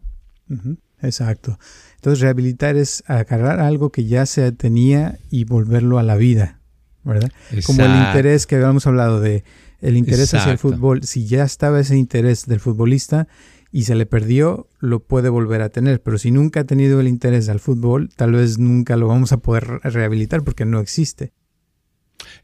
Exacto. 1.02 1.58
Entonces 1.96 2.22
rehabilitar 2.22 2.76
es 2.76 3.04
agarrar 3.08 3.60
algo 3.60 3.92
que 3.92 4.06
ya 4.06 4.26
se 4.26 4.52
tenía 4.52 5.18
y 5.30 5.46
volverlo 5.46 6.00
a 6.00 6.04
la 6.04 6.16
vida, 6.16 6.60
¿verdad? 7.04 7.32
Como 7.66 7.84
el 7.84 7.96
interés 7.96 8.46
que 8.46 8.56
habíamos 8.56 8.88
hablado 8.88 9.20
de 9.20 9.44
el 9.82 9.98
interés 9.98 10.34
hacia 10.34 10.54
el 10.54 10.58
fútbol, 10.58 11.04
si 11.04 11.26
ya 11.28 11.44
estaba 11.44 11.80
ese 11.80 11.98
interés 11.98 12.46
del 12.46 12.60
futbolista 12.60 13.28
y 13.72 13.84
se 13.84 13.96
le 13.96 14.06
perdió, 14.06 14.70
lo 14.80 15.02
puede 15.02 15.30
volver 15.30 15.62
a 15.62 15.70
tener, 15.70 16.02
pero 16.02 16.18
si 16.18 16.32
nunca 16.32 16.62
ha 16.62 16.64
tenido 16.64 17.00
el 17.00 17.08
interés 17.08 17.50
al 17.50 17.60
fútbol, 17.60 18.10
tal 18.16 18.32
vez 18.32 18.58
nunca 18.58 18.96
lo 18.96 19.08
vamos 19.08 19.32
a 19.32 19.38
poder 19.38 19.66
rehabilitar 19.84 20.44
porque 20.44 20.66
no 20.66 20.80
existe. 20.80 21.34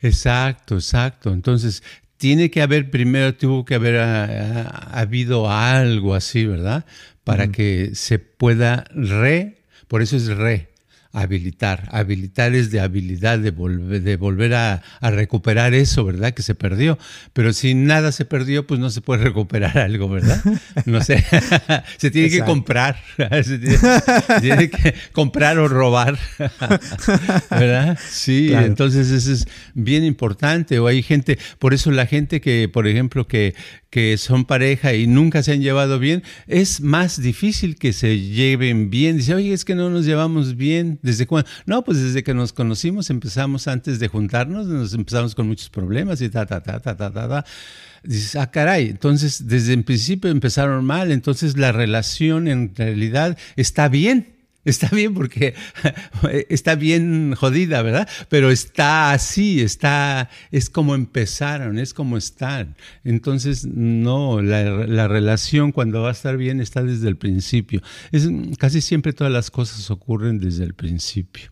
Exacto, 0.02 0.76
exacto. 0.76 1.32
Entonces, 1.32 1.84
tiene 2.22 2.52
que 2.52 2.62
haber, 2.62 2.92
primero 2.92 3.34
tuvo 3.34 3.66
que 3.66 3.74
haber 3.74 3.98
ah, 3.98 4.26
ah, 4.64 5.00
habido 5.00 5.50
algo 5.50 6.14
así, 6.14 6.46
¿verdad? 6.46 6.86
Para 7.24 7.48
que 7.48 7.96
se 7.96 8.20
pueda 8.20 8.86
re, 8.94 9.64
por 9.88 10.04
eso 10.04 10.18
es 10.18 10.28
re, 10.28 10.70
habilitar. 11.14 11.88
Habilitar 11.92 12.56
es 12.56 12.72
de 12.72 12.80
habilidad, 12.80 13.40
de 13.40 13.52
volver, 13.52 14.02
de 14.02 14.16
volver 14.16 14.54
a, 14.54 14.82
recuperar 15.02 15.74
eso, 15.74 16.06
¿verdad? 16.06 16.34
Que 16.34 16.42
se 16.42 16.56
perdió. 16.56 16.98
Pero 17.34 17.54
si 17.54 17.74
nada 17.74 18.12
se 18.12 18.26
perdió, 18.26 18.66
pues 18.66 18.80
no 18.80 18.90
se 18.90 19.02
puede 19.02 19.24
recuperar 19.26 19.78
algo, 19.78 20.10
¿verdad? 20.10 20.42
No 20.86 21.02
sé. 21.02 21.24
se 21.98 22.12
tiene 22.12 22.30
que 22.30 22.44
comprar. 22.44 22.98
se 23.44 23.60
tiene, 24.40 24.70
que 24.70 24.94
comprar 25.12 25.60
o 25.60 25.68
robar. 25.68 26.18
¿Verdad? 27.50 27.98
Sí, 28.10 28.54
entonces 28.54 29.12
eso 29.12 29.32
es 29.32 29.48
bien 29.74 30.04
importante. 30.04 30.80
O 30.80 30.88
hay 30.88 31.04
gente, 31.04 31.38
por 31.60 31.74
eso 31.74 31.92
la 31.92 32.06
gente 32.06 32.42
que, 32.42 32.70
por 32.70 32.88
ejemplo, 32.88 33.28
que, 33.28 33.54
que 33.92 34.18
son 34.18 34.46
pareja 34.46 34.94
y 34.96 35.06
nunca 35.06 35.44
se 35.44 35.52
han 35.52 35.62
llevado 35.62 36.00
bien, 36.00 36.24
es 36.48 36.80
más 36.80 37.22
difícil 37.22 37.76
que 37.76 37.92
se 37.92 38.20
lleven 38.20 38.90
bien. 38.90 39.18
Dice, 39.18 39.36
oye, 39.36 39.54
es 39.54 39.66
que 39.66 39.76
no 39.76 39.90
nos 39.90 40.06
llevamos 40.06 40.56
bien. 40.56 40.98
¿Desde 41.04 41.28
cuándo? 41.28 41.50
No, 41.66 41.84
pues 41.84 42.02
desde 42.02 42.24
que 42.24 42.34
nos 42.34 42.54
conocimos 42.54 43.10
empezamos 43.10 43.68
antes 43.68 44.00
de 44.00 44.08
juntarnos, 44.08 44.66
nos 44.66 44.94
empezamos 44.94 45.36
con 45.36 45.48
muchos 45.48 45.70
problemas 45.70 46.22
y 46.22 46.30
ta, 46.30 46.46
ta, 46.46 46.64
ta, 46.64 46.80
ta, 46.80 46.96
ta, 46.96 47.12
ta, 47.12 47.28
ta. 47.28 47.46
Dices, 48.04 48.38
ah, 48.38 48.50
caray, 48.50 48.88
entonces 48.90 49.48
desde 49.48 49.74
el 49.74 49.84
principio 49.84 50.32
empezaron 50.32 50.86
mal, 50.86 51.12
entonces 51.12 51.58
la 51.58 51.74
relación 51.74 52.48
en 52.48 52.74
realidad 52.74 53.38
está 53.58 53.90
bien. 53.90 54.41
Está 54.64 54.90
bien 54.90 55.14
porque 55.14 55.56
está 56.50 56.76
bien 56.76 57.34
jodida, 57.36 57.82
¿verdad? 57.82 58.08
Pero 58.30 58.52
está 58.52 59.12
así, 59.12 59.62
está, 59.62 60.30
es 60.52 60.70
como 60.70 60.94
empezaron, 60.94 61.80
es 61.80 61.94
como 61.94 62.18
están. 62.18 62.76
Entonces, 63.04 63.66
no, 63.66 64.42
la, 64.42 64.64
la, 64.86 65.08
relación 65.08 65.72
cuando 65.72 66.02
va 66.04 66.10
a 66.10 66.14
estar 66.14 66.38
bien 66.38 66.62
está 66.62 66.84
desde 66.84 67.08
el 67.08 67.18
principio. 67.18 67.82
Es, 68.12 68.30
casi 68.60 68.82
siempre 68.82 69.14
todas 69.14 69.34
las 69.34 69.50
cosas 69.50 69.90
ocurren 69.90 70.40
desde 70.40 70.64
el 70.64 70.76
principio. 70.76 71.52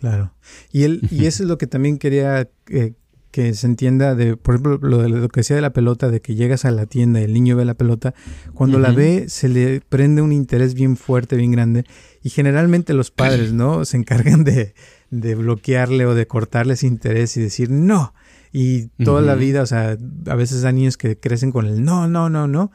Claro. 0.00 0.34
Y, 0.72 0.84
él, 0.84 1.00
y 1.10 1.26
eso 1.26 1.42
es 1.42 1.48
lo 1.48 1.58
que 1.58 1.66
también 1.66 1.98
quería 1.98 2.48
eh, 2.70 2.94
que 3.30 3.54
se 3.54 3.66
entienda 3.66 4.14
de, 4.14 4.36
por 4.36 4.54
ejemplo, 4.54 4.78
lo, 4.82 4.98
de, 4.98 5.08
lo 5.08 5.28
que 5.28 5.40
decía 5.40 5.56
de 5.56 5.62
la 5.62 5.72
pelota, 5.72 6.10
de 6.10 6.20
que 6.20 6.34
llegas 6.34 6.64
a 6.64 6.70
la 6.70 6.86
tienda 6.86 7.20
y 7.20 7.24
el 7.24 7.32
niño 7.32 7.56
ve 7.56 7.64
la 7.64 7.74
pelota, 7.74 8.14
cuando 8.54 8.78
la 8.78 8.90
ve 8.90 9.26
se 9.28 9.48
le 9.48 9.80
prende 9.88 10.22
un 10.22 10.32
interés 10.32 10.74
bien 10.74 10.96
fuerte, 10.96 11.36
bien 11.36 11.52
grande, 11.52 11.84
y 12.22 12.30
generalmente 12.30 12.92
los 12.94 13.10
padres, 13.10 13.52
¿no? 13.52 13.84
Se 13.84 13.96
encargan 13.96 14.44
de, 14.44 14.74
de 15.10 15.34
bloquearle 15.34 16.06
o 16.06 16.14
de 16.14 16.26
cortarle 16.26 16.74
ese 16.74 16.86
interés 16.86 17.36
y 17.36 17.40
decir 17.40 17.70
no. 17.70 18.14
Y 18.52 18.88
toda 19.04 19.20
la 19.22 19.36
vida, 19.36 19.62
o 19.62 19.66
sea, 19.66 19.96
a 20.26 20.34
veces 20.34 20.64
hay 20.64 20.72
niños 20.72 20.96
que 20.96 21.16
crecen 21.16 21.52
con 21.52 21.66
el 21.66 21.84
no, 21.84 22.08
no, 22.08 22.28
no, 22.28 22.48
no. 22.48 22.72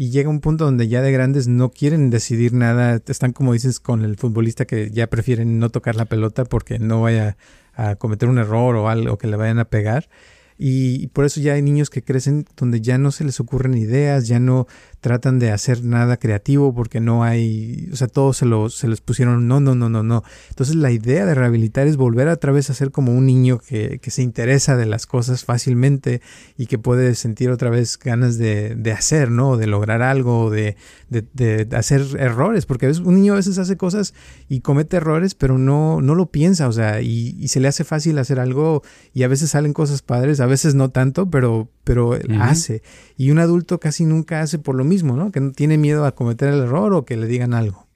Y 0.00 0.10
llega 0.10 0.30
un 0.30 0.38
punto 0.38 0.64
donde 0.64 0.86
ya 0.86 1.02
de 1.02 1.10
grandes 1.10 1.48
no 1.48 1.72
quieren 1.72 2.08
decidir 2.08 2.52
nada. 2.52 3.02
Están 3.04 3.32
como 3.32 3.52
dices 3.52 3.80
con 3.80 4.04
el 4.04 4.16
futbolista 4.16 4.64
que 4.64 4.92
ya 4.92 5.08
prefieren 5.08 5.58
no 5.58 5.70
tocar 5.70 5.96
la 5.96 6.04
pelota 6.04 6.44
porque 6.44 6.78
no 6.78 7.02
vaya 7.02 7.36
a 7.74 7.96
cometer 7.96 8.28
un 8.28 8.38
error 8.38 8.76
o 8.76 8.88
algo 8.88 9.18
que 9.18 9.26
le 9.26 9.34
vayan 9.34 9.58
a 9.58 9.64
pegar. 9.64 10.08
Y, 10.56 11.08
por 11.08 11.24
eso 11.24 11.40
ya 11.40 11.54
hay 11.54 11.62
niños 11.62 11.90
que 11.90 12.04
crecen 12.04 12.46
donde 12.56 12.80
ya 12.80 12.96
no 12.96 13.10
se 13.10 13.24
les 13.24 13.40
ocurren 13.40 13.76
ideas, 13.76 14.28
ya 14.28 14.38
no 14.38 14.68
tratan 15.00 15.38
de 15.38 15.50
hacer 15.50 15.84
nada 15.84 16.16
creativo 16.16 16.74
porque 16.74 17.00
no 17.00 17.22
hay, 17.22 17.88
o 17.92 17.96
sea, 17.96 18.08
todos 18.08 18.36
se, 18.36 18.46
lo, 18.46 18.68
se 18.68 18.88
les 18.88 19.00
pusieron, 19.00 19.46
no, 19.46 19.60
no, 19.60 19.74
no, 19.74 19.88
no, 19.88 20.02
no. 20.02 20.24
Entonces 20.50 20.74
la 20.76 20.90
idea 20.90 21.24
de 21.24 21.34
rehabilitar 21.34 21.86
es 21.86 21.96
volver 21.96 22.28
a 22.28 22.34
otra 22.34 22.52
vez 22.52 22.70
a 22.70 22.74
ser 22.74 22.90
como 22.90 23.12
un 23.12 23.26
niño 23.26 23.58
que, 23.58 23.98
que 24.00 24.10
se 24.10 24.22
interesa 24.22 24.76
de 24.76 24.86
las 24.86 25.06
cosas 25.06 25.44
fácilmente 25.44 26.20
y 26.56 26.66
que 26.66 26.78
puede 26.78 27.14
sentir 27.14 27.50
otra 27.50 27.70
vez 27.70 27.98
ganas 27.98 28.38
de, 28.38 28.74
de 28.74 28.92
hacer, 28.92 29.30
¿no? 29.30 29.56
De 29.56 29.66
lograr 29.66 30.02
algo, 30.02 30.50
de, 30.50 30.76
de, 31.08 31.24
de, 31.32 31.76
hacer 31.76 32.02
errores, 32.18 32.66
porque 32.66 32.86
a 32.86 32.88
veces 32.88 33.04
un 33.04 33.14
niño 33.14 33.34
a 33.34 33.36
veces 33.36 33.58
hace 33.58 33.76
cosas 33.76 34.14
y 34.48 34.60
comete 34.60 34.96
errores, 34.96 35.34
pero 35.34 35.58
no, 35.58 36.00
no 36.00 36.14
lo 36.14 36.30
piensa, 36.30 36.68
o 36.68 36.72
sea, 36.72 37.00
y, 37.00 37.36
y 37.38 37.48
se 37.48 37.60
le 37.60 37.68
hace 37.68 37.84
fácil 37.84 38.18
hacer 38.18 38.40
algo 38.40 38.82
y 39.14 39.22
a 39.22 39.28
veces 39.28 39.50
salen 39.50 39.72
cosas 39.72 40.02
padres, 40.02 40.40
a 40.40 40.46
veces 40.46 40.74
no 40.74 40.90
tanto, 40.90 41.30
pero, 41.30 41.68
pero 41.84 42.18
hace. 42.40 42.82
Y 43.16 43.30
un 43.30 43.38
adulto 43.38 43.78
casi 43.80 44.04
nunca 44.04 44.40
hace 44.40 44.58
por 44.58 44.74
lo 44.74 44.84
mismo, 44.88 45.16
¿no? 45.16 45.30
Que 45.30 45.40
no 45.40 45.52
tiene 45.52 45.78
miedo 45.78 46.04
a 46.04 46.14
cometer 46.14 46.52
el 46.52 46.62
error 46.62 46.92
o 46.94 47.04
que 47.04 47.16
le 47.16 47.26
digan 47.26 47.54
algo. 47.54 47.86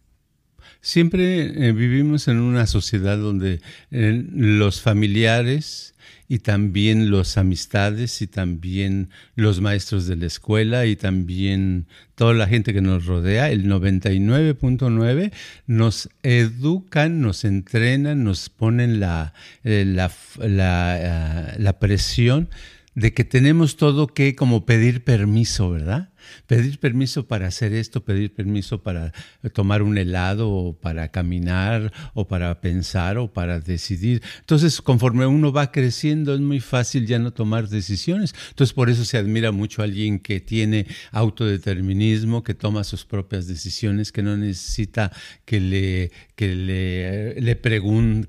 Siempre 0.81 1.69
eh, 1.69 1.73
vivimos 1.73 2.27
en 2.27 2.41
una 2.41 2.67
sociedad 2.67 3.17
donde 3.17 3.61
eh, 3.93 4.27
los 4.35 4.81
familiares 4.81 5.95
y 6.27 6.41
también 6.41 7.09
los 7.09 7.37
amistades 7.37 8.21
y 8.21 8.27
también 8.27 9.11
los 9.37 9.61
maestros 9.61 10.09
de 10.09 10.17
la 10.17 10.27
escuela 10.27 10.87
y 10.87 10.97
también 10.97 11.87
toda 12.17 12.35
la 12.35 12.49
gente 12.49 12.73
que 12.73 12.81
nos 12.81 13.07
rodea, 13.07 13.51
el 13.51 13.67
99.9, 13.67 15.33
nos 15.69 16.09
educan, 16.25 17.21
nos 17.21 17.45
entrenan, 17.45 18.25
nos 18.25 18.49
ponen 18.49 18.99
la, 18.99 19.35
eh, 19.63 19.85
la, 19.87 20.11
la, 20.39 21.55
la 21.59 21.79
presión 21.79 22.49
de 22.95 23.15
que 23.15 23.25
tenemos 23.25 23.77
todo 23.77 24.09
que 24.09 24.35
como 24.35 24.67
pedir 24.67 25.05
permiso, 25.05 25.71
¿verdad? 25.71 26.12
Pedir 26.47 26.79
permiso 26.79 27.27
para 27.27 27.49
hacer 27.49 27.73
esto, 27.73 28.05
pedir 28.05 28.33
permiso 28.33 28.83
para 28.83 29.13
tomar 29.53 29.83
un 29.83 29.99
helado 29.99 30.51
o 30.51 30.73
para 30.73 31.09
caminar 31.09 31.93
o 32.15 32.27
para 32.27 32.61
pensar 32.61 33.19
o 33.19 33.33
para 33.33 33.61
decidir. 33.61 34.23
Entonces, 34.41 34.81
conforme 34.81 35.27
uno 35.27 35.53
va 35.53 35.71
creciendo, 35.73 36.35
es 36.35 36.41
muy 36.41 36.61
fácil 36.61 37.07
ya 37.07 37.19
no 37.19 37.33
tomar 37.33 37.69
decisiones. 37.69 38.35
Entonces, 38.51 38.73
por 38.73 38.91
eso 38.91 39.05
se 39.05 39.19
admira 39.19 39.53
mucho 39.53 39.83
a 39.83 39.85
alguien 39.85 40.19
que 40.19 40.41
tiene 40.41 40.87
autodeterminismo, 41.11 42.43
que 42.43 42.55
toma 42.55 42.85
sus 42.85 43.05
propias 43.05 43.47
decisiones, 43.47 44.13
que 44.13 44.23
no 44.23 44.37
necesita 44.37 45.13
que 45.45 45.61
le, 45.61 46.13
que 46.35 46.55
le, 46.55 47.41
le 47.41 47.57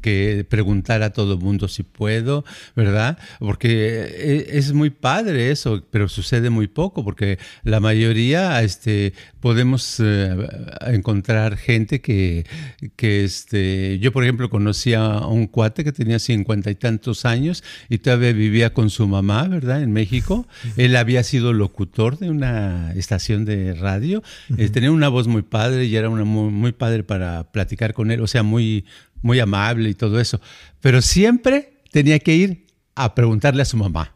que 0.02 0.46
preguntar 0.50 1.04
a 1.04 1.12
todo 1.12 1.38
mundo 1.38 1.68
si 1.68 1.84
puedo, 1.84 2.46
¿verdad? 2.76 3.18
Porque 3.40 4.48
e, 4.50 4.58
es 4.58 4.74
muy 4.74 4.90
padre 4.90 5.52
eso, 5.52 5.84
pero 5.92 6.08
sucede 6.08 6.50
muy 6.50 6.68
poco, 6.68 7.04
porque 7.04 7.40
la 7.64 7.80
mayoría 7.84 8.62
este, 8.64 9.14
podemos 9.40 10.00
eh, 10.00 10.36
encontrar 10.88 11.58
gente 11.58 12.02
que, 12.02 12.46
que 12.96 13.24
este, 13.24 14.00
yo 14.00 14.12
por 14.12 14.24
ejemplo 14.24 14.50
conocí 14.50 14.94
a 14.94 15.28
un 15.28 15.48
cuate 15.48 15.84
que 15.84 15.92
tenía 15.92 16.18
cincuenta 16.18 16.72
y 16.72 16.76
tantos 16.76 17.26
años 17.26 17.64
y 17.90 18.00
todavía 18.00 18.32
vivía 18.34 18.74
con 18.74 18.90
su 18.90 19.08
mamá, 19.08 19.48
¿verdad? 19.48 19.84
En 19.84 19.92
México. 19.92 20.48
Él 20.78 20.96
había 20.96 21.24
sido 21.24 21.54
locutor 21.54 22.18
de 22.18 22.30
una 22.30 22.94
estación 22.94 23.46
de 23.46 23.74
radio, 23.74 24.24
eh, 24.58 24.70
tenía 24.70 24.92
una 24.92 25.10
voz 25.10 25.28
muy 25.28 25.42
padre 25.42 25.86
y 25.86 25.96
era 25.96 26.10
una 26.10 26.24
muy, 26.24 26.50
muy 26.52 26.72
padre 26.72 27.04
para 27.04 27.52
platicar 27.52 27.94
con 27.94 28.10
él, 28.12 28.22
o 28.22 28.28
sea, 28.28 28.44
muy, 28.44 28.86
muy 29.22 29.40
amable 29.40 29.90
y 29.90 29.94
todo 29.94 30.20
eso. 30.20 30.40
Pero 30.82 31.02
siempre 31.02 31.82
tenía 31.92 32.18
que 32.20 32.36
ir 32.36 32.66
a 32.96 33.14
preguntarle 33.14 33.62
a 33.62 33.66
su 33.66 33.78
mamá 33.78 34.14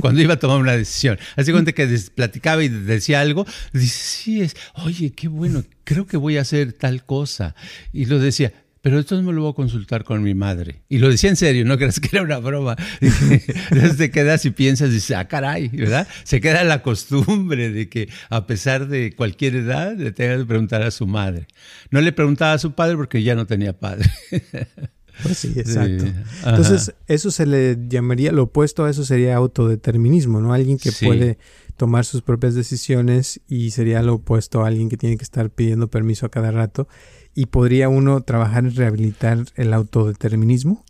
cuando 0.00 0.20
iba 0.20 0.34
a 0.34 0.38
tomar 0.38 0.58
una 0.58 0.76
decisión. 0.76 1.18
Así 1.36 1.52
cuenta 1.52 1.72
que 1.72 1.86
platicaba 2.14 2.62
y 2.62 2.68
decía 2.68 3.20
algo, 3.20 3.46
dice, 3.72 3.98
sí, 3.98 4.42
es, 4.42 4.56
oye, 4.74 5.12
qué 5.12 5.28
bueno, 5.28 5.64
creo 5.84 6.06
que 6.06 6.16
voy 6.16 6.36
a 6.36 6.42
hacer 6.42 6.72
tal 6.72 7.04
cosa. 7.04 7.54
Y 7.92 8.06
lo 8.06 8.18
decía, 8.18 8.52
pero 8.82 8.98
esto 8.98 9.20
me 9.22 9.32
lo 9.32 9.42
voy 9.42 9.52
a 9.52 9.54
consultar 9.54 10.02
con 10.02 10.24
mi 10.24 10.34
madre. 10.34 10.82
Y 10.88 10.98
lo 10.98 11.08
decía 11.08 11.30
en 11.30 11.36
serio, 11.36 11.64
no 11.64 11.78
creas 11.78 12.00
que 12.00 12.08
era 12.12 12.22
una 12.24 12.38
broma. 12.38 12.76
Entonces 13.00 13.96
te 13.96 14.10
quedas 14.10 14.44
y 14.44 14.50
piensas, 14.50 14.90
dices, 14.90 15.16
ah, 15.16 15.28
caray, 15.28 15.68
¿verdad? 15.68 16.08
Se 16.24 16.40
queda 16.40 16.64
la 16.64 16.82
costumbre 16.82 17.70
de 17.70 17.88
que 17.88 18.08
a 18.28 18.44
pesar 18.46 18.88
de 18.88 19.14
cualquier 19.14 19.54
edad 19.54 19.96
le 19.96 20.10
tengas 20.10 20.38
que 20.38 20.46
preguntar 20.46 20.82
a 20.82 20.90
su 20.90 21.06
madre. 21.06 21.46
No 21.90 22.00
le 22.00 22.10
preguntaba 22.10 22.54
a 22.54 22.58
su 22.58 22.72
padre 22.72 22.96
porque 22.96 23.22
ya 23.22 23.36
no 23.36 23.46
tenía 23.46 23.72
padre. 23.72 24.10
Pues 25.22 25.38
sí, 25.38 25.52
exacto. 25.56 26.04
Entonces, 26.44 26.94
eso 27.06 27.30
se 27.30 27.46
le 27.46 27.78
llamaría, 27.88 28.32
lo 28.32 28.44
opuesto 28.44 28.84
a 28.84 28.90
eso 28.90 29.04
sería 29.04 29.36
autodeterminismo, 29.36 30.40
¿no? 30.40 30.52
Alguien 30.54 30.78
que 30.78 30.92
puede 30.92 31.38
tomar 31.76 32.04
sus 32.04 32.22
propias 32.22 32.54
decisiones 32.54 33.40
y 33.48 33.70
sería 33.70 34.02
lo 34.02 34.14
opuesto 34.14 34.64
a 34.64 34.68
alguien 34.68 34.88
que 34.88 34.96
tiene 34.96 35.16
que 35.16 35.24
estar 35.24 35.50
pidiendo 35.50 35.88
permiso 35.88 36.26
a 36.26 36.30
cada 36.30 36.50
rato. 36.50 36.88
¿Y 37.34 37.46
podría 37.46 37.88
uno 37.88 38.20
trabajar 38.22 38.64
en 38.64 38.74
rehabilitar 38.74 39.44
el 39.56 39.72
autodeterminismo? 39.72 40.84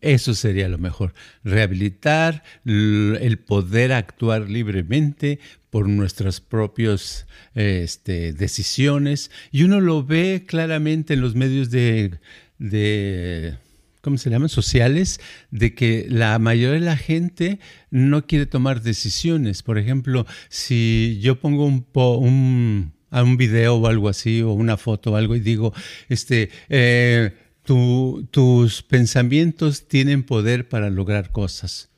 Eso 0.00 0.34
sería 0.34 0.68
lo 0.68 0.78
mejor, 0.78 1.12
rehabilitar 1.42 2.44
el 2.64 3.38
poder 3.44 3.92
actuar 3.92 4.48
libremente 4.48 5.40
por 5.70 5.88
nuestras 5.88 6.40
propias 6.40 7.26
este, 7.54 8.32
decisiones. 8.32 9.32
Y 9.50 9.64
uno 9.64 9.80
lo 9.80 10.04
ve 10.04 10.44
claramente 10.46 11.14
en 11.14 11.20
los 11.20 11.34
medios 11.34 11.70
de, 11.70 12.20
de 12.58 13.58
¿cómo 14.00 14.18
se 14.18 14.30
llaman? 14.30 14.48
sociales, 14.48 15.20
de 15.50 15.74
que 15.74 16.06
la 16.08 16.38
mayoría 16.38 16.80
de 16.80 16.86
la 16.86 16.96
gente 16.96 17.60
no 17.90 18.26
quiere 18.26 18.46
tomar 18.46 18.82
decisiones. 18.82 19.62
Por 19.62 19.78
ejemplo, 19.78 20.26
si 20.48 21.18
yo 21.20 21.40
pongo 21.40 21.66
un, 21.66 21.86
un, 21.94 22.92
un 23.10 23.36
video 23.36 23.76
o 23.76 23.86
algo 23.86 24.08
así, 24.08 24.42
o 24.42 24.52
una 24.52 24.76
foto 24.76 25.12
o 25.12 25.16
algo, 25.16 25.36
y 25.36 25.40
digo, 25.40 25.72
este, 26.08 26.50
eh, 26.68 27.34
tus 27.64 28.82
pensamientos 28.82 29.88
tienen 29.88 30.22
poder 30.22 30.68
para 30.68 30.90
lograr 30.90 31.30
cosas. 31.30 31.90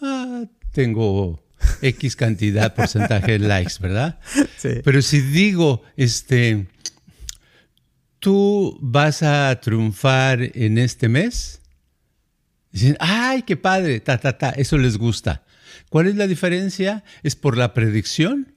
Ah, 0.00 0.44
tengo 0.72 1.42
X 1.82 2.16
cantidad, 2.16 2.74
porcentaje 2.74 3.32
de 3.32 3.40
likes, 3.40 3.74
¿verdad? 3.80 4.18
Sí. 4.56 4.68
Pero 4.84 5.00
si 5.00 5.20
digo, 5.22 5.82
este, 5.96 6.66
tú 8.20 8.78
vas 8.80 9.22
a 9.22 9.58
triunfar 9.60 10.52
en 10.54 10.78
este 10.78 11.08
mes. 11.08 11.60
Dicen, 12.70 12.96
ay, 13.00 13.42
qué 13.42 13.56
padre, 13.56 13.98
ta, 14.00 14.18
ta, 14.18 14.38
ta, 14.38 14.50
eso 14.50 14.78
les 14.78 14.96
gusta. 14.96 15.44
¿Cuál 15.88 16.06
es 16.06 16.14
la 16.14 16.28
diferencia? 16.28 17.02
¿Es 17.24 17.34
por 17.34 17.56
la 17.56 17.74
predicción? 17.74 18.54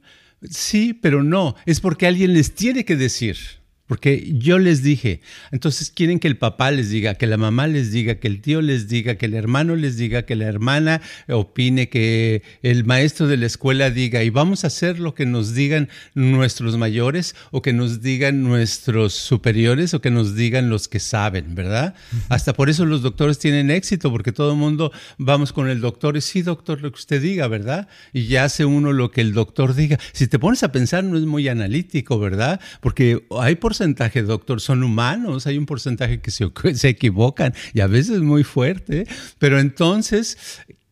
Sí, 0.47 0.93
pero 0.93 1.23
no, 1.23 1.55
es 1.65 1.79
porque 1.79 2.05
alguien 2.05 2.33
les 2.33 2.53
tiene 2.53 2.85
que 2.85 2.95
decir. 2.95 3.37
Porque 3.85 4.33
yo 4.37 4.59
les 4.59 4.81
dije, 4.81 5.19
entonces 5.51 5.91
quieren 5.91 6.19
que 6.19 6.29
el 6.29 6.37
papá 6.37 6.71
les 6.71 6.89
diga, 6.89 7.15
que 7.15 7.27
la 7.27 7.35
mamá 7.35 7.67
les 7.67 7.91
diga, 7.91 8.15
que 8.15 8.29
el 8.29 8.39
tío 8.39 8.61
les 8.61 8.87
diga, 8.87 9.15
que 9.15 9.25
el 9.25 9.33
hermano 9.33 9.75
les 9.75 9.97
diga, 9.97 10.25
que 10.25 10.37
la 10.37 10.45
hermana 10.45 11.01
opine, 11.27 11.89
que 11.89 12.43
el 12.61 12.85
maestro 12.85 13.27
de 13.27 13.35
la 13.35 13.45
escuela 13.45 13.89
diga, 13.89 14.23
y 14.23 14.29
vamos 14.29 14.63
a 14.63 14.67
hacer 14.67 14.99
lo 14.99 15.13
que 15.13 15.25
nos 15.25 15.53
digan 15.53 15.89
nuestros 16.13 16.77
mayores 16.77 17.35
o 17.51 17.61
que 17.61 17.73
nos 17.73 18.01
digan 18.01 18.41
nuestros 18.41 19.15
superiores 19.15 19.93
o 19.93 19.99
que 19.99 20.11
nos 20.11 20.33
digan 20.33 20.69
los 20.69 20.87
que 20.87 21.01
saben, 21.01 21.53
¿verdad? 21.53 21.93
Hasta 22.29 22.53
por 22.53 22.69
eso 22.69 22.85
los 22.85 23.01
doctores 23.01 23.37
tienen 23.37 23.69
éxito, 23.69 24.11
porque 24.11 24.31
todo 24.31 24.51
el 24.51 24.57
mundo 24.57 24.93
vamos 25.17 25.51
con 25.51 25.67
el 25.69 25.81
doctor 25.81 26.15
y 26.15 26.21
sí, 26.21 26.41
doctor, 26.41 26.81
lo 26.81 26.89
que 26.89 26.99
usted 26.99 27.21
diga, 27.21 27.49
¿verdad? 27.49 27.89
Y 28.13 28.27
ya 28.27 28.45
hace 28.45 28.63
uno 28.63 28.93
lo 28.93 29.11
que 29.11 29.19
el 29.19 29.33
doctor 29.33 29.75
diga. 29.75 29.99
Si 30.13 30.27
te 30.27 30.39
pones 30.39 30.63
a 30.63 30.71
pensar, 30.71 31.03
no 31.03 31.17
es 31.17 31.25
muy 31.25 31.49
analítico, 31.49 32.17
¿verdad? 32.17 32.61
Porque 32.79 33.25
hay 33.41 33.55
por 33.55 33.72
porcentaje, 33.73 34.21
doctor, 34.21 34.61
son 34.61 34.83
humanos, 34.83 35.47
hay 35.47 35.57
un 35.57 35.65
porcentaje 35.65 36.21
que 36.21 36.29
se, 36.29 36.45
equivocan 36.87 37.55
y 37.73 37.79
a 37.79 37.87
veces 37.87 38.19
muy 38.19 38.43
fuerte, 38.43 39.07
pero 39.39 39.59
entonces 39.59 40.37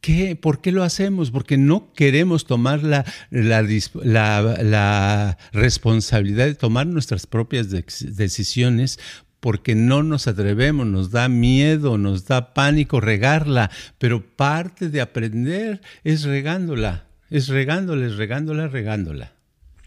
¿Qué? 0.01 0.35
¿Por 0.35 0.61
qué 0.61 0.71
lo 0.71 0.81
hacemos? 0.81 1.29
Porque 1.29 1.57
no 1.57 1.93
queremos 1.93 2.47
tomar 2.47 2.81
la, 2.81 3.05
la, 3.29 3.61
la, 4.01 5.37
responsabilidad 5.53 6.47
de 6.47 6.55
tomar 6.55 6.87
nuestras 6.87 7.27
propias 7.27 7.69
decisiones 7.69 8.97
porque 9.39 9.75
no 9.75 10.01
nos 10.01 10.25
atrevemos, 10.25 10.87
nos 10.87 11.11
da 11.11 11.29
miedo, 11.29 11.99
nos 11.99 12.25
da 12.25 12.55
pánico 12.55 12.99
regarla, 12.99 13.69
pero 13.99 14.25
parte 14.25 14.89
de 14.89 15.01
aprender 15.01 15.81
es 16.03 16.23
regándola, 16.23 17.05
es 17.29 17.47
regándola, 17.47 18.07
es 18.07 18.15
regándola, 18.15 18.69
regándola. 18.69 19.33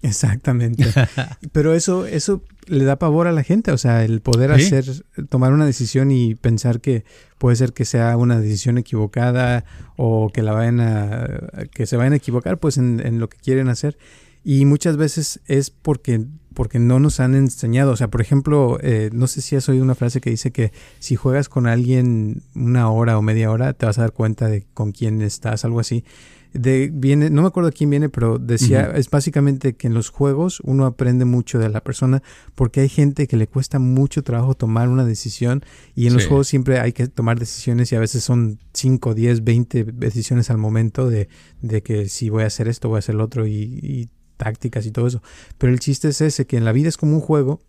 Exactamente. 0.05 0.85
Pero 1.53 1.73
eso, 1.73 2.05
eso 2.07 2.43
le 2.67 2.85
da 2.85 2.99
pavor 2.99 3.27
a 3.27 3.33
la 3.33 3.43
gente, 3.43 3.73
o 3.73 3.79
sea, 3.79 4.05
el 4.05 4.21
poder 4.21 4.53
hacer, 4.53 4.85
tomar 5.31 5.55
una 5.55 5.64
decisión 5.64 6.11
y 6.11 6.35
pensar 6.35 6.83
que 6.83 7.05
puede 7.38 7.57
ser 7.57 7.73
que 7.73 7.87
sea 7.87 8.14
una 8.19 8.38
decisión 8.38 8.77
equivocada 8.77 9.64
o 9.97 10.31
que 10.33 10.43
la 10.43 10.53
vayan 10.53 10.81
a, 10.81 11.27
que 11.73 11.87
se 11.87 11.97
vayan 11.97 12.12
a 12.12 12.17
equivocar 12.17 12.59
pues 12.59 12.77
en, 12.77 13.19
lo 13.19 13.31
que 13.31 13.38
quieren 13.38 13.69
hacer. 13.69 13.97
Y 14.45 14.67
muchas 14.67 14.99
veces 14.99 15.40
es 15.47 15.71
porque, 15.71 16.27
porque 16.55 16.79
no 16.79 17.01
nos 17.01 17.21
han 17.21 17.35
enseñado. 17.35 17.93
O 17.93 17.97
sea, 17.97 18.09
por 18.09 18.21
ejemplo, 18.21 18.79
eh, 18.81 19.11
no 19.12 19.27
sé 19.27 19.43
si 19.43 19.57
has 19.57 19.69
oído 19.69 19.85
una 19.85 19.95
frase 19.95 20.21
que 20.21 20.31
dice 20.31 20.53
que 20.53 20.73
si 20.99 21.17
juegas 21.17 21.49
con 21.49 21.67
alguien 21.67 22.43
una 22.55 22.90
hora 22.90 23.19
o 23.19 23.23
media 23.23 23.51
hora, 23.51 23.73
te 23.75 23.87
vas 23.87 23.99
a 23.99 24.03
dar 24.03 24.12
cuenta 24.12 24.49
de 24.49 24.67
con 24.73 24.93
quién 24.93 25.21
estás, 25.21 25.64
algo 25.64 25.81
así. 25.81 26.05
De 26.55 26.88
viene, 26.93 27.31
no 27.31 27.43
me 27.43 27.49
acuerdo 27.49 27.73
quién 27.73 27.90
viene, 27.90 28.09
pero 28.09 28.38
decía, 28.38 28.93
es 28.95 29.11
básicamente 29.11 29.75
que 29.75 29.88
en 29.88 29.95
los 29.95 30.11
juegos 30.11 30.61
uno 30.61 30.87
aprende 30.87 31.25
mucho 31.25 31.59
de 31.59 31.69
la 31.69 31.83
persona 31.83 32.23
porque 32.55 32.81
hay 32.81 32.88
gente 32.88 33.27
que 33.27 33.37
le 33.37 33.49
cuesta 33.49 33.81
mucho 33.81 34.23
trabajo 34.23 34.55
tomar 34.55 34.88
una 34.88 35.05
decisión 35.05 35.64
y 35.97 36.07
en 36.07 36.14
los 36.14 36.29
juegos 36.29 36.47
siempre 36.47 36.79
hay 36.79 36.93
que 36.93 37.09
tomar 37.09 37.40
decisiones 37.40 37.90
y 37.90 37.97
a 37.97 37.99
veces 37.99 38.23
son 38.23 38.61
5, 38.73 39.14
10, 39.14 39.43
20 39.43 39.83
decisiones 39.95 40.49
al 40.49 40.59
momento 40.59 41.11
de, 41.11 41.29
de 41.61 41.83
que 41.83 42.09
si 42.09 42.31
voy 42.31 42.45
a 42.45 42.47
hacer 42.47 42.69
esto, 42.69 42.88
voy 42.88 42.99
a 42.99 43.01
hacer 43.01 43.17
lo 43.17 43.25
otro 43.25 43.49
y, 43.49 43.81
y 43.83 44.11
tácticas 44.37 44.87
y 44.87 44.90
todo 44.90 45.07
eso. 45.07 45.23
Pero 45.59 45.73
el 45.73 45.81
chiste 45.81 46.09
es 46.09 46.20
ese, 46.20 46.47
que 46.47 46.57
en 46.57 46.64
la 46.64 46.73
vida 46.73 46.88
es 46.88 46.97
como 46.97 47.14
un 47.14 47.20
juego 47.20 47.61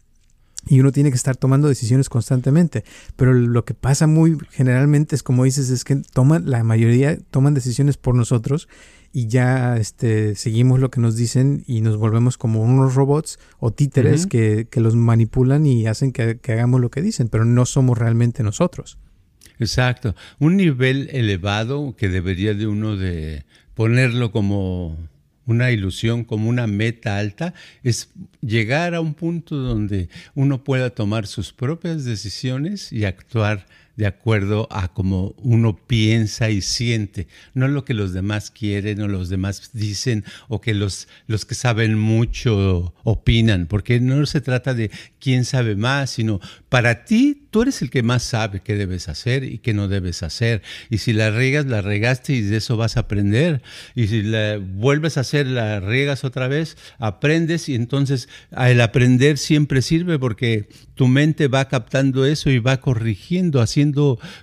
y 0.67 0.79
uno 0.79 0.91
tiene 0.91 1.11
que 1.11 1.15
estar 1.15 1.35
tomando 1.35 1.67
decisiones 1.67 2.09
constantemente. 2.09 2.83
Pero 3.15 3.33
lo 3.33 3.65
que 3.65 3.73
pasa 3.73 4.07
muy 4.07 4.37
generalmente 4.51 5.15
es 5.15 5.23
como 5.23 5.43
dices, 5.43 5.69
es 5.69 5.83
que 5.83 5.97
toman, 6.13 6.49
la 6.49 6.63
mayoría 6.63 7.17
toman 7.31 7.53
decisiones 7.53 7.97
por 7.97 8.15
nosotros 8.15 8.67
y 9.13 9.27
ya 9.27 9.77
este, 9.77 10.35
seguimos 10.35 10.79
lo 10.79 10.89
que 10.89 10.99
nos 10.99 11.15
dicen 11.15 11.63
y 11.67 11.81
nos 11.81 11.97
volvemos 11.97 12.37
como 12.37 12.61
unos 12.63 12.95
robots 12.95 13.39
o 13.59 13.71
títeres 13.71 14.27
que, 14.27 14.67
que, 14.69 14.81
los 14.81 14.95
manipulan 14.95 15.65
y 15.65 15.87
hacen 15.87 16.11
que, 16.11 16.37
que 16.39 16.51
hagamos 16.51 16.81
lo 16.81 16.89
que 16.89 17.01
dicen, 17.01 17.29
pero 17.29 17.45
no 17.45 17.65
somos 17.65 17.97
realmente 17.97 18.43
nosotros. 18.43 18.97
Exacto. 19.57 20.15
Un 20.39 20.57
nivel 20.57 21.09
elevado 21.13 21.95
que 21.95 22.09
debería 22.09 22.53
de 22.53 22.67
uno 22.67 22.97
de 22.97 23.45
ponerlo 23.73 24.31
como 24.31 24.97
una 25.45 25.71
ilusión, 25.71 26.23
como 26.23 26.49
una 26.49 26.67
meta 26.67 27.17
alta, 27.17 27.53
es 27.83 28.09
llegar 28.41 28.95
a 28.95 29.01
un 29.01 29.13
punto 29.13 29.55
donde 29.55 30.09
uno 30.33 30.63
pueda 30.63 30.89
tomar 30.89 31.27
sus 31.27 31.53
propias 31.53 32.05
decisiones 32.05 32.91
y 32.91 33.05
actuar 33.05 33.65
de 33.95 34.07
acuerdo 34.07 34.67
a 34.71 34.93
cómo 34.93 35.35
uno 35.37 35.77
piensa 35.87 36.49
y 36.49 36.61
siente, 36.61 37.27
no 37.53 37.67
lo 37.67 37.85
que 37.85 37.93
los 37.93 38.13
demás 38.13 38.51
quieren 38.51 39.01
o 39.01 39.07
los 39.07 39.29
demás 39.29 39.71
dicen 39.73 40.23
o 40.47 40.61
que 40.61 40.73
los, 40.73 41.07
los 41.27 41.45
que 41.45 41.55
saben 41.55 41.97
mucho 41.97 42.93
opinan, 43.03 43.67
porque 43.67 43.99
no 43.99 44.25
se 44.25 44.41
trata 44.41 44.73
de 44.73 44.91
quién 45.19 45.45
sabe 45.45 45.75
más, 45.75 46.11
sino 46.11 46.39
para 46.69 47.05
ti 47.05 47.47
tú 47.51 47.61
eres 47.61 47.81
el 47.81 47.89
que 47.89 48.03
más 48.03 48.23
sabe 48.23 48.59
qué 48.59 48.75
debes 48.75 49.07
hacer 49.07 49.45
y 49.45 49.59
qué 49.59 49.73
no 49.73 49.87
debes 49.87 50.23
hacer. 50.23 50.61
Y 50.89 50.97
si 50.97 51.13
la 51.13 51.31
regas, 51.31 51.65
la 51.65 51.81
regaste 51.81 52.33
y 52.33 52.41
de 52.41 52.57
eso 52.57 52.75
vas 52.75 52.97
a 52.97 53.01
aprender. 53.01 53.61
Y 53.95 54.07
si 54.07 54.23
la 54.23 54.57
vuelves 54.57 55.15
a 55.17 55.21
hacer, 55.21 55.47
la 55.47 55.79
regas 55.79 56.25
otra 56.25 56.49
vez, 56.49 56.75
aprendes 56.99 57.69
y 57.69 57.75
entonces 57.75 58.27
el 58.57 58.81
aprender 58.81 59.37
siempre 59.37 59.81
sirve 59.81 60.19
porque 60.19 60.67
tu 60.95 61.07
mente 61.07 61.47
va 61.47 61.69
captando 61.69 62.25
eso 62.25 62.49
y 62.49 62.59
va 62.59 62.81
corrigiendo, 62.81 63.61
haciendo 63.61 63.84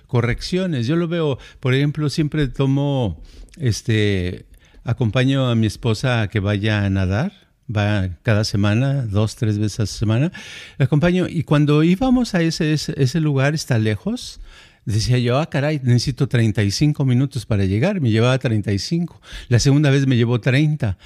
correcciones. 0.07 0.87
Yo 0.87 0.95
lo 0.95 1.07
veo, 1.07 1.37
por 1.59 1.73
ejemplo, 1.73 2.09
siempre 2.09 2.47
tomo, 2.47 3.21
este, 3.57 4.45
acompaño 4.83 5.49
a 5.49 5.55
mi 5.55 5.67
esposa 5.67 6.21
a 6.21 6.27
que 6.29 6.39
vaya 6.39 6.85
a 6.85 6.89
nadar 6.89 7.43
va 7.75 8.09
cada 8.23 8.43
semana, 8.43 9.05
dos, 9.05 9.35
tres 9.35 9.57
veces 9.57 9.79
a 9.79 9.83
la 9.83 9.87
semana. 9.87 10.31
Le 10.77 10.85
acompaño 10.85 11.27
y 11.27 11.43
cuando 11.43 11.83
íbamos 11.83 12.35
a 12.35 12.41
ese, 12.41 12.73
ese, 12.73 13.19
lugar, 13.19 13.53
está 13.53 13.77
lejos, 13.79 14.39
decía 14.85 15.17
yo, 15.19 15.39
ah, 15.39 15.49
caray, 15.49 15.79
necesito 15.83 16.27
35 16.27 17.05
minutos 17.05 17.45
para 17.45 17.65
llegar. 17.65 18.01
Me 18.01 18.11
llevaba 18.11 18.37
35. 18.37 19.21
La 19.49 19.59
segunda 19.59 19.89
vez 19.89 20.07
me 20.07 20.17
llevó 20.17 20.39
30. 20.39 20.97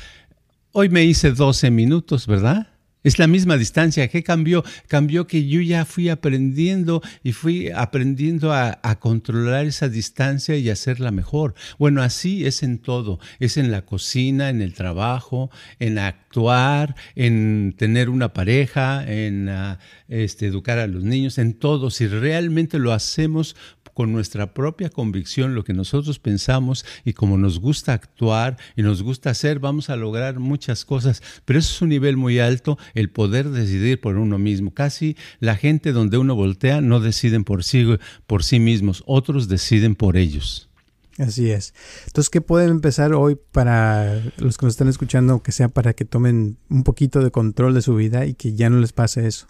Hoy 0.71 0.89
me 0.89 1.03
hice 1.03 1.31
12 1.31 1.71
minutos, 1.71 2.27
¿verdad? 2.27 2.67
Es 3.07 3.19
la 3.19 3.27
misma 3.27 3.55
distancia. 3.55 4.09
¿Qué 4.09 4.21
cambió? 4.21 4.65
Cambió 4.89 5.27
que 5.27 5.47
yo 5.47 5.61
ya 5.61 5.85
fui 5.85 6.09
aprendiendo 6.09 7.01
y 7.23 7.31
fui 7.31 7.69
aprendiendo 7.69 8.51
a, 8.51 8.77
controlar 8.99 9.65
esa 9.65 9.87
distancia 9.87 10.57
y 10.57 10.69
hacerla 10.69 11.11
mejor. 11.11 11.55
Bueno, 11.79 12.01
así 12.01 12.45
es 12.45 12.63
en 12.63 12.79
todo. 12.79 13.21
Es 13.39 13.55
en 13.55 13.71
la 13.71 13.83
cocina, 13.83 14.49
en 14.49 14.61
el 14.61 14.73
trabajo, 14.73 15.49
en 15.79 15.99
actuar, 15.99 16.97
en 17.15 17.75
tener 17.77 18.09
una 18.09 18.33
pareja, 18.33 19.09
en 19.09 19.47
ah, 19.47 19.79
este, 20.09 20.47
educar 20.47 20.77
a 20.77 20.87
los 20.87 21.05
niños, 21.05 21.37
en 21.37 21.53
todo. 21.53 21.91
Si 21.91 22.07
realmente 22.07 22.77
lo 22.77 22.91
hacemos 22.91 23.55
con 23.97 24.11
nuestra 24.11 24.53
propia 24.53 24.91
convicción, 24.91 25.55
lo 25.55 25.63
que 25.63 25.73
nosotros 25.73 26.19
pensamos 26.19 26.85
y 27.03 27.13
como 27.13 27.39
nos 27.39 27.59
gusta 27.59 27.93
actuar 27.93 28.55
y 28.75 28.83
nos 28.83 29.01
gusta 29.01 29.31
hacer, 29.31 29.57
vamos 29.57 29.89
a 29.89 29.95
lograr 29.95 30.37
muchas 30.37 30.85
cosas. 30.85 31.23
Pero 31.45 31.57
eso 31.57 31.73
es 31.73 31.81
un 31.81 31.89
nivel 31.89 32.15
muy 32.15 32.37
alto, 32.37 32.77
el 32.93 33.09
poder 33.09 33.49
decidir 33.49 33.99
por 33.99 34.17
uno 34.17 34.37
mismo. 34.37 34.71
Casi 34.71 35.17
la 35.39 35.55
gente 35.55 35.93
donde 35.93 36.19
uno 36.19 36.35
voltea 36.35 36.79
no 36.79 36.99
deciden 36.99 37.43
por 37.43 37.63
sí, 37.63 37.87
por 38.27 38.43
sí 38.43 38.59
mismos, 38.59 39.01
otros 39.07 39.47
deciden 39.47 39.95
por 39.95 40.15
ellos. 40.15 40.69
Así 41.17 41.49
es. 41.49 41.73
Entonces, 42.05 42.29
¿qué 42.29 42.41
pueden 42.41 42.69
empezar 42.69 43.13
hoy 43.13 43.35
para 43.51 44.21
los 44.37 44.59
que 44.59 44.67
nos 44.67 44.73
están 44.73 44.89
escuchando, 44.89 45.41
que 45.41 45.51
sea 45.51 45.69
para 45.69 45.93
que 45.93 46.05
tomen 46.05 46.59
un 46.69 46.83
poquito 46.83 47.23
de 47.23 47.31
control 47.31 47.73
de 47.73 47.81
su 47.81 47.95
vida 47.95 48.27
y 48.27 48.35
que 48.35 48.53
ya 48.53 48.69
no 48.69 48.79
les 48.79 48.93
pase 48.93 49.25
eso? 49.25 49.47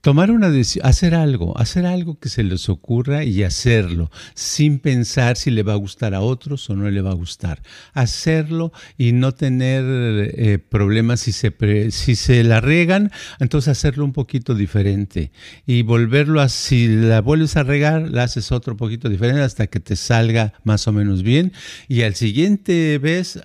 Tomar 0.00 0.30
una 0.30 0.50
decisión, 0.50 0.86
hacer 0.86 1.14
algo, 1.14 1.58
hacer 1.58 1.84
algo 1.84 2.18
que 2.18 2.28
se 2.28 2.44
les 2.44 2.68
ocurra 2.68 3.24
y 3.24 3.42
hacerlo, 3.42 4.10
sin 4.34 4.78
pensar 4.78 5.36
si 5.36 5.50
le 5.50 5.64
va 5.64 5.72
a 5.72 5.76
gustar 5.76 6.14
a 6.14 6.20
otros 6.20 6.70
o 6.70 6.76
no 6.76 6.88
le 6.88 7.00
va 7.00 7.10
a 7.10 7.14
gustar. 7.14 7.62
Hacerlo 7.94 8.72
y 8.96 9.12
no 9.12 9.32
tener 9.32 9.84
eh, 9.84 10.58
problemas 10.58 11.20
si 11.20 11.32
se, 11.32 11.52
si 11.90 12.14
se 12.14 12.44
la 12.44 12.60
regan, 12.60 13.10
entonces 13.40 13.68
hacerlo 13.68 14.04
un 14.04 14.12
poquito 14.12 14.54
diferente. 14.54 15.32
Y 15.66 15.82
volverlo 15.82 16.40
a, 16.40 16.48
si 16.48 16.86
la 16.86 17.20
vuelves 17.20 17.56
a 17.56 17.64
regar, 17.64 18.08
la 18.10 18.22
haces 18.22 18.52
otro 18.52 18.76
poquito 18.76 19.08
diferente 19.08 19.42
hasta 19.42 19.66
que 19.66 19.80
te 19.80 19.96
salga 19.96 20.54
más 20.62 20.86
o 20.86 20.92
menos 20.92 21.22
bien. 21.22 21.52
Y 21.88 22.02
al 22.02 22.14
siguiente 22.14 22.98
vez 22.98 23.40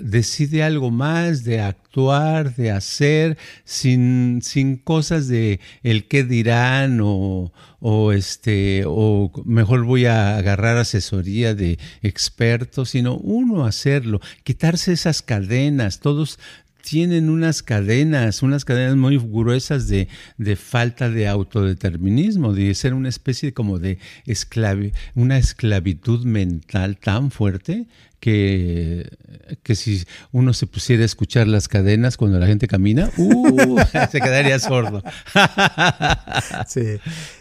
decide 0.00 0.62
algo 0.62 0.90
más, 0.90 1.44
de 1.44 1.60
actuar, 1.60 2.54
de 2.54 2.70
hacer, 2.70 3.38
sin, 3.64 4.40
sin 4.42 4.76
cosas 4.76 5.28
de 5.28 5.60
el 5.82 6.06
qué 6.08 6.24
dirán 6.24 7.00
o, 7.02 7.52
o, 7.80 8.12
este, 8.12 8.84
o 8.86 9.30
mejor 9.44 9.84
voy 9.84 10.06
a 10.06 10.36
agarrar 10.36 10.76
asesoría 10.76 11.54
de 11.54 11.78
expertos, 12.02 12.90
sino 12.90 13.16
uno 13.16 13.64
hacerlo, 13.64 14.20
quitarse 14.44 14.92
esas 14.92 15.22
cadenas. 15.22 16.00
Todos 16.00 16.38
tienen 16.88 17.28
unas 17.28 17.62
cadenas, 17.62 18.42
unas 18.42 18.64
cadenas 18.64 18.96
muy 18.96 19.18
gruesas 19.18 19.88
de, 19.88 20.08
de 20.38 20.56
falta 20.56 21.10
de 21.10 21.28
autodeterminismo, 21.28 22.54
de 22.54 22.74
ser 22.74 22.94
una 22.94 23.10
especie 23.10 23.52
como 23.52 23.78
de 23.78 23.98
esclavi, 24.24 24.92
una 25.14 25.36
esclavitud 25.36 26.24
mental 26.24 26.96
tan 26.96 27.30
fuerte 27.30 27.86
que, 28.20 29.06
que 29.62 29.74
si 29.74 30.04
uno 30.32 30.54
se 30.54 30.66
pusiera 30.66 31.02
a 31.02 31.06
escuchar 31.06 31.46
las 31.46 31.68
cadenas 31.68 32.16
cuando 32.16 32.38
la 32.38 32.46
gente 32.46 32.66
camina, 32.66 33.10
uh, 33.18 33.78
se 34.10 34.20
quedaría 34.20 34.58
sordo. 34.58 35.02
sí. 36.66 36.98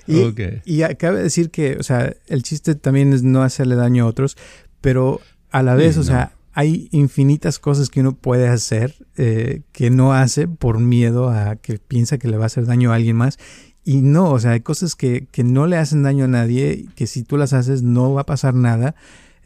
Y, 0.07 0.33
y 0.65 0.95
cabe 0.95 1.23
decir 1.23 1.51
que, 1.51 1.77
o 1.79 1.83
sea, 1.83 2.13
el 2.27 2.43
chiste 2.43 2.75
también 2.75 3.13
es 3.13 3.23
no 3.23 3.43
hacerle 3.43 3.75
daño 3.75 4.03
a 4.03 4.07
otros, 4.07 4.35
pero 4.81 5.21
a 5.51 5.63
la 5.63 5.75
vez, 5.75 5.97
o 5.97 6.03
sea, 6.03 6.33
hay 6.57 6.89
infinitas 6.91 7.59
cosas 7.59 7.91
que 7.91 7.99
uno 7.99 8.13
puede 8.13 8.47
hacer 8.47 8.95
eh, 9.15 9.61
que 9.73 9.91
no 9.91 10.13
hace 10.13 10.47
por 10.47 10.79
miedo 10.79 11.29
a 11.29 11.55
que 11.55 11.77
piensa 11.77 12.17
que 12.17 12.27
le 12.27 12.37
va 12.37 12.45
a 12.45 12.47
hacer 12.47 12.65
daño 12.65 12.91
a 12.91 12.95
alguien 12.95 13.15
más. 13.15 13.37
Y 13.83 13.97
no, 13.97 14.31
o 14.31 14.39
sea, 14.39 14.53
hay 14.53 14.61
cosas 14.61 14.95
que, 14.95 15.27
que 15.31 15.43
no 15.43 15.67
le 15.67 15.77
hacen 15.77 16.01
daño 16.01 16.25
a 16.25 16.27
nadie, 16.27 16.87
que 16.95 17.05
si 17.05 17.21
tú 17.21 17.37
las 17.37 17.53
haces 17.53 17.83
no 17.83 18.11
va 18.11 18.21
a 18.21 18.25
pasar 18.25 18.55
nada. 18.55 18.95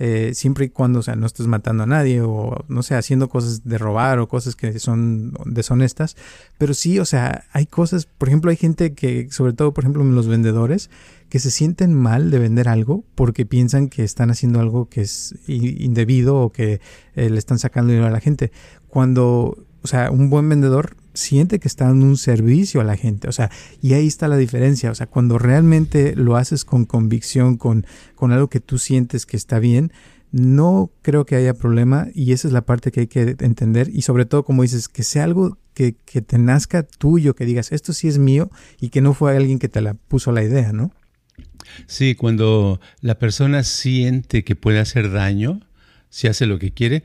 Eh, 0.03 0.33
siempre 0.33 0.65
y 0.65 0.69
cuando, 0.69 0.97
o 0.97 1.03
sea, 1.03 1.15
no 1.15 1.27
estés 1.27 1.45
matando 1.45 1.83
a 1.83 1.85
nadie 1.85 2.21
o, 2.21 2.65
no 2.67 2.81
sé, 2.81 2.95
haciendo 2.95 3.29
cosas 3.29 3.63
de 3.65 3.77
robar 3.77 4.17
o 4.17 4.27
cosas 4.27 4.55
que 4.55 4.79
son 4.79 5.31
deshonestas. 5.45 6.17
Pero 6.57 6.73
sí, 6.73 6.97
o 6.97 7.05
sea, 7.05 7.43
hay 7.51 7.67
cosas, 7.67 8.07
por 8.07 8.27
ejemplo, 8.27 8.49
hay 8.49 8.57
gente 8.57 8.95
que, 8.95 9.29
sobre 9.29 9.53
todo, 9.53 9.75
por 9.75 9.83
ejemplo, 9.83 10.03
los 10.03 10.27
vendedores, 10.27 10.89
que 11.29 11.37
se 11.37 11.51
sienten 11.51 11.93
mal 11.93 12.31
de 12.31 12.39
vender 12.39 12.67
algo 12.67 13.03
porque 13.13 13.45
piensan 13.45 13.89
que 13.89 14.03
están 14.03 14.31
haciendo 14.31 14.59
algo 14.59 14.89
que 14.89 15.01
es 15.01 15.35
indebido 15.47 16.37
o 16.37 16.51
que 16.51 16.81
eh, 17.13 17.29
le 17.29 17.37
están 17.37 17.59
sacando 17.59 17.91
dinero 17.91 18.07
a 18.07 18.11
la 18.11 18.21
gente. 18.21 18.51
Cuando, 18.87 19.67
o 19.83 19.87
sea, 19.87 20.11
un 20.11 20.29
buen 20.29 20.47
vendedor 20.47 20.95
siente 21.13 21.59
que 21.59 21.67
está 21.67 21.85
dando 21.85 22.05
un 22.05 22.17
servicio 22.17 22.81
a 22.81 22.83
la 22.83 22.97
gente. 22.97 23.27
O 23.27 23.31
sea, 23.31 23.49
y 23.81 23.93
ahí 23.93 24.07
está 24.07 24.27
la 24.27 24.37
diferencia. 24.37 24.91
O 24.91 24.95
sea, 24.95 25.07
cuando 25.07 25.37
realmente 25.37 26.15
lo 26.15 26.35
haces 26.35 26.65
con 26.65 26.85
convicción, 26.85 27.57
con, 27.57 27.85
con 28.15 28.31
algo 28.31 28.49
que 28.49 28.59
tú 28.59 28.77
sientes 28.77 29.25
que 29.25 29.37
está 29.37 29.59
bien, 29.59 29.91
no 30.31 30.91
creo 31.01 31.25
que 31.25 31.35
haya 31.35 31.53
problema 31.53 32.07
y 32.13 32.31
esa 32.31 32.47
es 32.47 32.53
la 32.53 32.61
parte 32.61 32.91
que 32.91 33.01
hay 33.01 33.07
que 33.07 33.35
entender 33.39 33.89
y 33.91 34.03
sobre 34.03 34.25
todo 34.25 34.43
como 34.43 34.61
dices, 34.61 34.87
que 34.87 35.03
sea 35.03 35.25
algo 35.25 35.57
que, 35.73 35.95
que 36.05 36.21
te 36.21 36.37
nazca 36.37 36.83
tuyo, 36.83 37.35
que 37.35 37.45
digas, 37.45 37.73
esto 37.73 37.91
sí 37.91 38.07
es 38.07 38.17
mío 38.17 38.49
y 38.79 38.89
que 38.89 39.01
no 39.01 39.13
fue 39.13 39.35
alguien 39.35 39.59
que 39.59 39.67
te 39.67 39.81
la 39.81 39.93
puso 39.93 40.31
la 40.31 40.43
idea, 40.43 40.71
¿no? 40.71 40.91
Sí, 41.85 42.15
cuando 42.15 42.79
la 43.01 43.19
persona 43.19 43.63
siente 43.63 44.43
que 44.43 44.55
puede 44.55 44.79
hacer 44.79 45.11
daño, 45.11 45.59
si 46.09 46.27
hace 46.27 46.45
lo 46.45 46.59
que 46.59 46.71
quiere, 46.71 47.03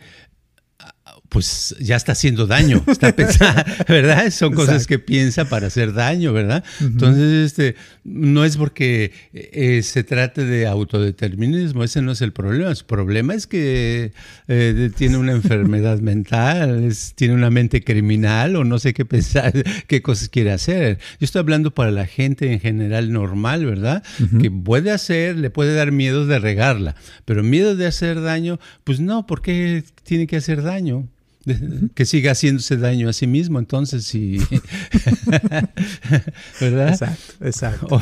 pues 1.37 1.77
ya 1.81 1.97
está 1.97 2.13
haciendo 2.13 2.47
daño, 2.47 2.83
está 2.87 3.15
pensando, 3.15 3.63
¿verdad? 3.89 4.31
Son 4.31 4.55
cosas 4.55 4.87
que 4.87 4.99
piensa 4.99 5.45
para 5.45 5.67
hacer 5.67 5.93
daño, 5.93 6.33
¿verdad? 6.33 6.65
Entonces, 6.81 7.45
este, 7.45 7.77
no 8.05 8.43
es 8.47 8.57
porque 8.57 9.13
eh, 9.35 9.83
se 9.83 10.03
trate 10.03 10.47
de 10.47 10.67
autodeterminismo, 10.67 11.85
ese 11.85 12.01
no 12.01 12.13
es 12.13 12.23
el 12.23 12.33
problema. 12.33 12.71
El 12.71 12.79
problema 12.87 13.35
es 13.35 13.47
que 13.47 14.13
eh, 14.49 14.91
tiene 14.97 15.19
una 15.19 15.33
enfermedad 15.33 15.99
mental, 16.01 16.91
tiene 17.17 17.35
una 17.35 17.51
mente 17.51 17.85
criminal 17.85 18.57
o 18.57 18.65
no 18.65 18.79
sé 18.79 18.95
qué 18.95 19.05
pensar, 19.05 19.53
qué 19.89 20.01
cosas 20.01 20.31
quiere 20.31 20.53
hacer. 20.53 21.01
Yo 21.21 21.27
estoy 21.27 21.41
hablando 21.41 21.75
para 21.75 21.91
la 21.91 22.07
gente 22.07 22.51
en 22.51 22.61
general 22.61 23.13
normal, 23.13 23.67
¿verdad? 23.67 24.03
Que 24.41 24.51
puede 24.51 24.91
hacer, 24.91 25.37
le 25.37 25.51
puede 25.51 25.75
dar 25.75 25.93
miedo 25.93 26.25
de 26.25 26.39
regarla, 26.39 26.97
pero 27.27 27.43
miedo 27.43 27.77
de 27.77 27.87
hacer 27.87 28.23
daño, 28.23 28.59
pues 28.85 29.01
no, 29.01 29.27
¿por 29.27 29.43
qué 29.43 29.85
tiene 30.03 30.27
que 30.27 30.37
hacer 30.37 30.63
daño? 30.63 31.07
que 31.95 32.05
siga 32.05 32.33
haciéndose 32.33 32.77
daño 32.77 33.09
a 33.09 33.13
sí 33.13 33.27
mismo, 33.27 33.59
entonces 33.59 34.05
sí. 34.05 34.39
¿Verdad? 36.61 36.89
Exacto, 36.89 37.45
exacto. 37.45 38.01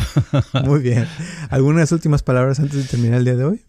Muy 0.65 0.81
bien. 0.81 1.07
¿Algunas 1.51 1.93
últimas 1.93 2.23
palabras 2.23 2.61
antes 2.61 2.83
de 2.83 2.85
terminar 2.85 3.19
el 3.19 3.25
día 3.25 3.37
de 3.37 3.45
hoy? 3.45 3.61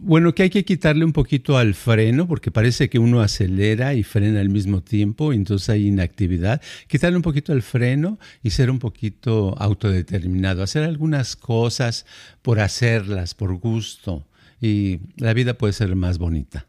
Bueno, 0.00 0.34
que 0.34 0.44
hay 0.44 0.50
que 0.50 0.64
quitarle 0.64 1.04
un 1.04 1.12
poquito 1.12 1.58
al 1.58 1.74
freno, 1.74 2.28
porque 2.28 2.50
parece 2.50 2.88
que 2.88 2.98
uno 2.98 3.22
acelera 3.22 3.94
y 3.94 4.04
frena 4.04 4.40
al 4.40 4.50
mismo 4.50 4.82
tiempo, 4.82 5.32
entonces 5.32 5.68
hay 5.70 5.88
inactividad. 5.88 6.60
Quitarle 6.86 7.16
un 7.16 7.22
poquito 7.22 7.52
al 7.52 7.62
freno 7.62 8.18
y 8.42 8.50
ser 8.50 8.70
un 8.70 8.78
poquito 8.78 9.56
autodeterminado, 9.58 10.62
hacer 10.62 10.84
algunas 10.84 11.34
cosas 11.34 12.06
por 12.42 12.60
hacerlas, 12.60 13.34
por 13.34 13.56
gusto, 13.56 14.24
y 14.60 15.00
la 15.16 15.34
vida 15.34 15.54
puede 15.54 15.72
ser 15.72 15.96
más 15.96 16.18
bonita. 16.18 16.66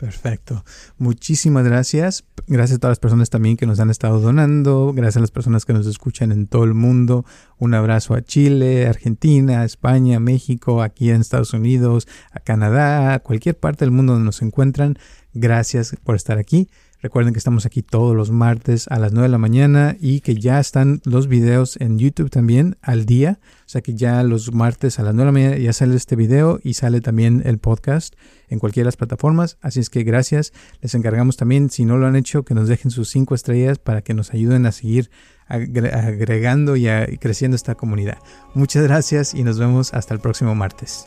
Perfecto. 0.00 0.64
Muchísimas 0.96 1.62
gracias. 1.62 2.24
Gracias 2.46 2.78
a 2.78 2.80
todas 2.80 2.92
las 2.92 2.98
personas 3.00 3.28
también 3.28 3.58
que 3.58 3.66
nos 3.66 3.80
han 3.80 3.90
estado 3.90 4.18
donando. 4.18 4.94
Gracias 4.94 5.18
a 5.18 5.20
las 5.20 5.30
personas 5.30 5.66
que 5.66 5.74
nos 5.74 5.86
escuchan 5.86 6.32
en 6.32 6.46
todo 6.46 6.64
el 6.64 6.72
mundo. 6.72 7.26
Un 7.58 7.74
abrazo 7.74 8.14
a 8.14 8.22
Chile, 8.22 8.86
Argentina, 8.86 9.62
España, 9.62 10.18
México, 10.18 10.82
aquí 10.82 11.10
en 11.10 11.20
Estados 11.20 11.52
Unidos, 11.52 12.08
a 12.32 12.40
Canadá, 12.40 13.12
a 13.12 13.18
cualquier 13.18 13.58
parte 13.58 13.84
del 13.84 13.92
mundo 13.92 14.14
donde 14.14 14.24
nos 14.24 14.40
encuentran. 14.40 14.98
Gracias 15.34 15.94
por 16.02 16.16
estar 16.16 16.38
aquí. 16.38 16.70
Recuerden 17.02 17.32
que 17.32 17.38
estamos 17.38 17.64
aquí 17.64 17.82
todos 17.82 18.14
los 18.14 18.30
martes 18.30 18.86
a 18.88 18.98
las 18.98 19.12
9 19.12 19.28
de 19.28 19.32
la 19.32 19.38
mañana 19.38 19.96
y 19.98 20.20
que 20.20 20.34
ya 20.34 20.60
están 20.60 21.00
los 21.04 21.28
videos 21.28 21.76
en 21.80 21.98
YouTube 21.98 22.28
también 22.28 22.76
al 22.82 23.06
día. 23.06 23.40
O 23.64 23.68
sea 23.68 23.80
que 23.80 23.94
ya 23.94 24.22
los 24.22 24.52
martes 24.52 24.98
a 24.98 25.02
las 25.02 25.14
9 25.14 25.22
de 25.22 25.26
la 25.26 25.32
mañana 25.32 25.62
ya 25.62 25.72
sale 25.72 25.96
este 25.96 26.14
video 26.14 26.60
y 26.62 26.74
sale 26.74 27.00
también 27.00 27.42
el 27.46 27.58
podcast 27.58 28.14
en 28.48 28.58
cualquiera 28.58 28.84
de 28.84 28.88
las 28.88 28.96
plataformas. 28.96 29.56
Así 29.62 29.80
es 29.80 29.88
que 29.88 30.02
gracias. 30.02 30.52
Les 30.82 30.94
encargamos 30.94 31.36
también, 31.38 31.70
si 31.70 31.86
no 31.86 31.96
lo 31.96 32.06
han 32.06 32.16
hecho, 32.16 32.44
que 32.44 32.54
nos 32.54 32.68
dejen 32.68 32.90
sus 32.90 33.08
5 33.08 33.34
estrellas 33.34 33.78
para 33.78 34.02
que 34.02 34.12
nos 34.12 34.34
ayuden 34.34 34.66
a 34.66 34.72
seguir 34.72 35.10
agregando 35.48 36.76
y 36.76 36.86
creciendo 37.18 37.56
esta 37.56 37.74
comunidad. 37.74 38.18
Muchas 38.54 38.84
gracias 38.84 39.34
y 39.34 39.42
nos 39.42 39.58
vemos 39.58 39.94
hasta 39.94 40.14
el 40.14 40.20
próximo 40.20 40.54
martes. 40.54 41.06